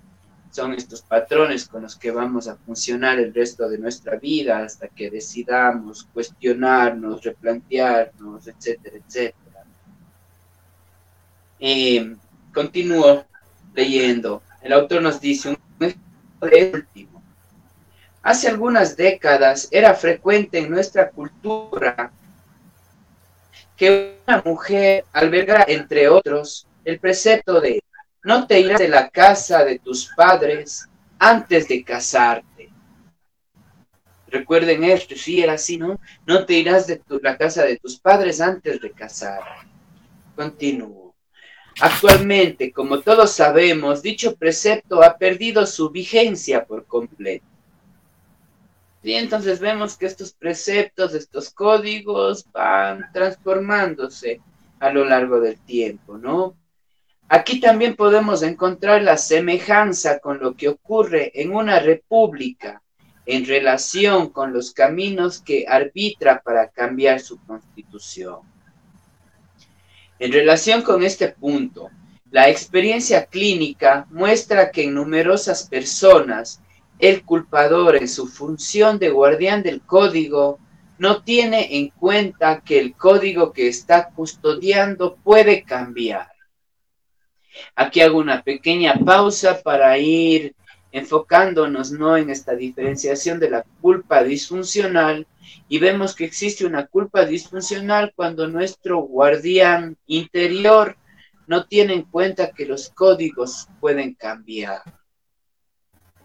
son 0.50 0.74
estos 0.74 1.02
patrones 1.02 1.68
con 1.68 1.82
los 1.82 1.96
que 1.96 2.10
vamos 2.10 2.48
a 2.48 2.56
funcionar 2.56 3.18
el 3.18 3.32
resto 3.32 3.68
de 3.68 3.78
nuestra 3.78 4.16
vida 4.16 4.64
hasta 4.64 4.88
que 4.88 5.10
decidamos 5.10 6.08
cuestionarnos, 6.12 7.22
replantearnos, 7.22 8.46
etcétera, 8.48 8.96
etcétera. 8.96 9.64
Eh, 11.58 12.16
continúo 12.52 13.24
leyendo. 13.74 14.42
El 14.62 14.72
autor 14.72 15.02
nos 15.02 15.20
dice 15.20 15.50
un 15.50 15.58
último. 16.40 17.22
Hace 18.22 18.48
algunas 18.48 18.96
décadas 18.96 19.68
era 19.70 19.94
frecuente 19.94 20.58
en 20.58 20.70
nuestra 20.70 21.10
cultura 21.10 22.12
que 23.76 24.18
una 24.26 24.42
mujer 24.44 25.04
alberga, 25.12 25.64
entre 25.66 26.08
otros, 26.08 26.66
el 26.84 26.98
precepto 26.98 27.60
de 27.60 27.82
no 28.22 28.46
te 28.46 28.60
irás 28.60 28.78
de 28.78 28.88
la 28.88 29.08
casa 29.08 29.64
de 29.64 29.78
tus 29.78 30.10
padres 30.14 30.88
antes 31.18 31.68
de 31.68 31.84
casarte. 31.84 32.70
Recuerden 34.26 34.84
esto, 34.84 35.16
si 35.16 35.42
era 35.42 35.54
así, 35.54 35.76
¿no? 35.76 35.98
No 36.26 36.46
te 36.46 36.54
irás 36.54 36.86
de 36.86 37.00
la 37.22 37.36
casa 37.36 37.64
de 37.64 37.78
tus 37.78 37.98
padres 37.98 38.40
antes 38.40 38.80
de 38.80 38.92
casar. 38.92 39.42
Continúo. 40.36 41.14
Actualmente, 41.80 42.72
como 42.72 43.00
todos 43.00 43.32
sabemos, 43.32 44.02
dicho 44.02 44.36
precepto 44.36 45.02
ha 45.02 45.16
perdido 45.16 45.66
su 45.66 45.90
vigencia 45.90 46.64
por 46.64 46.84
completo. 46.86 47.46
Y 49.02 49.14
entonces 49.14 49.60
vemos 49.60 49.96
que 49.96 50.06
estos 50.06 50.32
preceptos, 50.32 51.14
estos 51.14 51.50
códigos 51.50 52.44
van 52.52 53.10
transformándose 53.12 54.40
a 54.78 54.90
lo 54.90 55.04
largo 55.06 55.40
del 55.40 55.58
tiempo, 55.58 56.18
¿no? 56.18 56.54
Aquí 57.32 57.60
también 57.60 57.94
podemos 57.94 58.42
encontrar 58.42 59.02
la 59.02 59.16
semejanza 59.16 60.18
con 60.18 60.40
lo 60.40 60.56
que 60.56 60.68
ocurre 60.68 61.30
en 61.40 61.54
una 61.54 61.78
república 61.78 62.82
en 63.24 63.46
relación 63.46 64.30
con 64.30 64.52
los 64.52 64.72
caminos 64.72 65.40
que 65.40 65.64
arbitra 65.68 66.42
para 66.42 66.70
cambiar 66.70 67.20
su 67.20 67.38
constitución. 67.46 68.40
En 70.18 70.32
relación 70.32 70.82
con 70.82 71.04
este 71.04 71.28
punto, 71.28 71.90
la 72.32 72.48
experiencia 72.48 73.26
clínica 73.26 74.08
muestra 74.10 74.72
que 74.72 74.82
en 74.82 74.94
numerosas 74.94 75.68
personas 75.68 76.60
el 76.98 77.22
culpador 77.24 77.94
en 77.94 78.08
su 78.08 78.26
función 78.26 78.98
de 78.98 79.10
guardián 79.10 79.62
del 79.62 79.82
código 79.82 80.58
no 80.98 81.22
tiene 81.22 81.76
en 81.76 81.90
cuenta 81.90 82.60
que 82.60 82.80
el 82.80 82.96
código 82.96 83.52
que 83.52 83.68
está 83.68 84.10
custodiando 84.10 85.14
puede 85.14 85.62
cambiar. 85.62 86.29
Aquí 87.74 88.00
hago 88.00 88.18
una 88.18 88.42
pequeña 88.42 88.94
pausa 89.04 89.60
para 89.62 89.96
ir 89.98 90.54
enfocándonos 90.92 91.92
no 91.92 92.16
en 92.16 92.30
esta 92.30 92.54
diferenciación 92.54 93.38
de 93.38 93.50
la 93.50 93.64
culpa 93.80 94.24
disfuncional 94.24 95.26
y 95.68 95.78
vemos 95.78 96.14
que 96.14 96.24
existe 96.24 96.66
una 96.66 96.86
culpa 96.86 97.24
disfuncional 97.24 98.12
cuando 98.14 98.48
nuestro 98.48 98.98
guardián 98.98 99.96
interior 100.06 100.96
no 101.46 101.66
tiene 101.66 101.94
en 101.94 102.02
cuenta 102.02 102.50
que 102.50 102.66
los 102.66 102.90
códigos 102.90 103.68
pueden 103.80 104.14
cambiar. 104.14 104.82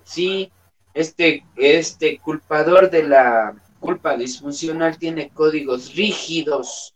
Sí, 0.03 0.51
este, 0.93 1.45
este 1.55 2.19
culpador 2.19 2.89
de 2.89 3.03
la 3.03 3.55
culpa 3.79 4.15
disfuncional 4.17 4.97
tiene 4.97 5.29
códigos 5.29 5.95
rígidos. 5.95 6.94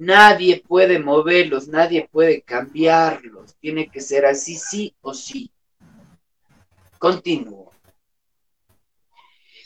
Nadie 0.00 0.62
puede 0.66 0.98
moverlos, 0.98 1.68
nadie 1.68 2.08
puede 2.10 2.40
cambiarlos. 2.40 3.54
Tiene 3.60 3.90
que 3.90 4.00
ser 4.00 4.24
así, 4.24 4.56
sí 4.56 4.94
o 5.02 5.12
sí. 5.12 5.50
Continúo. 6.98 7.70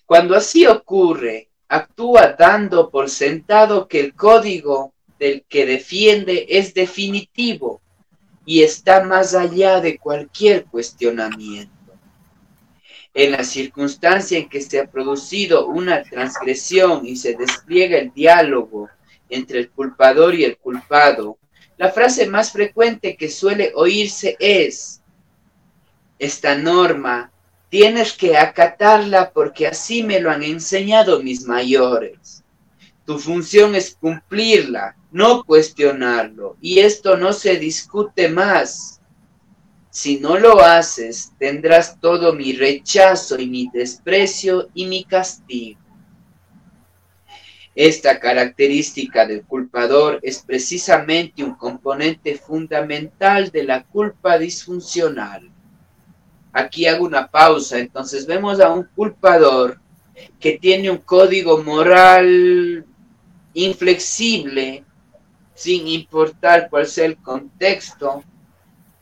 Cuando 0.05 0.35
así 0.35 0.67
ocurre, 0.67 1.51
actúa 1.69 2.33
dando 2.37 2.91
por 2.91 3.11
sentado 3.11 3.87
que 3.87 4.01
el 4.01 4.17
código 4.17 4.93
del 5.21 5.45
que 5.49 5.67
defiende 5.67 6.47
es 6.49 6.75
definitivo 6.75 7.81
y 8.45 8.65
está 8.65 9.05
más 9.05 9.37
allá 9.37 9.81
de 9.81 9.99
cualquier 9.99 10.65
cuestionamiento 10.65 11.73
en 13.15 13.31
la 13.31 13.45
circunstancia 13.45 14.37
en 14.37 14.49
que 14.49 14.61
se 14.61 14.81
ha 14.81 14.91
producido 14.91 15.69
una 15.69 16.03
transgresión 16.03 17.07
y 17.07 17.15
se 17.15 17.37
despliega 17.37 17.99
el 17.99 18.13
diálogo 18.13 18.91
entre 19.29 19.59
el 19.59 19.71
culpador 19.71 20.35
y 20.35 20.45
el 20.45 20.59
culpado, 20.59 21.39
la 21.77 21.91
frase 21.91 22.27
más 22.27 22.53
frecuente 22.53 23.17
que 23.17 23.29
suele 23.29 23.73
oírse 23.75 24.37
es, 24.39 25.01
esta 26.19 26.57
norma 26.57 27.33
tienes 27.69 28.13
que 28.13 28.37
acatarla 28.37 29.33
porque 29.33 29.67
así 29.67 30.03
me 30.03 30.21
lo 30.21 30.31
han 30.31 30.43
enseñado 30.43 31.23
mis 31.23 31.47
mayores. 31.47 32.45
Tu 33.05 33.19
función 33.19 33.75
es 33.75 33.97
cumplirla, 34.01 34.97
no 35.11 35.45
cuestionarlo, 35.45 36.57
y 36.61 36.79
esto 36.79 37.17
no 37.17 37.33
se 37.33 37.57
discute 37.57 38.29
más 38.29 38.95
si 39.95 40.19
no 40.19 40.37
lo 40.37 40.61
haces, 40.61 41.35
tendrás 41.39 42.01
todo 42.01 42.33
mi 42.33 42.53
rechazo 42.53 43.39
y 43.39 43.47
mi 43.47 43.71
desprecio 43.73 44.69
y 44.75 44.87
mi 44.87 45.05
castigo. 45.05 45.79
Esta 47.75 48.21
característica 48.21 49.27
del 49.27 49.43
culpador 49.43 50.21
es 50.23 50.43
precisamente 50.43 51.43
un 51.43 51.55
componente 51.57 52.37
fundamental 52.37 53.51
de 53.51 53.65
la 53.65 53.83
culpa 53.83 54.39
disfuncional. 54.39 55.51
Aquí 56.53 56.87
hago 56.87 57.05
una 57.05 57.27
pausa, 57.27 57.79
entonces 57.79 58.27
vemos 58.27 58.61
a 58.61 58.71
un 58.71 58.85
culpador 58.95 59.81
que 60.39 60.59
tiene 60.59 60.89
un 60.89 60.99
código 60.99 61.65
moral 61.65 62.87
inflexible, 63.55 64.85
sin 65.55 65.89
importar 65.89 66.69
cuál 66.71 66.87
sea 66.87 67.07
el 67.07 67.17
contexto, 67.17 68.23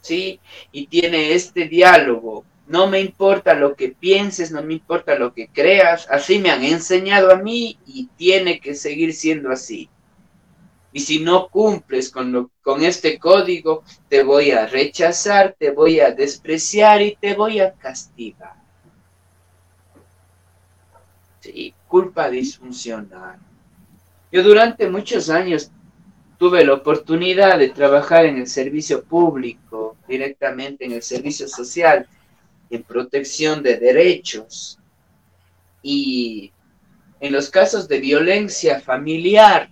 ¿sí? 0.01 0.41
Y 0.71 0.87
tiene 0.87 1.35
este 1.35 1.69
diálogo. 1.69 2.45
No 2.73 2.87
me 2.87 3.03
importa 3.03 3.53
lo 3.53 3.77
que 3.77 3.91
pienses, 3.91 4.51
no 4.51 4.63
me 4.63 4.73
importa 4.73 5.19
lo 5.19 5.35
que 5.35 5.47
creas, 5.47 6.09
así 6.11 6.39
me 6.39 6.51
han 6.51 6.65
enseñado 6.65 7.31
a 7.31 7.37
mí 7.37 7.79
y 7.87 8.07
tiene 8.17 8.61
que 8.61 8.75
seguir 8.75 9.13
siendo 9.13 9.51
así. 9.51 9.91
Y 10.91 11.01
si 11.01 11.19
no 11.21 11.49
cumples 11.49 12.09
con, 12.09 12.51
con 12.63 12.83
este 12.83 13.19
código, 13.19 13.85
te 14.09 14.23
voy 14.23 14.53
a 14.53 14.67
rechazar, 14.67 15.55
te 15.59 15.71
voy 15.71 16.01
a 16.01 16.13
despreciar 16.13 17.03
y 17.03 17.15
te 17.15 17.35
voy 17.35 17.61
a 17.61 17.75
castigar. 17.75 18.55
Sí, 21.41 21.75
culpa 21.87 22.31
disfuncional. 22.31 23.39
Yo 24.33 24.43
durante 24.43 24.89
muchos 24.89 25.29
años 25.29 25.71
tuve 26.39 26.65
la 26.65 26.73
oportunidad 26.73 27.59
de 27.59 27.69
trabajar 27.69 28.25
en 28.25 28.39
el 28.39 28.47
servicio 28.47 29.05
público, 29.05 29.99
directamente 30.09 30.87
en 30.87 30.93
el 30.93 31.03
servicio 31.03 31.47
social, 31.47 32.09
en 32.73 32.83
protección 32.83 33.63
de 33.63 33.77
derechos. 33.77 34.79
Y 35.83 36.53
en 37.21 37.33
los 37.33 37.51
casos 37.51 37.87
de 37.87 38.01
violencia 38.01 38.81
familiar, 38.81 39.69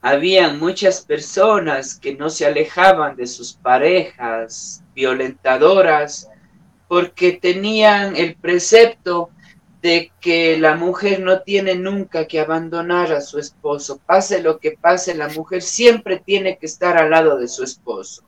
había 0.00 0.52
muchas 0.52 1.00
personas 1.00 1.98
que 1.98 2.14
no 2.14 2.30
se 2.30 2.46
alejaban 2.46 3.16
de 3.16 3.26
sus 3.26 3.54
parejas 3.54 4.84
violentadoras 4.94 6.28
porque 6.86 7.32
tenían 7.32 8.14
el 8.16 8.36
precepto 8.36 9.30
de 9.82 10.12
que 10.20 10.58
la 10.58 10.76
mujer 10.76 11.20
no 11.20 11.40
tiene 11.40 11.74
nunca 11.74 12.26
que 12.26 12.40
abandonar 12.40 13.12
a 13.12 13.20
su 13.20 13.38
esposo. 13.38 14.00
Pase 14.04 14.42
lo 14.42 14.58
que 14.58 14.72
pase, 14.72 15.14
la 15.14 15.28
mujer 15.28 15.62
siempre 15.62 16.20
tiene 16.24 16.58
que 16.58 16.66
estar 16.66 16.98
al 16.98 17.10
lado 17.10 17.38
de 17.38 17.48
su 17.48 17.64
esposo. 17.64 18.24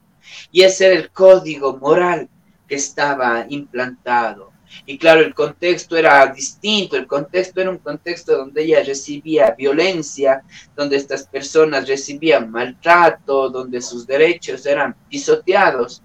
Y 0.50 0.62
ese 0.62 0.86
era 0.86 0.94
el 0.94 1.10
código 1.10 1.76
moral 1.76 2.28
estaba 2.74 3.46
implantado. 3.48 4.52
Y 4.86 4.98
claro, 4.98 5.20
el 5.20 5.34
contexto 5.34 5.96
era 5.96 6.26
distinto, 6.28 6.96
el 6.96 7.06
contexto 7.06 7.60
era 7.60 7.70
un 7.70 7.78
contexto 7.78 8.36
donde 8.36 8.62
ella 8.62 8.82
recibía 8.84 9.54
violencia, 9.58 10.42
donde 10.76 10.96
estas 10.96 11.26
personas 11.26 11.88
recibían 11.88 12.50
maltrato, 12.50 13.50
donde 13.50 13.80
sus 13.80 14.06
derechos 14.06 14.64
eran 14.66 14.94
pisoteados 15.08 16.02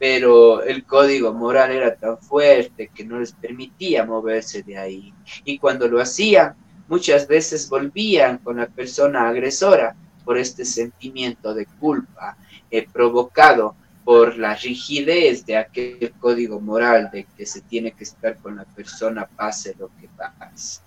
pero 0.00 0.62
el 0.62 0.86
código 0.86 1.34
moral 1.34 1.72
era 1.72 1.94
tan 1.94 2.16
fuerte 2.16 2.90
que 2.94 3.04
no 3.04 3.20
les 3.20 3.32
permitía 3.32 4.06
moverse 4.06 4.62
de 4.62 4.78
ahí. 4.78 5.12
Y 5.44 5.58
cuando 5.58 5.88
lo 5.88 6.00
hacían, 6.00 6.54
muchas 6.88 7.28
veces 7.28 7.68
volvían 7.68 8.38
con 8.38 8.56
la 8.56 8.66
persona 8.66 9.28
agresora 9.28 9.94
por 10.24 10.38
este 10.38 10.64
sentimiento 10.64 11.52
de 11.52 11.66
culpa 11.66 12.38
eh, 12.70 12.86
provocado 12.90 13.76
por 14.10 14.36
la 14.38 14.56
rigidez 14.56 15.46
de 15.46 15.56
aquel 15.56 16.12
código 16.18 16.60
moral 16.60 17.10
de 17.12 17.28
que 17.36 17.46
se 17.46 17.60
tiene 17.60 17.92
que 17.92 18.02
estar 18.02 18.36
con 18.38 18.56
la 18.56 18.64
persona 18.64 19.24
pase 19.24 19.76
lo 19.78 19.88
que 20.00 20.08
pase. 20.08 20.80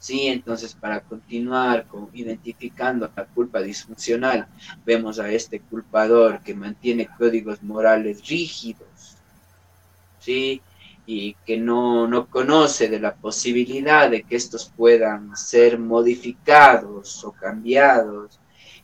Sí, 0.00 0.26
entonces 0.26 0.74
para 0.74 0.98
continuar 0.98 1.86
con, 1.86 2.10
identificando 2.12 3.08
la 3.14 3.24
culpa 3.24 3.60
disfuncional, 3.60 4.48
vemos 4.84 5.20
a 5.20 5.30
este 5.30 5.60
culpador 5.60 6.40
que 6.40 6.56
mantiene 6.56 7.06
códigos 7.06 7.62
morales 7.62 8.28
rígidos, 8.28 9.16
¿sí? 10.18 10.60
Y 11.06 11.34
que 11.46 11.56
no, 11.56 12.08
no 12.08 12.26
conoce 12.26 12.88
de 12.88 12.98
la 12.98 13.14
posibilidad 13.14 14.10
de 14.10 14.24
que 14.24 14.34
estos 14.34 14.72
puedan 14.76 15.36
ser 15.36 15.78
modificados 15.78 17.22
o 17.22 17.30
cambiados. 17.30 18.40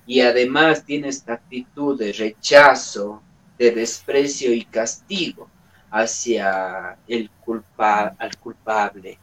Y 0.06 0.20
además 0.20 0.84
tiene 0.84 1.08
esta 1.08 1.32
actitud 1.32 1.98
de 1.98 2.12
rechazo, 2.12 3.23
de 3.58 3.70
desprecio 3.70 4.52
y 4.52 4.64
castigo 4.64 5.48
hacia 5.90 6.98
el 7.06 7.30
culpa, 7.30 8.14
al 8.18 8.36
culpable. 8.38 9.18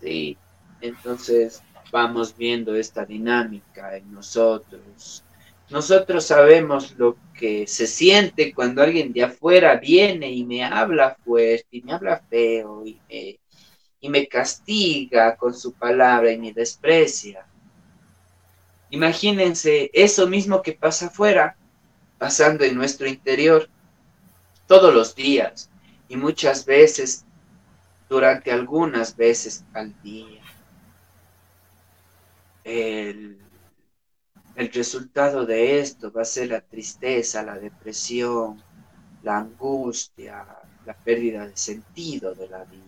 Sí. 0.00 0.36
Entonces, 0.80 1.62
vamos 1.90 2.36
viendo 2.36 2.74
esta 2.74 3.04
dinámica 3.04 3.96
en 3.96 4.12
nosotros. 4.12 5.24
Nosotros 5.70 6.26
sabemos 6.26 6.96
lo 6.96 7.16
que 7.34 7.66
se 7.66 7.86
siente 7.86 8.54
cuando 8.54 8.82
alguien 8.82 9.12
de 9.12 9.24
afuera 9.24 9.76
viene 9.76 10.30
y 10.30 10.44
me 10.44 10.62
habla 10.62 11.16
fuerte 11.24 11.66
y 11.70 11.82
me 11.82 11.92
habla 11.92 12.22
feo 12.28 12.86
y 12.86 13.00
me, 13.08 13.40
y 14.00 14.08
me 14.08 14.28
castiga 14.28 15.36
con 15.36 15.54
su 15.54 15.72
palabra 15.72 16.30
y 16.30 16.38
me 16.38 16.52
desprecia. 16.52 17.46
Imagínense 18.90 19.90
eso 19.92 20.28
mismo 20.28 20.62
que 20.62 20.72
pasa 20.72 21.06
afuera, 21.06 21.56
pasando 22.18 22.64
en 22.64 22.74
nuestro 22.74 23.06
interior 23.06 23.68
todos 24.66 24.92
los 24.94 25.14
días 25.14 25.70
y 26.08 26.16
muchas 26.16 26.64
veces 26.64 27.24
durante 28.08 28.52
algunas 28.52 29.16
veces 29.16 29.64
al 29.74 30.00
día. 30.02 30.42
El, 32.64 33.38
el 34.56 34.72
resultado 34.72 35.44
de 35.46 35.80
esto 35.80 36.10
va 36.10 36.22
a 36.22 36.24
ser 36.24 36.48
la 36.48 36.60
tristeza, 36.60 37.42
la 37.42 37.58
depresión, 37.58 38.62
la 39.22 39.38
angustia, 39.38 40.46
la 40.84 40.94
pérdida 40.94 41.46
de 41.46 41.56
sentido 41.56 42.34
de 42.34 42.48
la 42.48 42.64
vida. 42.64 42.82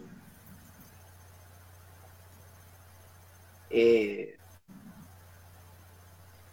Eh, 3.70 4.38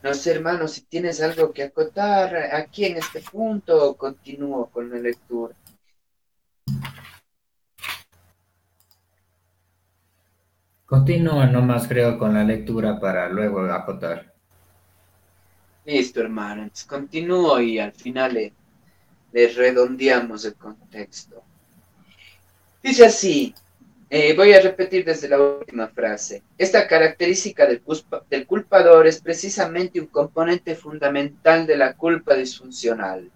no 0.06 0.14
sé, 0.14 0.34
hermano, 0.34 0.68
si 0.68 0.82
tienes 0.82 1.20
algo 1.20 1.52
que 1.52 1.64
acotar 1.64 2.36
aquí 2.54 2.86
en 2.86 2.98
este 2.98 3.22
punto, 3.22 3.96
continúo 3.98 4.68
con 4.68 4.88
la 4.92 5.00
lectura. 5.00 5.56
Continúa 10.86 11.48
nomás, 11.48 11.88
creo, 11.88 12.20
con 12.20 12.36
la 12.36 12.44
lectura 12.44 13.00
para 13.00 13.28
luego 13.30 13.62
acotar. 13.62 14.32
Listo, 15.86 16.22
hermano. 16.22 16.62
Entonces 16.62 16.86
continúo 16.86 17.60
y 17.60 17.80
al 17.80 17.94
final 17.94 18.36
le, 18.36 18.54
le 19.34 19.48
redondeamos 19.48 20.46
el 20.46 20.54
contexto. 20.54 21.42
Dice 22.84 23.08
así, 23.08 23.56
eh, 24.10 24.34
voy 24.36 24.54
a 24.54 24.62
repetir 24.62 25.04
desde 25.04 25.30
la 25.30 25.40
última 25.40 25.88
frase. 25.88 26.44
Esta 26.58 26.88
característica 26.88 27.66
del, 27.66 27.82
del 28.30 28.46
culpador 28.46 29.08
es 29.08 29.20
precisamente 29.20 30.00
un 30.00 30.08
componente 30.08 30.76
fundamental 30.76 31.66
de 31.66 31.78
la 31.78 31.94
culpa 31.94 32.36
disfuncional. 32.36 33.32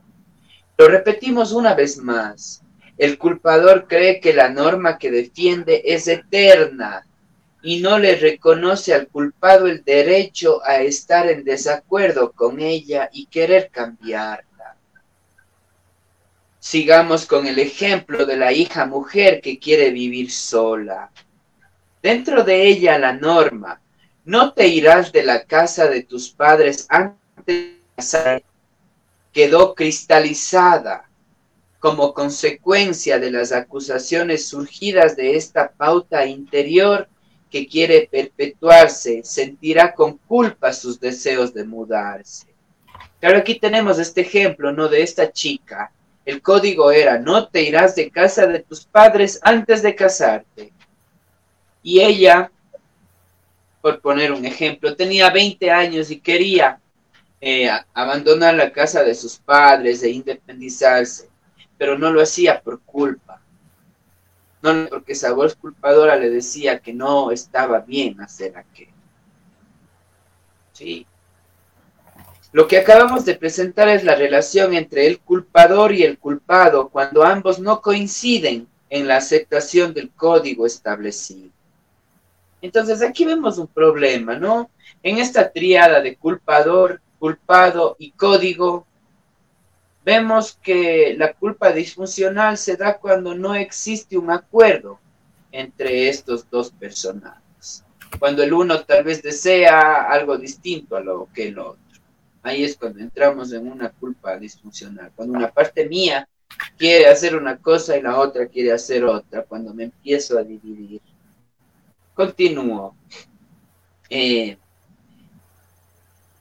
Lo 0.77 0.87
repetimos 0.87 1.51
una 1.51 1.73
vez 1.73 1.97
más. 1.97 2.61
El 2.97 3.17
culpador 3.17 3.87
cree 3.87 4.19
que 4.19 4.33
la 4.33 4.49
norma 4.49 4.97
que 4.97 5.09
defiende 5.09 5.81
es 5.85 6.07
eterna 6.07 7.05
y 7.61 7.81
no 7.81 7.97
le 7.97 8.15
reconoce 8.15 8.93
al 8.93 9.07
culpado 9.07 9.67
el 9.67 9.83
derecho 9.83 10.61
a 10.63 10.81
estar 10.81 11.29
en 11.29 11.43
desacuerdo 11.43 12.31
con 12.31 12.59
ella 12.59 13.09
y 13.11 13.25
querer 13.25 13.69
cambiarla. 13.71 14.48
Sigamos 16.59 17.25
con 17.25 17.47
el 17.47 17.57
ejemplo 17.57 18.25
de 18.25 18.37
la 18.37 18.51
hija 18.51 18.85
mujer 18.85 19.41
que 19.41 19.59
quiere 19.59 19.91
vivir 19.91 20.31
sola. 20.31 21.09
Dentro 22.01 22.43
de 22.43 22.67
ella 22.67 22.99
la 22.99 23.13
norma, 23.13 23.81
no 24.25 24.53
te 24.53 24.67
irás 24.67 25.11
de 25.11 25.23
la 25.23 25.45
casa 25.45 25.87
de 25.87 26.03
tus 26.03 26.29
padres 26.29 26.85
antes 26.89 27.75
de 27.97 28.43
quedó 29.31 29.75
cristalizada 29.75 31.09
como 31.79 32.13
consecuencia 32.13 33.19
de 33.19 33.31
las 33.31 33.51
acusaciones 33.51 34.47
surgidas 34.47 35.15
de 35.15 35.37
esta 35.37 35.71
pauta 35.71 36.25
interior 36.25 37.07
que 37.49 37.67
quiere 37.67 38.07
perpetuarse 38.11 39.21
sentirá 39.23 39.93
con 39.93 40.17
culpa 40.17 40.73
sus 40.73 40.99
deseos 40.99 41.53
de 41.53 41.63
mudarse. 41.63 42.47
Claro, 43.19 43.37
aquí 43.37 43.59
tenemos 43.59 43.97
este 43.97 44.21
ejemplo, 44.21 44.71
¿no? 44.71 44.87
De 44.87 45.01
esta 45.01 45.31
chica. 45.31 45.91
El 46.29 46.41
código 46.41 46.91
era, 46.91 47.17
no 47.17 47.47
te 47.47 47.63
irás 47.63 47.95
de 47.95 48.11
casa 48.11 48.45
de 48.45 48.59
tus 48.59 48.85
padres 48.85 49.39
antes 49.41 49.81
de 49.81 49.95
casarte. 49.95 50.71
Y 51.81 52.01
ella, 52.01 52.51
por 53.81 53.99
poner 54.01 54.31
un 54.31 54.45
ejemplo, 54.45 54.95
tenía 54.95 55.29
20 55.29 55.71
años 55.71 56.11
y 56.11 56.19
quería 56.19 56.79
eh, 57.41 57.69
abandonar 57.93 58.55
la 58.55 58.71
casa 58.71 59.03
de 59.03 59.15
sus 59.15 59.37
padres 59.37 60.03
e 60.03 60.09
independizarse, 60.09 61.29
pero 61.77 61.97
no 61.97 62.11
lo 62.11 62.21
hacía 62.21 62.61
por 62.61 62.81
culpa 62.81 63.29
no 64.61 64.87
porque 64.89 65.13
esa 65.13 65.33
voz 65.33 65.55
culpadora 65.55 66.15
le 66.15 66.29
decía 66.29 66.79
que 66.79 66.93
no 66.93 67.31
estaba 67.31 67.79
bien 67.79 68.19
hacer 68.21 68.57
aquello. 68.57 68.91
Sí. 70.73 71.05
Lo 72.51 72.67
que 72.67 72.77
acabamos 72.77 73.25
de 73.25 73.35
presentar 73.35 73.89
es 73.89 74.03
la 74.03 74.15
relación 74.15 74.73
entre 74.73 75.07
el 75.07 75.19
culpador 75.19 75.93
y 75.93 76.03
el 76.03 76.17
culpado 76.17 76.89
cuando 76.89 77.23
ambos 77.23 77.59
no 77.59 77.81
coinciden 77.81 78.67
en 78.89 79.07
la 79.07 79.17
aceptación 79.17 79.93
del 79.93 80.09
código 80.11 80.65
establecido. 80.65 81.49
Entonces 82.61 83.01
aquí 83.01 83.25
vemos 83.25 83.57
un 83.57 83.67
problema, 83.67 84.35
¿no? 84.35 84.69
En 85.03 85.19
esta 85.19 85.51
triada 85.51 86.01
de 86.01 86.15
culpador, 86.15 87.01
culpado 87.19 87.95
y 87.99 88.11
código, 88.11 88.87
Vemos 90.05 90.57
que 90.63 91.13
la 91.17 91.33
culpa 91.33 91.71
disfuncional 91.71 92.57
se 92.57 92.77
da 92.77 92.97
cuando 92.97 93.35
no 93.35 93.53
existe 93.53 94.17
un 94.17 94.31
acuerdo 94.31 94.99
entre 95.51 96.09
estos 96.09 96.49
dos 96.49 96.71
personajes. 96.71 97.83
Cuando 98.17 98.41
el 98.41 98.53
uno 98.53 98.81
tal 98.83 99.03
vez 99.03 99.21
desea 99.21 100.09
algo 100.09 100.37
distinto 100.37 100.95
a 100.95 101.01
lo 101.01 101.27
que 101.33 101.49
el 101.49 101.59
otro. 101.59 101.88
Ahí 102.41 102.63
es 102.63 102.77
cuando 102.77 102.99
entramos 102.99 103.51
en 103.51 103.67
una 103.67 103.89
culpa 103.89 104.37
disfuncional. 104.37 105.11
Cuando 105.15 105.37
una 105.37 105.51
parte 105.51 105.87
mía 105.87 106.27
quiere 106.77 107.07
hacer 107.07 107.35
una 107.35 107.57
cosa 107.57 107.97
y 107.97 108.01
la 108.01 108.17
otra 108.17 108.47
quiere 108.47 108.71
hacer 108.71 109.03
otra. 109.03 109.43
Cuando 109.43 109.73
me 109.73 109.85
empiezo 109.85 110.37
a 110.37 110.43
dividir. 110.43 111.01
Continúo. 112.13 112.95
Eh, 114.09 114.57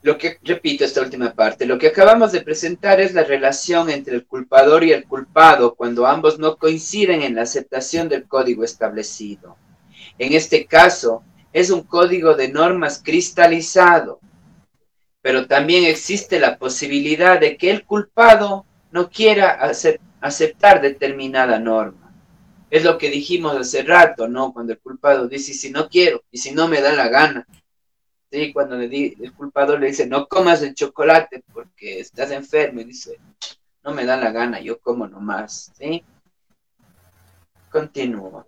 lo 0.02 0.16
que, 0.16 0.38
repito 0.42 0.84
esta 0.84 1.02
última 1.02 1.34
parte, 1.34 1.66
lo 1.66 1.78
que 1.78 1.88
acabamos 1.88 2.32
de 2.32 2.40
presentar 2.40 3.00
es 3.00 3.14
la 3.14 3.24
relación 3.24 3.90
entre 3.90 4.14
el 4.14 4.26
culpador 4.26 4.84
y 4.84 4.92
el 4.92 5.04
culpado 5.04 5.74
cuando 5.74 6.06
ambos 6.06 6.38
no 6.38 6.56
coinciden 6.56 7.22
en 7.22 7.34
la 7.34 7.42
aceptación 7.42 8.08
del 8.08 8.26
código 8.26 8.62
establecido. 8.62 9.56
En 10.18 10.32
este 10.32 10.66
caso, 10.66 11.22
es 11.52 11.70
un 11.70 11.82
código 11.82 12.34
de 12.34 12.48
normas 12.48 13.02
cristalizado, 13.04 14.20
pero 15.22 15.46
también 15.46 15.84
existe 15.84 16.40
la 16.40 16.58
posibilidad 16.58 17.40
de 17.40 17.56
que 17.56 17.70
el 17.70 17.84
culpado 17.84 18.64
no 18.90 19.10
quiera 19.10 19.58
aceptar 20.20 20.80
determinada 20.80 21.58
norma. 21.58 22.12
Es 22.70 22.84
lo 22.84 22.98
que 22.98 23.10
dijimos 23.10 23.56
hace 23.56 23.82
rato, 23.82 24.28
¿no? 24.28 24.52
Cuando 24.52 24.72
el 24.72 24.78
culpado 24.78 25.28
dice, 25.28 25.54
si 25.54 25.70
no 25.70 25.88
quiero, 25.88 26.22
y 26.30 26.38
si 26.38 26.52
no 26.52 26.68
me 26.68 26.80
da 26.80 26.92
la 26.92 27.08
gana, 27.08 27.46
Sí, 28.30 28.52
cuando 28.52 28.76
le 28.76 28.88
di, 28.88 29.16
el 29.20 29.32
culpado 29.32 29.78
le 29.78 29.86
dice, 29.86 30.06
no 30.06 30.26
comas 30.28 30.62
el 30.62 30.74
chocolate 30.74 31.42
porque 31.52 32.00
estás 32.00 32.30
enfermo, 32.30 32.80
y 32.80 32.84
dice, 32.84 33.18
no 33.82 33.94
me 33.94 34.04
da 34.04 34.18
la 34.18 34.30
gana, 34.32 34.60
yo 34.60 34.78
como 34.80 35.08
nomás, 35.08 35.72
¿sí? 35.78 36.04
Continúo. 37.70 38.46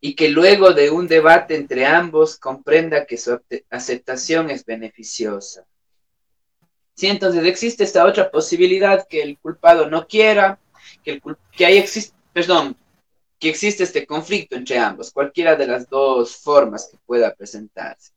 Y 0.00 0.14
que 0.14 0.28
luego 0.28 0.72
de 0.72 0.90
un 0.90 1.08
debate 1.08 1.56
entre 1.56 1.86
ambos 1.86 2.36
comprenda 2.36 3.06
que 3.06 3.16
su 3.16 3.40
aceptación 3.70 4.50
es 4.50 4.64
beneficiosa. 4.64 5.64
Sí, 6.94 7.08
entonces 7.08 7.44
existe 7.44 7.84
esta 7.84 8.06
otra 8.06 8.30
posibilidad 8.30 9.06
que 9.06 9.22
el 9.22 9.38
culpado 9.38 9.90
no 9.90 10.06
quiera, 10.06 10.58
que, 11.04 11.12
el, 11.12 11.22
que 11.52 11.66
hay 11.66 11.76
existe, 11.78 12.16
perdón, 12.32 12.76
que 13.38 13.50
existe 13.50 13.84
este 13.84 14.06
conflicto 14.06 14.56
entre 14.56 14.78
ambos, 14.78 15.10
cualquiera 15.10 15.56
de 15.56 15.66
las 15.66 15.88
dos 15.88 16.36
formas 16.36 16.88
que 16.90 16.98
pueda 17.04 17.34
presentarse. 17.34 18.12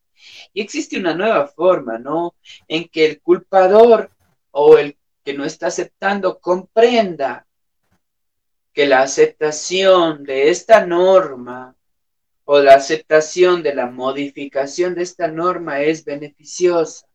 Y 0.52 0.62
existe 0.62 0.98
una 0.98 1.14
nueva 1.14 1.46
forma, 1.46 1.98
¿no? 1.98 2.34
En 2.68 2.88
que 2.88 3.06
el 3.06 3.20
culpador 3.20 4.10
o 4.50 4.78
el 4.78 4.96
que 5.24 5.34
no 5.34 5.44
está 5.44 5.66
aceptando 5.66 6.38
comprenda 6.38 7.46
que 8.72 8.86
la 8.86 9.02
aceptación 9.02 10.24
de 10.24 10.50
esta 10.50 10.86
norma 10.86 11.74
o 12.44 12.60
la 12.60 12.74
aceptación 12.74 13.62
de 13.62 13.74
la 13.74 13.86
modificación 13.86 14.94
de 14.94 15.02
esta 15.02 15.28
norma 15.28 15.80
es 15.80 16.04
beneficiosa. 16.04 17.06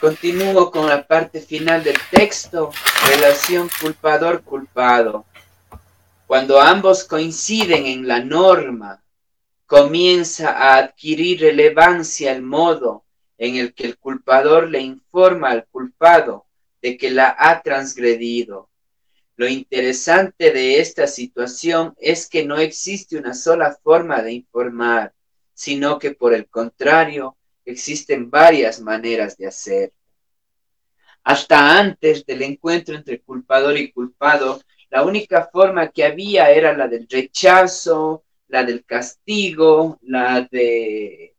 Continúo 0.00 0.70
con 0.70 0.86
la 0.86 1.06
parte 1.06 1.40
final 1.40 1.82
del 1.82 1.96
texto, 2.10 2.70
relación 3.08 3.70
culpador-culpado. 3.80 5.24
Cuando 6.26 6.60
ambos 6.60 7.04
coinciden 7.04 7.86
en 7.86 8.06
la 8.06 8.20
norma, 8.20 9.02
comienza 9.66 10.50
a 10.50 10.76
adquirir 10.76 11.40
relevancia 11.40 12.32
el 12.32 12.42
modo 12.42 13.03
en 13.38 13.56
el 13.56 13.74
que 13.74 13.86
el 13.86 13.98
culpador 13.98 14.68
le 14.70 14.80
informa 14.80 15.50
al 15.50 15.66
culpado 15.66 16.46
de 16.80 16.96
que 16.96 17.10
la 17.10 17.34
ha 17.38 17.62
transgredido. 17.62 18.68
Lo 19.36 19.48
interesante 19.48 20.52
de 20.52 20.80
esta 20.80 21.06
situación 21.06 21.94
es 21.98 22.28
que 22.28 22.44
no 22.44 22.58
existe 22.58 23.16
una 23.16 23.34
sola 23.34 23.76
forma 23.82 24.22
de 24.22 24.32
informar, 24.32 25.12
sino 25.54 25.98
que 25.98 26.12
por 26.12 26.34
el 26.34 26.48
contrario, 26.48 27.36
existen 27.64 28.30
varias 28.30 28.80
maneras 28.80 29.36
de 29.36 29.46
hacer. 29.46 29.92
Hasta 31.24 31.78
antes 31.78 32.26
del 32.26 32.42
encuentro 32.42 32.94
entre 32.94 33.22
culpador 33.22 33.78
y 33.78 33.90
culpado, 33.90 34.60
la 34.90 35.02
única 35.02 35.48
forma 35.50 35.88
que 35.88 36.04
había 36.04 36.50
era 36.50 36.76
la 36.76 36.86
del 36.86 37.08
rechazo, 37.08 38.24
la 38.48 38.62
del 38.62 38.84
castigo, 38.84 39.98
la 40.02 40.46
de 40.50 41.33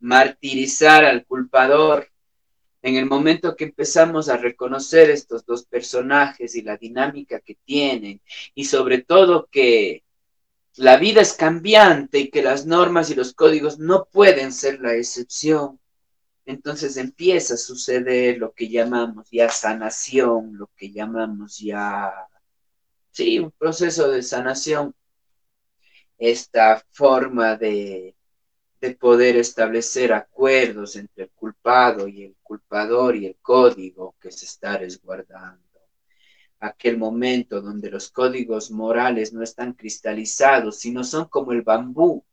martirizar 0.00 1.04
al 1.04 1.24
culpador. 1.26 2.08
En 2.82 2.96
el 2.96 3.06
momento 3.06 3.56
que 3.56 3.64
empezamos 3.64 4.28
a 4.28 4.36
reconocer 4.36 5.10
estos 5.10 5.44
dos 5.44 5.64
personajes 5.64 6.54
y 6.54 6.62
la 6.62 6.76
dinámica 6.76 7.40
que 7.40 7.56
tienen, 7.64 8.20
y 8.54 8.64
sobre 8.64 9.02
todo 9.02 9.48
que 9.50 10.04
la 10.76 10.96
vida 10.96 11.20
es 11.20 11.32
cambiante 11.32 12.18
y 12.20 12.30
que 12.30 12.42
las 12.42 12.66
normas 12.66 13.10
y 13.10 13.16
los 13.16 13.34
códigos 13.34 13.78
no 13.80 14.04
pueden 14.04 14.52
ser 14.52 14.80
la 14.80 14.94
excepción, 14.94 15.80
entonces 16.46 16.96
empieza 16.96 17.54
a 17.54 17.58
suceder 17.58 18.38
lo 18.38 18.52
que 18.52 18.68
llamamos 18.68 19.28
ya 19.30 19.50
sanación, 19.50 20.56
lo 20.56 20.70
que 20.76 20.92
llamamos 20.92 21.58
ya, 21.58 22.12
sí, 23.10 23.38
un 23.40 23.50
proceso 23.50 24.08
de 24.08 24.22
sanación, 24.22 24.94
esta 26.16 26.82
forma 26.90 27.56
de, 27.56 28.14
de 28.80 28.94
poder 28.94 29.36
establecer 29.36 30.12
acuerdos 30.12 30.96
entre 30.96 31.24
el 31.24 31.30
culpado 31.30 32.06
y 32.08 32.24
el 32.24 32.36
culpador 32.42 33.16
y 33.16 33.26
el 33.26 33.36
código 33.42 34.14
que 34.20 34.30
se 34.30 34.46
está 34.46 34.78
resguardando. 34.78 35.62
Aquel 36.60 36.98
momento 36.98 37.60
donde 37.60 37.90
los 37.90 38.10
códigos 38.10 38.70
morales 38.70 39.32
no 39.32 39.42
están 39.42 39.72
cristalizados, 39.74 40.78
sino 40.78 41.04
son 41.04 41.26
como 41.26 41.52
el 41.52 41.62
bambú, 41.62 42.24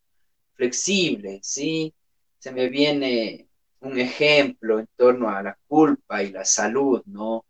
flexible, 0.54 1.40
¿sí? 1.42 1.94
Se 2.38 2.50
me 2.52 2.68
viene 2.68 3.48
un 3.80 3.98
ejemplo 3.98 4.78
en 4.80 4.88
torno 4.96 5.28
a 5.28 5.42
la 5.42 5.58
culpa 5.68 6.22
y 6.22 6.32
la 6.32 6.44
salud, 6.44 7.02
¿no? 7.06 7.44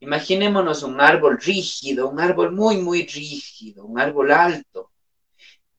Imaginémonos 0.00 0.82
un 0.82 1.00
árbol 1.00 1.38
rígido, 1.40 2.08
un 2.08 2.20
árbol 2.20 2.52
muy, 2.52 2.78
muy 2.78 3.06
rígido, 3.06 3.84
un 3.84 3.98
árbol 4.00 4.32
alto. 4.32 4.91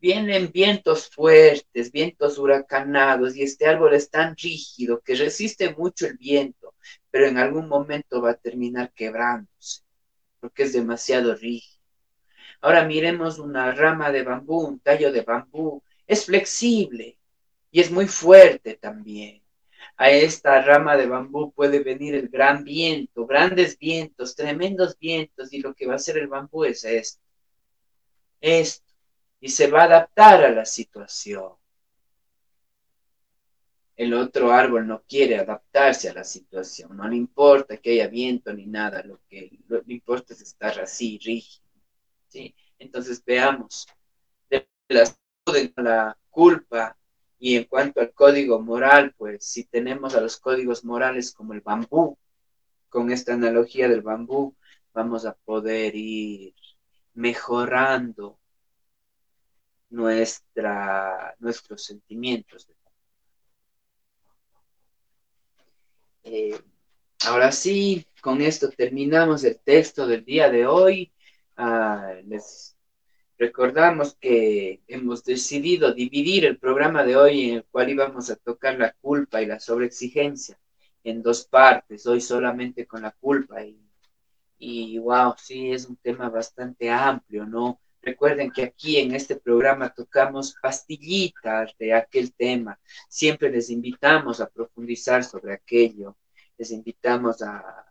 Vienen 0.04 0.52
vientos 0.52 1.10
fuertes, 1.10 1.90
vientos 1.90 2.38
huracanados, 2.38 3.38
y 3.38 3.44
este 3.44 3.68
árbol 3.68 3.94
es 3.94 4.10
tan 4.10 4.36
rígido 4.36 5.00
que 5.00 5.16
resiste 5.16 5.74
mucho 5.74 6.06
el 6.06 6.18
viento, 6.18 6.76
pero 7.10 7.26
en 7.26 7.38
algún 7.38 7.70
momento 7.70 8.22
va 8.22 8.32
a 8.32 8.36
terminar 8.36 8.92
quebrándose, 8.92 9.84
porque 10.42 10.64
es 10.64 10.74
demasiado 10.74 11.34
rígido. 11.36 11.82
Ahora 12.60 12.84
miremos 12.84 13.40
una 13.40 13.72
rama 13.72 14.12
de 14.12 14.24
bambú, 14.24 14.68
un 14.68 14.80
tallo 14.82 15.10
de 15.10 15.22
bambú, 15.22 15.82
es 16.06 16.26
flexible 16.26 17.18
y 17.72 17.80
es 17.80 17.90
muy 17.90 18.08
fuerte 18.08 18.76
también. 18.76 19.42
A 19.96 20.12
esta 20.12 20.62
rama 20.62 20.98
de 20.98 21.08
bambú 21.08 21.54
puede 21.54 21.80
venir 21.80 22.14
el 22.16 22.28
gran 22.28 22.66
viento, 22.66 23.26
grandes 23.26 23.80
vientos, 23.80 24.36
tremendos 24.36 25.00
vientos, 25.00 25.54
y 25.54 25.62
lo 25.62 25.74
que 25.74 25.88
va 25.88 25.94
a 25.94 25.96
hacer 25.96 26.18
el 26.18 26.28
bambú 26.28 26.66
es 26.66 26.84
esto, 26.84 27.22
esto, 28.42 28.83
y 29.44 29.50
se 29.50 29.68
va 29.68 29.82
a 29.82 29.86
adaptar 29.88 30.42
a 30.46 30.52
la 30.52 30.64
situación. 30.64 31.52
El 33.98 34.14
otro 34.14 34.54
árbol 34.54 34.88
no 34.88 35.04
quiere 35.04 35.38
adaptarse 35.38 36.08
a 36.08 36.14
la 36.14 36.24
situación, 36.24 36.96
no 36.96 37.06
le 37.10 37.18
importa 37.18 37.76
que 37.76 37.92
haya 37.92 38.08
viento 38.08 38.54
ni 38.54 38.66
nada, 38.66 39.04
lo 39.04 39.20
que 39.28 39.60
le 39.68 39.94
importa 39.94 40.34
es 40.34 40.42
estar 40.42 40.80
así, 40.80 41.20
rígido. 41.22 41.66
¿sí? 42.30 42.56
Entonces 42.80 43.22
veamos, 43.26 43.86
de 44.50 44.66
la 45.76 46.18
culpa 46.30 46.98
y 47.38 47.58
en 47.58 47.66
cuanto 47.66 48.00
al 48.00 48.14
código 48.14 48.62
moral, 48.62 49.14
pues 49.18 49.44
si 49.44 49.66
tenemos 49.66 50.16
a 50.16 50.22
los 50.22 50.38
códigos 50.38 50.86
morales 50.86 51.34
como 51.34 51.52
el 51.52 51.60
bambú, 51.60 52.18
con 52.88 53.12
esta 53.12 53.34
analogía 53.34 53.90
del 53.90 54.04
bambú, 54.04 54.56
vamos 54.94 55.26
a 55.26 55.34
poder 55.34 55.98
ir 55.98 56.56
mejorando 57.14 58.40
nuestra, 59.94 61.36
nuestros 61.40 61.86
sentimientos. 61.86 62.68
Eh, 66.24 66.60
ahora 67.26 67.52
sí, 67.52 68.06
con 68.22 68.42
esto 68.42 68.70
terminamos 68.70 69.44
el 69.44 69.60
texto 69.60 70.08
del 70.08 70.26
día 70.26 70.50
de 70.50 70.66
hoy. 70.66 71.12
Ah, 71.58 72.14
les 72.26 72.74
Recordamos 73.38 74.16
que 74.22 74.82
hemos 74.88 75.24
decidido 75.26 75.94
dividir 75.94 76.46
el 76.46 76.58
programa 76.58 77.04
de 77.04 77.18
hoy 77.18 77.50
en 77.50 77.56
el 77.58 77.66
cual 77.66 77.90
íbamos 77.90 78.30
a 78.30 78.38
tocar 78.38 78.78
la 78.80 78.94
culpa 78.94 79.42
y 79.42 79.48
la 79.48 79.60
sobreexigencia 79.60 80.58
en 81.04 81.22
dos 81.22 81.46
partes, 81.46 82.06
hoy 82.06 82.22
solamente 82.22 82.88
con 82.88 83.02
la 83.02 83.12
culpa 83.12 83.62
y, 83.66 83.78
y 84.60 84.98
wow, 84.98 85.34
sí, 85.38 85.72
es 85.72 85.88
un 85.88 85.98
tema 85.98 86.30
bastante 86.30 86.90
amplio, 86.90 87.46
¿no? 87.46 87.82
Recuerden 88.04 88.52
que 88.52 88.64
aquí 88.64 88.98
en 88.98 89.16
este 89.16 89.38
programa 89.38 89.94
tocamos 89.94 90.56
pastillitas 90.62 91.74
de 91.80 91.94
aquel 91.94 92.34
tema. 92.34 92.78
Siempre 93.08 93.50
les 93.50 93.70
invitamos 93.70 94.42
a 94.42 94.50
profundizar 94.50 95.24
sobre 95.24 95.54
aquello. 95.54 96.18
Les 96.58 96.72
invitamos 96.72 97.42
a, 97.42 97.86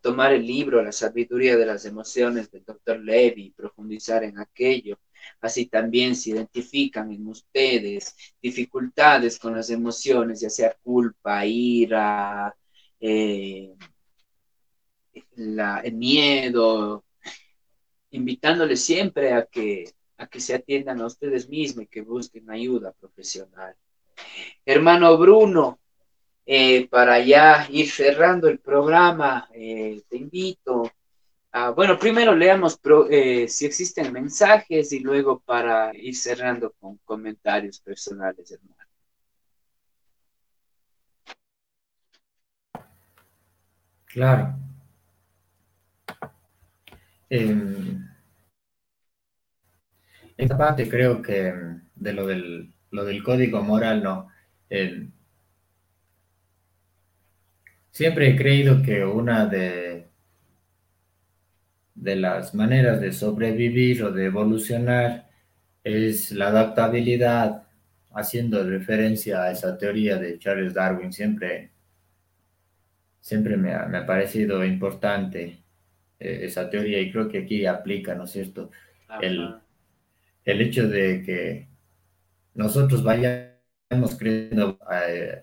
tomar 0.00 0.32
el 0.32 0.46
libro 0.46 0.82
La 0.82 0.92
sabiduría 0.92 1.56
de 1.56 1.66
las 1.66 1.84
emociones 1.84 2.50
del 2.50 2.64
doctor 2.64 3.00
Levy 3.00 3.46
y 3.46 3.50
profundizar 3.50 4.22
en 4.22 4.38
aquello. 4.38 4.98
Así 5.40 5.66
también 5.66 6.14
se 6.14 6.30
identifican 6.30 7.10
en 7.10 7.26
ustedes 7.26 8.14
dificultades 8.40 9.38
con 9.38 9.56
las 9.56 9.70
emociones, 9.70 10.40
ya 10.40 10.50
sea 10.50 10.76
culpa, 10.82 11.44
ira, 11.44 12.54
eh, 13.00 13.74
el 15.36 15.94
miedo, 15.94 17.05
invitándoles 18.16 18.82
siempre 18.82 19.32
a 19.32 19.44
que, 19.44 19.92
a 20.16 20.26
que 20.26 20.40
se 20.40 20.54
atiendan 20.54 21.00
a 21.00 21.06
ustedes 21.06 21.48
mismos 21.48 21.84
y 21.84 21.88
que 21.88 22.00
busquen 22.00 22.50
ayuda 22.50 22.92
profesional. 22.92 23.74
Hermano 24.64 25.16
Bruno, 25.18 25.78
eh, 26.46 26.88
para 26.88 27.20
ya 27.20 27.66
ir 27.70 27.90
cerrando 27.90 28.48
el 28.48 28.58
programa, 28.58 29.48
eh, 29.52 30.02
te 30.08 30.16
invito 30.16 30.90
a, 31.52 31.70
bueno, 31.70 31.98
primero 31.98 32.34
leamos 32.34 32.80
eh, 33.10 33.48
si 33.48 33.66
existen 33.66 34.12
mensajes 34.12 34.92
y 34.92 35.00
luego 35.00 35.40
para 35.40 35.94
ir 35.94 36.16
cerrando 36.16 36.72
con 36.80 36.98
comentarios 37.04 37.80
personales, 37.80 38.50
hermano. 38.50 38.76
Claro. 44.06 44.65
En 47.30 48.08
esta 50.36 50.56
parte 50.56 50.88
creo 50.88 51.22
que 51.22 51.52
de 51.94 52.12
lo 52.12 52.26
del, 52.26 52.74
código 53.24 53.62
moral, 53.62 54.02
no. 54.02 54.28
Siempre 57.90 58.28
he 58.28 58.36
creído 58.36 58.82
que 58.82 59.04
una 59.04 59.46
de, 59.46 60.08
de 61.94 62.16
las 62.16 62.54
maneras 62.54 63.00
de 63.00 63.12
sobrevivir 63.12 64.04
o 64.04 64.12
de 64.12 64.26
evolucionar 64.26 65.30
es 65.82 66.32
la 66.32 66.48
adaptabilidad, 66.48 67.62
haciendo 68.12 68.62
referencia 68.68 69.44
a 69.44 69.50
esa 69.52 69.78
teoría 69.78 70.18
de 70.18 70.38
Charles 70.38 70.74
Darwin. 70.74 71.12
Siempre, 71.12 71.70
siempre 73.20 73.56
me 73.56 73.72
ha, 73.72 74.06
parecido 74.06 74.64
importante 74.64 75.58
eh, 76.18 76.40
esa 76.42 76.68
teoría 76.70 77.00
y 77.00 77.10
creo 77.10 77.28
que 77.28 77.38
aquí 77.38 77.66
aplica, 77.66 78.14
¿no 78.14 78.24
es 78.24 78.30
cierto? 78.32 78.70
El, 79.20 79.56
el, 80.44 80.60
hecho 80.60 80.88
de 80.88 81.22
que 81.22 81.68
nosotros 82.54 83.02
vayamos 83.02 84.16
creciendo 84.18 84.78
eh, 84.90 85.42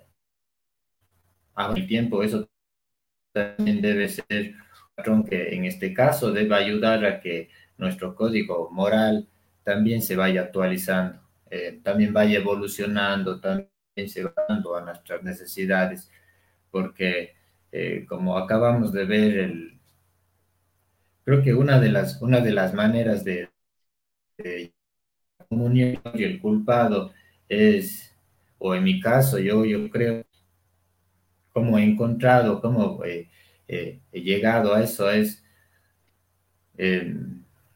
a 1.56 1.74
el 1.76 1.88
tiempo, 1.88 2.24
eso 2.24 2.50
también 3.32 3.82
debe 3.82 4.08
ser 4.10 4.56
un 5.08 5.24
que 5.24 5.56
en 5.56 5.66
este 5.66 5.94
caso 5.94 6.32
debe 6.32 6.56
ayudar 6.56 7.06
a 7.06 7.20
que 7.20 7.50
nuestro 7.78 8.16
código 8.16 8.70
moral 8.72 9.28
también 9.64 10.02
se 10.02 10.16
vaya 10.16 10.42
actualizando, 10.42 11.20
eh, 11.50 11.80
también 11.84 12.14
vaya 12.14 12.40
evolucionando, 12.40 13.40
también 13.40 13.70
se 14.08 14.24
va 14.24 14.34
dando 14.48 14.76
a 14.76 14.82
nuestras 14.82 15.24
necesidades, 15.24 16.12
porque 16.70 17.36
eh, 17.72 18.06
como 18.08 18.38
acabamos 18.38 18.92
de 18.94 19.06
ver, 19.06 19.38
el, 19.38 19.73
creo 21.26 21.42
que 21.44 21.54
una 21.54 21.80
de 21.80 21.90
las, 21.90 22.22
una 22.22 22.40
de 22.42 22.52
las 22.54 22.74
maneras 22.74 23.24
de, 23.24 23.50
de 24.38 24.74
comunión 25.50 26.00
y 26.16 26.24
el 26.24 26.42
culpado 26.42 27.14
es, 27.50 28.16
o 28.60 28.76
en 28.76 28.84
mi 28.84 29.00
caso, 29.02 29.40
yo, 29.40 29.66
yo 29.66 29.90
creo 29.92 30.26
cómo 31.54 31.78
he 31.78 31.84
encontrado, 31.84 32.62
cómo 32.62 33.04
eh, 33.06 33.30
eh, 33.68 34.02
he 34.12 34.22
llegado 34.22 34.74
a 34.74 34.82
eso 34.84 35.10
es 35.10 35.44
eh, 36.78 37.14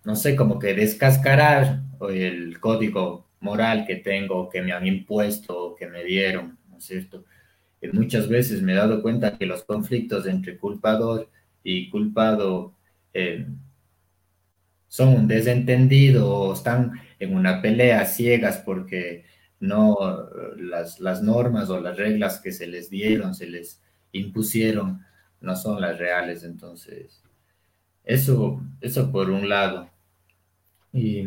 no 0.04 0.16
sé, 0.16 0.36
como 0.36 0.60
que 0.60 0.74
descascarar 0.74 1.82
el 2.10 2.60
código 2.60 3.28
moral 3.39 3.86
que 3.86 3.98
tengo, 3.98 4.50
que 4.50 4.62
me 4.62 4.72
han 4.72 4.88
impuesto, 4.88 5.76
que 5.78 5.88
me 5.88 6.04
dieron, 6.04 6.58
¿no 6.70 6.78
es 6.78 6.86
cierto? 6.86 7.26
Muchas 7.93 8.30
veces 8.30 8.62
me 8.62 8.74
he 8.74 8.76
dado 8.76 9.02
cuenta 9.02 9.38
que 9.38 9.45
los 9.48 9.64
conflictos 9.64 10.28
entre 10.28 10.58
culpador 10.60 11.30
y 11.64 11.89
culpado 11.89 12.74
eh, 13.18 13.47
son 14.88 15.09
un 15.09 15.28
desentendido 15.28 16.30
o 16.32 16.53
están 16.53 16.93
en 17.20 17.36
una 17.36 17.61
pelea 17.61 18.05
ciegas 18.05 18.57
porque 18.57 19.26
no 19.59 19.97
las, 20.57 20.99
las 20.99 21.24
normas 21.24 21.70
o 21.70 21.80
las 21.80 21.97
reglas 21.97 22.39
que 22.39 22.51
se 22.51 22.68
les 22.68 22.89
dieron, 22.91 23.34
se 23.34 23.47
les 23.47 23.82
impusieron, 24.11 25.03
no 25.41 25.55
son 25.55 25.82
las 25.82 25.97
reales. 25.97 26.43
Entonces, 26.43 27.24
eso, 28.03 28.61
eso 28.82 29.11
por 29.11 29.32
un 29.32 29.49
lado. 29.49 29.89
Y, 30.93 31.24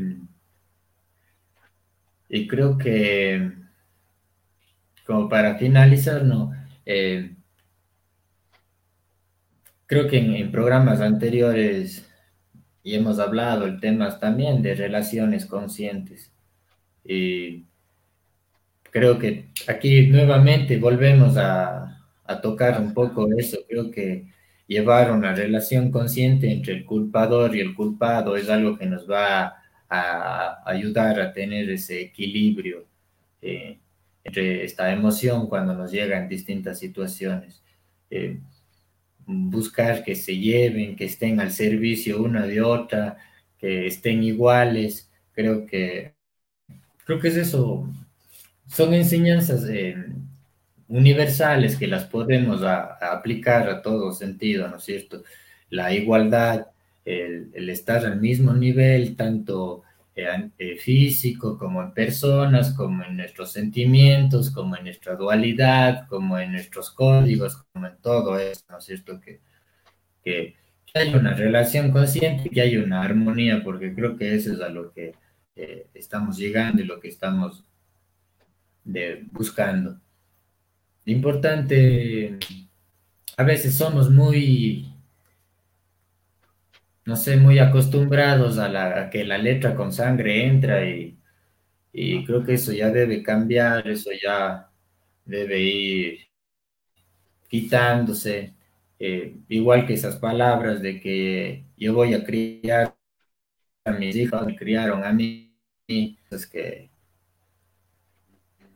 y 2.29 2.47
creo 2.47 2.79
que, 2.79 3.53
como 5.07 5.29
para 5.29 5.59
finalizar, 5.59 6.25
no, 6.25 6.53
eh, 6.87 7.35
creo 9.91 10.07
que 10.07 10.19
en, 10.19 10.53
programas 10.53 11.01
anteriores 11.01 12.09
y 12.85 12.95
hemos 12.95 13.19
hablado 13.19 13.67
el 13.67 13.81
tema 13.81 14.21
también 14.21 14.63
de 14.63 14.77
relaciones 14.77 15.47
conscientes. 15.47 16.33
Y 17.05 17.65
creo 18.93 19.19
que 19.19 19.49
aquí 19.67 20.07
nuevamente 20.07 20.79
volvemos 20.79 21.37
a, 21.37 21.97
tocar 22.41 22.81
un 22.81 22.95
poco 22.95 23.27
eso. 23.37 23.59
Creo 23.69 23.91
que 23.91 24.29
llevar 24.69 25.11
una 25.11 25.35
relación 25.35 25.91
consciente 25.91 26.53
entre 26.53 26.75
el 26.75 26.85
culpador 26.85 27.57
y 27.57 27.61
el 27.61 27.75
culpado 27.75 28.37
es 28.37 28.49
algo 28.49 28.79
que 28.79 28.87
nos 28.87 29.11
va 29.11 29.57
a, 29.89 30.63
ayudar 30.67 31.19
a 31.21 31.33
tener 31.33 31.69
ese 31.69 32.01
equilibrio 32.01 32.87
eh, 33.43 33.81
entre 34.23 34.65
esta 34.65 34.93
emoción 34.93 35.49
cuando 35.49 35.75
nos 35.75 35.91
llega 35.91 36.17
en 36.17 36.29
distintas 36.29 36.79
situaciones. 36.79 37.61
Eh, 38.09 38.39
buscar 39.27 40.03
que 40.05 40.15
se 40.15 40.37
lleven, 40.37 40.97
que 40.97 41.05
estén 41.05 41.41
al 41.41 41.53
servicio 41.53 42.23
una 42.23 42.47
de 42.47 42.61
otra, 42.61 43.17
que 43.59 43.87
estén 43.87 44.23
iguales. 44.23 45.11
Creo 45.33 45.67
que, 45.67 46.15
creo 47.05 47.21
que 47.21 47.29
es 47.29 47.37
eso. 47.37 47.89
Son 48.67 48.95
enseñanzas 48.95 49.65
eh, 49.69 49.97
universales 50.89 51.77
que 51.77 51.87
las 51.87 52.05
podemos 52.05 52.63
aplicar 52.63 53.69
a 53.69 53.83
todo 53.83 54.13
sentido, 54.13 54.69
¿no 54.69 54.77
es 54.77 54.85
cierto? 54.85 55.23
La 55.71 55.93
igualdad, 55.95 56.67
el, 57.05 57.69
estar 57.71 58.05
al 58.05 58.21
mismo 58.21 58.53
nivel, 58.55 59.17
tanto 59.17 59.83
eh, 60.17 60.77
físico 60.77 61.57
como 61.57 61.83
en 61.83 61.93
personas, 61.95 62.75
como 62.75 63.05
en 63.05 63.17
nuestros 63.17 63.53
sentimientos, 63.53 64.51
como 64.51 64.77
en 64.77 64.85
nuestra 64.85 65.15
dualidad, 65.15 66.07
como 66.09 66.39
en 66.39 66.53
nuestros 66.53 66.91
códigos, 66.91 67.57
como 67.73 67.87
en 67.87 67.97
todo 67.99 68.39
eso, 68.39 68.63
¿no 68.69 68.79
es 68.79 68.85
cierto? 68.85 69.21
Que, 69.21 69.41
que, 70.23 70.57
hay 70.93 71.15
una 71.15 71.35
relación 71.35 71.93
consciente, 71.93 72.51
que 72.51 72.61
hay 72.61 72.77
una 72.77 73.03
armonía, 73.03 73.63
porque 73.63 73.95
creo 73.95 74.17
que 74.17 74.35
eso 74.35 74.53
es 74.53 74.61
a 74.61 74.69
lo 74.69 74.93
que 74.93 75.15
eh, 75.55 75.87
estamos 75.95 76.37
llegando 76.37 76.83
y 76.83 76.87
lo 76.87 76.99
que 76.99 77.09
estamos 77.09 77.65
de, 78.85 79.25
buscando. 79.31 80.01
Importante, 81.05 82.39
a 83.37 83.45
veces 83.45 83.75
somos 83.75 84.11
muy, 84.11 84.90
no 87.11 87.17
sé, 87.17 87.37
muy 87.37 87.59
acostumbrados 87.59 88.59
a, 88.59 88.69
la, 88.69 89.11
que 89.11 89.25
la 89.25 89.37
letra 89.37 89.75
con 89.75 89.93
sangre 89.93 90.47
entra 90.47 90.85
y, 90.89 91.19
y 91.93 92.25
creo 92.25 92.45
que 92.45 92.55
eso 92.55 92.73
ya 92.73 92.91
debe 92.91 93.23
cambiar, 93.23 93.89
eso 93.89 94.11
ya 94.23 94.71
debe 95.25 95.61
ir 95.61 96.21
quitándose. 97.49 98.55
Eh, 99.01 99.35
igual 99.49 99.87
que 99.87 99.95
esas 99.95 100.17
palabras 100.17 100.83
de 100.83 101.01
que 101.01 101.65
yo 101.77 101.95
voy 101.95 102.15
a 102.15 102.23
criar 102.25 102.97
a 103.85 103.93
mis 103.93 104.15
hijos, 104.17 104.47
me 104.47 104.57
criaron 104.57 105.05
a 105.05 105.13
mí, 105.13 105.53
es 105.89 106.47
que 106.47 106.90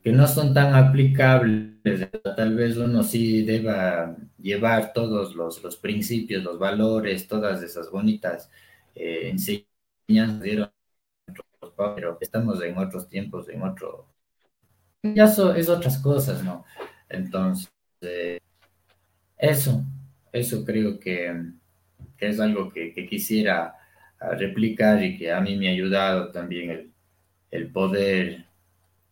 que 0.04 0.12
no 0.12 0.28
son 0.28 0.52
tan 0.52 0.74
aplicables. 0.74 2.10
Tal 2.36 2.54
vez 2.54 2.76
uno 2.76 3.02
sí 3.02 3.42
deba 3.42 4.14
llevar 4.38 4.92
todos 4.92 5.34
los, 5.34 5.62
los 5.62 5.78
principios, 5.78 6.44
los 6.44 6.58
valores, 6.58 7.26
todas 7.26 7.62
esas 7.62 7.90
bonitas 7.90 8.50
eh, 8.94 9.30
enseñanzas, 9.30 10.70
pero 11.96 12.18
estamos 12.20 12.62
en 12.62 12.76
otros 12.76 13.08
tiempos, 13.08 13.48
en 13.48 13.62
otro... 13.62 14.06
Ya 15.02 15.24
es 15.24 15.68
otras 15.68 15.98
cosas, 15.98 16.44
¿no? 16.44 16.66
Entonces, 17.08 17.70
eso, 19.38 19.84
eso 20.32 20.64
creo 20.66 20.98
que, 21.00 21.34
es 22.18 22.40
algo 22.40 22.70
que, 22.70 22.94
quisiera 23.08 23.74
replicar 24.20 25.02
y 25.02 25.16
que 25.16 25.32
a 25.32 25.40
mí 25.40 25.56
me 25.56 25.68
ha 25.68 25.72
ayudado 25.72 26.30
también 26.30 26.70
el, 26.70 26.92
el 27.50 27.72
poder 27.72 28.44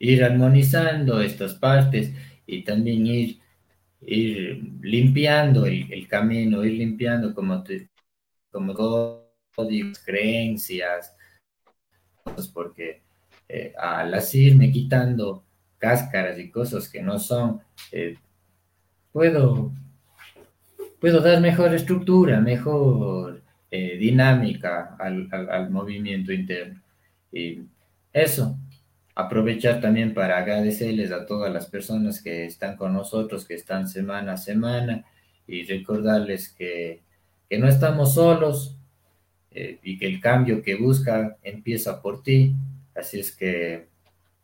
ir 0.02 0.24
armonizando 0.24 1.20
estas 1.20 1.54
partes 1.54 2.12
y 2.44 2.64
también 2.64 3.06
ir, 3.06 3.38
limpiando 4.80 5.64
el, 5.64 6.08
camino, 6.08 6.64
ir 6.64 6.72
limpiando 6.72 7.32
como, 7.32 7.62
te, 7.62 7.88
como 8.50 8.74
códigos, 9.54 10.00
creencias, 10.00 11.14
porque 12.52 13.02
eh, 13.48 13.72
al 13.78 14.12
irme 14.32 14.72
quitando 14.72 15.44
cáscaras 15.78 16.36
y 16.36 16.50
cosas 16.50 16.88
que 16.88 17.00
no 17.00 17.20
son, 17.20 17.60
eh, 17.92 18.16
puedo, 19.12 19.72
puedo 21.00 21.20
dar 21.20 21.40
mejor 21.40 21.74
estructura, 21.74 22.40
mejor 22.40 23.40
eh, 23.70 23.96
dinámica 23.98 24.96
al, 24.98 25.28
al, 25.30 25.70
movimiento 25.70 26.32
interno. 26.32 26.82
Y 27.30 27.60
eso, 28.12 28.58
aprovechar 29.14 29.80
también 29.80 30.14
para 30.14 30.38
agradecerles 30.38 31.12
a 31.12 31.26
todas 31.26 31.52
las 31.52 31.66
personas 31.66 32.22
que 32.22 32.46
están 32.46 32.76
con 32.76 32.94
nosotros, 32.94 33.46
que 33.46 33.54
están 33.54 33.88
semana 33.88 34.34
a 34.34 34.36
semana 34.38 35.04
y 35.46 35.64
recordarles 35.64 36.48
que, 36.48 37.02
no 37.50 37.68
estamos 37.68 38.14
solos 38.14 38.78
eh, 39.50 39.78
y 39.82 39.98
que 39.98 40.06
el 40.06 40.20
cambio 40.20 40.62
que 40.62 40.76
busca 40.76 41.36
empieza 41.42 42.00
por 42.00 42.22
ti. 42.22 42.54
Así 42.94 43.20
es 43.20 43.30
que 43.30 43.88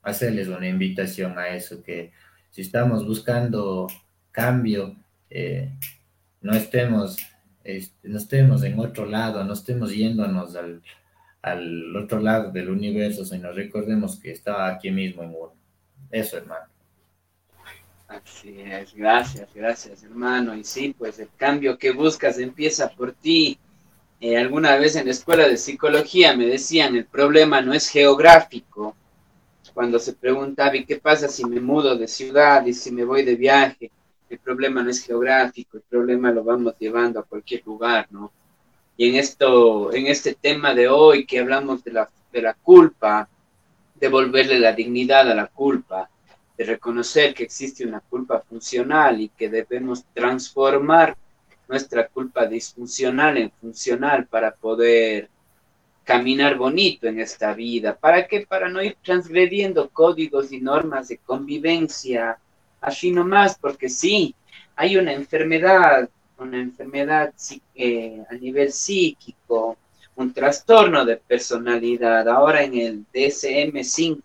hacerles 0.02 0.48
una 0.48 0.68
invitación 0.68 1.38
a 1.38 1.48
eso, 1.48 1.82
que 1.82 2.12
si 2.50 2.60
estamos 2.60 3.06
buscando 3.06 3.86
cambio, 4.30 4.94
eh, 5.30 5.70
no 6.42 6.54
estemos, 6.54 7.16
este, 7.64 8.08
no 8.10 8.18
estemos 8.18 8.62
en 8.62 8.78
otro 8.78 9.06
lado, 9.06 9.42
no 9.42 9.54
estemos 9.54 9.94
yéndonos 9.94 10.54
al, 10.54 10.82
al 11.42 11.96
otro 11.96 12.20
lado 12.20 12.50
del 12.50 12.70
universo, 12.70 13.24
sino 13.24 13.52
recordemos 13.52 14.18
que 14.18 14.32
está 14.32 14.66
aquí 14.68 14.90
mismo 14.90 15.22
en 15.22 15.30
uno. 15.30 15.52
Eso, 16.10 16.36
hermano. 16.36 16.66
Así 18.08 18.60
es, 18.60 18.94
gracias, 18.94 19.48
gracias, 19.54 20.02
hermano. 20.02 20.54
Y 20.54 20.64
sí, 20.64 20.94
pues 20.96 21.18
el 21.18 21.28
cambio 21.36 21.76
que 21.76 21.90
buscas 21.90 22.38
empieza 22.38 22.88
por 22.88 23.12
ti. 23.12 23.58
Eh, 24.20 24.36
alguna 24.36 24.76
vez 24.76 24.96
en 24.96 25.04
la 25.04 25.12
escuela 25.12 25.46
de 25.46 25.56
psicología 25.58 26.34
me 26.36 26.46
decían, 26.46 26.96
el 26.96 27.04
problema 27.04 27.60
no 27.60 27.74
es 27.74 27.88
geográfico. 27.88 28.96
Cuando 29.74 29.98
se 29.98 30.14
preguntaba, 30.14 30.74
¿y 30.74 30.84
qué 30.84 30.96
pasa 30.96 31.28
si 31.28 31.44
me 31.44 31.60
mudo 31.60 31.96
de 31.96 32.08
ciudad 32.08 32.66
y 32.66 32.72
si 32.72 32.90
me 32.90 33.04
voy 33.04 33.24
de 33.24 33.36
viaje? 33.36 33.90
El 34.28 34.38
problema 34.38 34.82
no 34.82 34.90
es 34.90 35.04
geográfico, 35.04 35.76
el 35.76 35.84
problema 35.84 36.32
lo 36.32 36.42
vamos 36.42 36.74
llevando 36.78 37.20
a 37.20 37.24
cualquier 37.24 37.64
lugar, 37.64 38.08
¿no? 38.10 38.32
Y 39.00 39.08
en, 39.10 39.14
esto, 39.14 39.92
en 39.92 40.08
este 40.08 40.34
tema 40.34 40.74
de 40.74 40.88
hoy 40.88 41.24
que 41.24 41.38
hablamos 41.38 41.84
de 41.84 41.92
la, 41.92 42.10
de 42.32 42.42
la 42.42 42.54
culpa, 42.54 43.28
devolverle 43.94 44.58
la 44.58 44.72
dignidad 44.72 45.30
a 45.30 45.36
la 45.36 45.46
culpa, 45.46 46.10
de 46.56 46.64
reconocer 46.64 47.32
que 47.32 47.44
existe 47.44 47.86
una 47.86 48.00
culpa 48.00 48.40
funcional 48.40 49.20
y 49.20 49.28
que 49.28 49.48
debemos 49.48 50.04
transformar 50.12 51.16
nuestra 51.68 52.08
culpa 52.08 52.46
disfuncional 52.46 53.38
en 53.38 53.52
funcional 53.52 54.26
para 54.26 54.50
poder 54.50 55.30
caminar 56.02 56.56
bonito 56.56 57.06
en 57.06 57.20
esta 57.20 57.54
vida. 57.54 57.94
¿Para 57.94 58.26
qué? 58.26 58.46
Para 58.48 58.68
no 58.68 58.82
ir 58.82 58.96
transgrediendo 59.04 59.90
códigos 59.90 60.50
y 60.50 60.60
normas 60.60 61.06
de 61.06 61.18
convivencia, 61.18 62.36
así 62.80 63.12
nomás, 63.12 63.56
porque 63.56 63.88
sí, 63.88 64.34
hay 64.74 64.96
una 64.96 65.12
enfermedad 65.12 66.08
una 66.38 66.58
enfermedad 66.60 67.32
eh, 67.74 68.24
a 68.30 68.34
nivel 68.34 68.72
psíquico, 68.72 69.76
un 70.16 70.32
trastorno 70.32 71.04
de 71.04 71.16
personalidad. 71.16 72.28
Ahora 72.28 72.62
en 72.62 72.74
el 72.74 73.06
DSM-5 73.12 74.22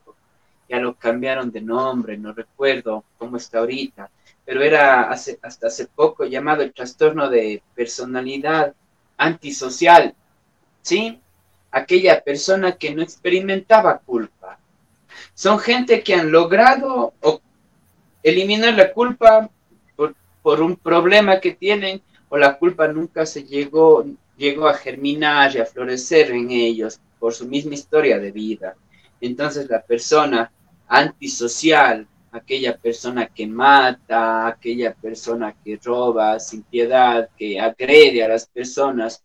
ya 0.70 0.80
lo 0.80 0.96
cambiaron 0.96 1.52
de 1.52 1.62
nombre, 1.62 2.18
no 2.18 2.34
recuerdo 2.34 3.04
cómo 3.18 3.38
está 3.38 3.60
ahorita, 3.60 4.10
pero 4.46 4.62
era 4.62 5.10
hasta 5.10 5.68
hace 5.68 5.88
poco 5.88 6.26
llamado 6.26 6.64
el 6.64 6.74
trastorno 6.74 7.30
de 7.30 7.62
personalidad 7.76 8.74
antisocial. 9.18 10.16
¿sí? 10.82 11.20
Aquella 11.72 12.24
persona 12.24 12.74
que 12.74 12.94
no 12.94 13.02
experimentaba 13.02 14.00
culpa. 14.00 14.60
Son 15.34 15.60
gente 15.60 16.04
que 16.04 16.16
han 16.16 16.32
logrado 16.32 17.14
eliminar 18.22 18.74
la 18.74 18.92
culpa 18.92 19.50
por, 20.44 20.62
un 20.62 20.76
problema 20.76 21.40
que 21.40 21.54
tienen 21.54 22.02
o 22.30 22.38
la 22.38 22.60
culpa 22.60 22.88
nunca 22.88 23.26
se 23.26 23.44
llegó, 23.44 24.06
llegó 24.38 24.68
a 24.68 24.74
germinar 24.74 25.56
y 25.56 25.60
a 25.60 25.66
florecer 25.66 26.32
en 26.32 26.52
ellos 26.52 27.00
por 27.18 27.34
su 27.34 27.48
misma 27.48 27.74
historia 27.74 28.20
de 28.20 28.32
vida. 28.32 28.76
Entonces 29.22 29.70
la 29.70 29.82
persona 29.82 30.52
antisocial, 30.88 32.08
aquella 32.32 32.78
persona 32.78 33.28
que 33.28 33.48
mata, 33.48 34.48
aquella 34.48 34.94
persona 34.94 35.56
que 35.64 35.80
roba 35.82 36.40
sin 36.40 36.64
piedad, 36.64 37.30
que 37.38 37.60
agrede 37.60 38.24
a 38.24 38.28
las 38.28 38.46
personas 38.48 39.24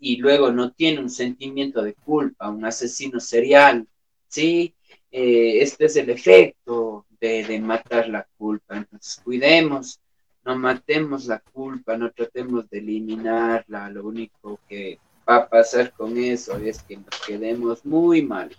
y 0.00 0.16
luego 0.16 0.52
no 0.52 0.72
tiene 0.72 1.00
un 1.00 1.08
sentimiento 1.08 1.82
de 1.82 1.94
culpa, 1.94 2.50
un 2.50 2.64
asesino 2.64 3.18
serial, 3.18 3.86
¿sí? 4.28 4.74
Eh, 5.10 5.62
este 5.62 5.86
es 5.86 5.96
el 5.96 6.10
efecto 6.10 7.06
de, 7.18 7.44
de 7.44 7.60
matar 7.60 8.08
la 8.08 8.26
culpa. 8.36 8.76
Entonces 8.76 9.20
cuidemos 9.24 10.00
no 10.44 10.56
matemos 10.56 11.26
la 11.26 11.38
culpa, 11.38 11.96
no 11.96 12.10
tratemos 12.10 12.68
de 12.70 12.78
eliminarla, 12.78 13.90
lo 13.90 14.04
único 14.04 14.58
que 14.68 14.98
va 15.28 15.36
a 15.36 15.48
pasar 15.48 15.92
con 15.92 16.16
eso 16.16 16.56
es 16.56 16.82
que 16.82 16.96
nos 16.96 17.20
quedemos 17.26 17.84
muy 17.84 18.22
mal, 18.22 18.54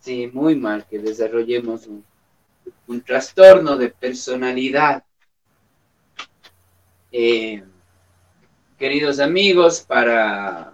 sí, 0.00 0.28
muy 0.32 0.56
mal, 0.56 0.84
que 0.88 0.98
desarrollemos 0.98 1.86
un, 1.86 2.04
trastorno 3.04 3.76
de 3.76 3.90
personalidad. 3.90 5.04
Eh, 7.12 7.62
queridos 8.78 9.20
amigos, 9.20 9.80
para, 9.80 10.72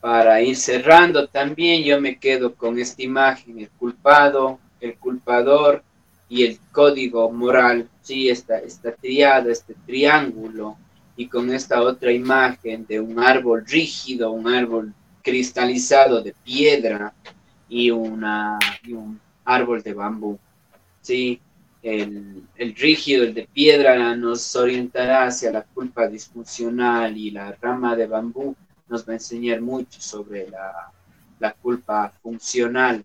para 0.00 0.40
ir 0.40 0.56
cerrando 0.56 1.28
también, 1.28 1.82
yo 1.82 2.00
me 2.00 2.18
quedo 2.18 2.54
con 2.54 2.78
esta 2.78 3.02
imagen, 3.02 3.58
el 3.58 3.70
culpado, 3.70 4.60
el 4.80 4.96
culpador, 4.96 5.82
y 6.28 6.44
el 6.44 6.58
código 6.72 7.30
moral, 7.30 7.88
sí, 8.04 8.28
esta, 8.28 8.58
esta 8.58 8.94
triada, 8.94 9.50
este 9.50 9.74
triángulo, 9.86 10.76
y 11.16 11.26
con 11.26 11.50
esta 11.50 11.82
otra 11.82 12.12
imagen 12.12 12.86
de 12.86 13.00
un 13.00 13.18
árbol 13.18 13.64
rígido, 13.66 14.30
un 14.30 14.46
árbol 14.46 14.92
cristalizado 15.22 16.22
de 16.22 16.34
piedra 16.44 17.14
y, 17.68 17.90
una, 17.90 18.58
un 18.88 19.18
árbol 19.44 19.82
de 19.82 19.94
bambú. 19.94 20.38
Sí, 21.00 21.40
el, 21.82 22.42
el, 22.56 22.74
rígido, 22.74 23.24
el 23.24 23.34
de 23.34 23.48
piedra, 23.52 24.14
nos 24.16 24.54
orientará 24.54 25.26
hacia 25.26 25.50
la 25.50 25.62
culpa 25.62 26.06
disfuncional 26.06 27.16
y 27.16 27.30
la 27.30 27.52
rama 27.60 27.96
de 27.96 28.06
bambú 28.06 28.54
nos 28.88 29.08
va 29.08 29.12
a 29.12 29.16
enseñar 29.16 29.60
mucho 29.62 30.00
sobre 30.00 30.50
la, 30.50 30.92
la 31.38 31.52
culpa 31.52 32.12
funcional 32.22 33.04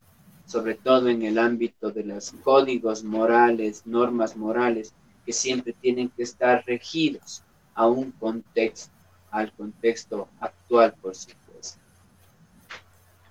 sobre 0.50 0.74
todo 0.74 1.10
en 1.10 1.22
el 1.22 1.38
ámbito 1.38 1.92
de 1.92 2.04
los 2.04 2.32
códigos 2.44 3.04
morales, 3.04 3.84
normas 3.86 4.36
morales, 4.36 4.94
que 5.24 5.32
siempre 5.32 5.74
tienen 5.80 6.10
que 6.10 6.24
estar 6.24 6.64
regidos 6.66 7.44
a 7.76 7.86
un 7.86 8.10
contexto, 8.14 8.92
al 9.30 9.54
contexto 9.54 10.28
actual, 10.40 10.96
por 11.00 11.14
supuesto. 11.14 11.78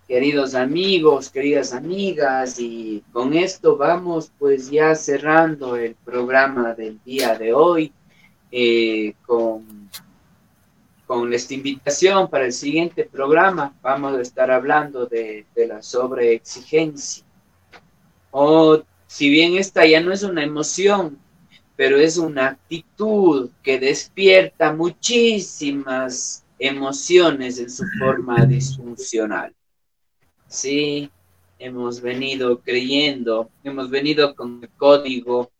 Queridos 0.07 0.55
amigos, 0.55 1.29
queridas 1.29 1.73
amigas, 1.73 2.61
y 2.61 3.03
con 3.13 3.35
esto 3.35 3.77
vamos 3.77 4.31
pues 4.39 4.71
ya 4.71 4.95
cerrando 4.95 5.75
el 5.75 5.97
programa 5.97 6.73
del 6.75 7.01
día 7.05 7.37
de 7.37 7.53
hoy 7.53 7.93
eh, 8.53 9.15
con 9.27 9.78
con 11.09 11.33
esta 11.33 11.55
invitación 11.55 12.29
para 12.29 12.45
el 12.45 12.53
siguiente 12.53 13.03
programa 13.03 13.75
vamos 13.81 14.19
a 14.19 14.21
estar 14.21 14.51
hablando 14.51 15.07
de, 15.07 15.47
la 15.57 15.83
sobreexigencia. 15.83 17.25
O 18.31 18.83
si 19.07 19.31
bien 19.31 19.57
esta 19.57 19.87
ya 19.87 20.03
no 20.03 20.13
es 20.13 20.23
una 20.23 20.45
emoción, 20.45 21.19
pero 21.77 21.97
es 21.97 22.19
una 22.19 22.49
actitud 22.49 23.49
que 23.63 23.79
despierta 23.79 24.75
muchísimas 24.75 26.45
emociones 26.59 27.59
en 27.59 27.71
su 27.71 27.85
forma 27.99 28.45
disfuncional. 28.45 29.55
Sí, 30.47 31.11
hemos 31.59 32.03
venido 32.03 32.61
creyendo, 32.61 33.49
hemos 33.65 33.89
venido 33.89 34.35
con 34.35 34.61
el 34.63 34.69
código 34.77 35.51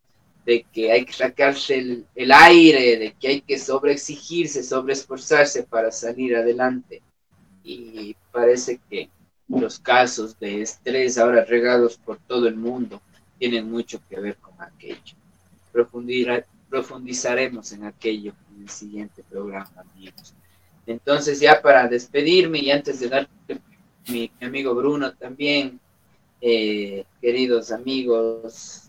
de 0.49 0.65
que 0.73 0.91
hay 0.91 1.05
que 1.05 1.13
sacarse 1.13 2.03
el, 2.15 2.31
aire, 2.31 2.97
de 2.97 3.11
que 3.19 3.27
hay 3.27 3.41
que 3.41 3.59
sobreexigirse, 3.59 4.63
sobreesforzarse 4.63 5.61
para 5.61 5.91
salir 5.91 6.35
adelante. 6.35 7.03
Y 7.63 8.15
parece 8.31 8.79
que 8.89 9.11
los 9.47 9.77
casos 9.77 10.39
de 10.39 10.63
estrés 10.63 11.19
ahora 11.19 11.45
regados 11.45 11.97
por 11.97 12.17
todo 12.17 12.47
el 12.47 12.55
mundo 12.55 12.99
tienen 13.37 13.69
mucho 13.69 14.01
que 14.09 14.19
ver 14.19 14.37
con 14.37 14.59
aquello. 14.59 15.15
profundizaremos 16.67 17.71
en 17.73 17.83
aquello 17.83 18.33
en 18.55 18.63
el 18.63 18.69
siguiente 18.69 19.23
programa, 19.29 19.71
amigos. 19.93 20.33
Entonces, 20.87 21.39
ya 21.39 21.61
para 21.61 21.87
despedirme 21.87 22.57
y 22.57 22.71
antes 22.71 22.99
de 22.99 23.09
dar 23.09 23.29
mi, 24.07 24.31
mi 24.39 24.47
amigo 24.47 24.73
Bruno 24.73 25.13
también, 25.13 25.79
eh, 26.41 27.05
queridos 27.21 27.71
amigos, 27.71 28.88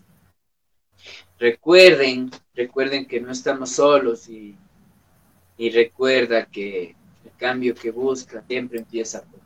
recuerden, 1.41 2.29
recuerden 2.53 3.07
que 3.07 3.19
no 3.19 3.31
estamos 3.31 3.71
solos 3.71 4.29
y, 4.29 4.55
recuerda 5.73 6.45
que 6.45 6.95
el 7.23 7.31
cambio 7.37 7.75
que 7.75 7.91
busca 7.91 8.43
siempre 8.47 8.79
empieza 8.79 9.23
por 9.23 9.39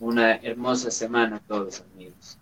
una 0.00 0.36
hermosa 0.36 0.92
semana 0.92 1.36
a 1.36 1.40
todos 1.40 1.82
amigos. 1.92 2.38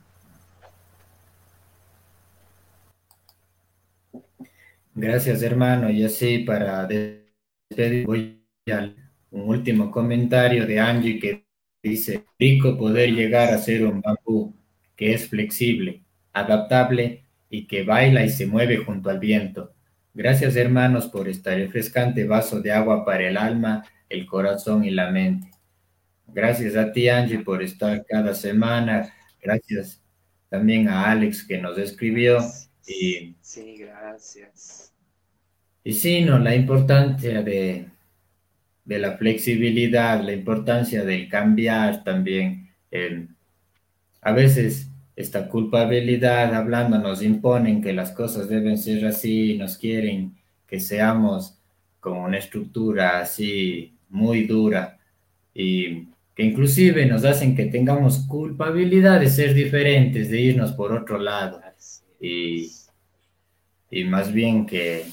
Gracias 4.94 5.42
hermano 5.42 5.88
y 5.90 6.04
así 6.04 6.40
para 6.40 6.86
despedir 6.86 8.04
voy 8.04 8.44
a 8.70 8.92
un 9.30 9.48
último 9.48 9.90
comentario 9.90 10.66
de 10.66 10.80
Angie 10.80 11.18
que 11.18 11.46
dice, 11.82 12.26
rico 12.38 12.76
poder 12.76 13.10
llegar 13.10 13.54
a 13.54 13.58
ser 13.58 13.86
un 13.86 14.02
bambú 14.02 14.54
que 14.96 15.14
es 15.14 15.28
flexible 15.28 16.04
adaptable 16.40 17.24
y 17.50 17.66
que 17.66 17.82
baila 17.82 18.24
y 18.24 18.30
se 18.30 18.46
mueve 18.46 18.78
junto 18.78 19.10
al 19.10 19.18
viento. 19.18 19.74
Gracias 20.14 20.56
hermanos 20.56 21.06
por 21.06 21.28
este 21.28 21.54
refrescante 21.54 22.24
vaso 22.24 22.60
de 22.60 22.72
agua 22.72 23.04
para 23.04 23.28
el 23.28 23.36
alma, 23.36 23.84
el 24.08 24.26
corazón 24.26 24.84
y 24.84 24.90
la 24.90 25.10
mente. 25.10 25.50
Gracias 26.26 26.76
a 26.76 26.92
ti 26.92 27.08
Angie 27.08 27.38
por 27.38 27.62
estar 27.62 28.04
cada 28.06 28.34
semana. 28.34 29.14
Gracias 29.40 30.02
también 30.48 30.88
a 30.88 31.10
Alex 31.10 31.44
que 31.46 31.58
nos 31.58 31.78
escribió. 31.78 32.38
Y, 32.86 33.36
sí, 33.40 33.76
gracias. 33.78 34.92
Y 35.84 35.92
sí, 35.92 36.22
no, 36.22 36.38
la 36.38 36.54
importancia 36.54 37.42
de, 37.42 37.86
de 38.84 38.98
la 38.98 39.16
flexibilidad, 39.16 40.22
la 40.22 40.32
importancia 40.32 41.04
del 41.04 41.28
cambiar 41.28 42.02
también. 42.04 42.70
a 44.20 44.32
veces 44.32 44.87
esta 45.18 45.48
culpabilidad 45.48 46.54
hablando 46.54 46.96
nos 46.96 47.24
imponen 47.24 47.82
que 47.82 47.92
las 47.92 48.12
cosas 48.12 48.48
deben 48.48 48.78
ser 48.78 49.04
así, 49.04 49.58
nos 49.58 49.76
quieren 49.76 50.36
que 50.64 50.78
seamos 50.78 51.58
con 51.98 52.18
una 52.18 52.38
estructura 52.38 53.18
así 53.18 53.96
muy 54.10 54.46
dura 54.46 55.00
y 55.52 56.04
que 56.36 56.44
inclusive 56.44 57.04
nos 57.06 57.24
hacen 57.24 57.56
que 57.56 57.64
tengamos 57.64 58.20
culpabilidad 58.28 59.18
de 59.18 59.28
ser 59.28 59.54
diferentes, 59.54 60.30
de 60.30 60.40
irnos 60.40 60.70
por 60.70 60.92
otro 60.92 61.18
lado. 61.18 61.60
Y, 62.20 62.70
y 63.90 64.04
más 64.04 64.32
bien 64.32 64.66
que, 64.66 65.04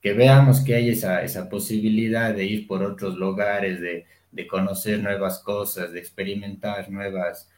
que 0.00 0.12
veamos 0.12 0.60
que 0.60 0.76
hay 0.76 0.90
esa, 0.90 1.24
esa 1.24 1.48
posibilidad 1.48 2.32
de 2.32 2.44
ir 2.44 2.68
por 2.68 2.84
otros 2.84 3.16
lugares, 3.16 3.80
de, 3.80 4.06
de 4.30 4.46
conocer 4.46 5.02
nuevas 5.02 5.40
cosas, 5.40 5.90
de 5.92 5.98
experimentar 5.98 6.88
nuevas 6.88 7.50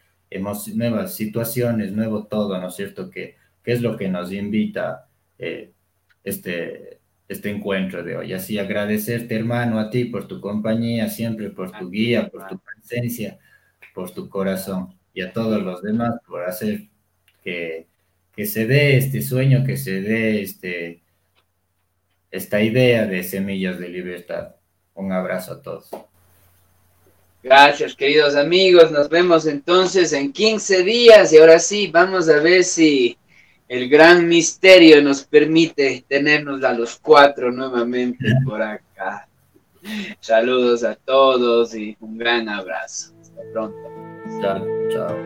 nuevas 0.74 1.14
situaciones, 1.14 1.92
nuevo 1.92 2.24
todo, 2.24 2.58
¿no 2.60 2.68
es 2.68 2.76
cierto? 2.76 3.10
Que, 3.10 3.36
es 3.64 3.82
lo 3.82 3.96
que 3.96 4.08
nos 4.08 4.32
invita 4.32 5.08
eh, 5.40 5.72
este, 6.22 7.00
este 7.28 7.50
encuentro 7.50 8.04
de 8.04 8.16
hoy. 8.16 8.32
Así 8.32 8.58
agradecerte, 8.58 9.34
hermano, 9.34 9.80
a 9.80 9.90
ti 9.90 10.04
por 10.04 10.28
tu 10.28 10.40
compañía, 10.40 11.08
siempre 11.08 11.50
por 11.50 11.72
tu 11.72 11.90
guía, 11.90 12.28
por 12.28 12.46
tu 12.46 12.60
presencia, 12.60 13.38
por 13.92 14.10
tu 14.12 14.28
corazón 14.28 14.94
y 15.12 15.22
a 15.22 15.32
todos 15.32 15.62
los 15.62 15.82
demás 15.82 16.14
por 16.26 16.44
hacer 16.44 16.82
que, 17.42 17.86
que 18.36 18.46
se 18.46 18.66
dé 18.66 18.98
este 18.98 19.22
sueño, 19.22 19.64
que 19.64 19.76
se 19.76 20.02
dé 20.02 20.42
este, 20.42 21.02
esta 22.30 22.62
idea 22.62 23.06
de 23.06 23.24
semillas 23.24 23.78
de 23.78 23.88
libertad. 23.88 24.56
Un 24.94 25.12
abrazo 25.12 25.54
a 25.54 25.62
todos. 25.62 25.90
Gracias, 27.46 27.94
queridos 27.94 28.34
amigos. 28.34 28.90
Nos 28.90 29.08
vemos 29.08 29.46
entonces 29.46 30.12
en 30.12 30.32
15 30.32 30.82
días 30.82 31.32
y 31.32 31.38
ahora 31.38 31.60
sí, 31.60 31.86
vamos 31.86 32.28
a 32.28 32.40
ver 32.40 32.64
si 32.64 33.16
el 33.68 33.88
gran 33.88 34.26
misterio 34.28 35.00
nos 35.00 35.22
permite 35.22 36.04
tenernos 36.08 36.64
a 36.64 36.72
los 36.72 36.98
cuatro 36.98 37.52
nuevamente 37.52 38.26
por 38.44 38.60
acá. 38.60 39.28
Saludos 40.18 40.82
a 40.82 40.96
todos 40.96 41.72
y 41.76 41.96
un 42.00 42.18
gran 42.18 42.48
abrazo. 42.48 43.12
Hasta 43.20 43.42
pronto. 43.52 43.78
Chao, 44.40 44.66
chao. 44.90 45.16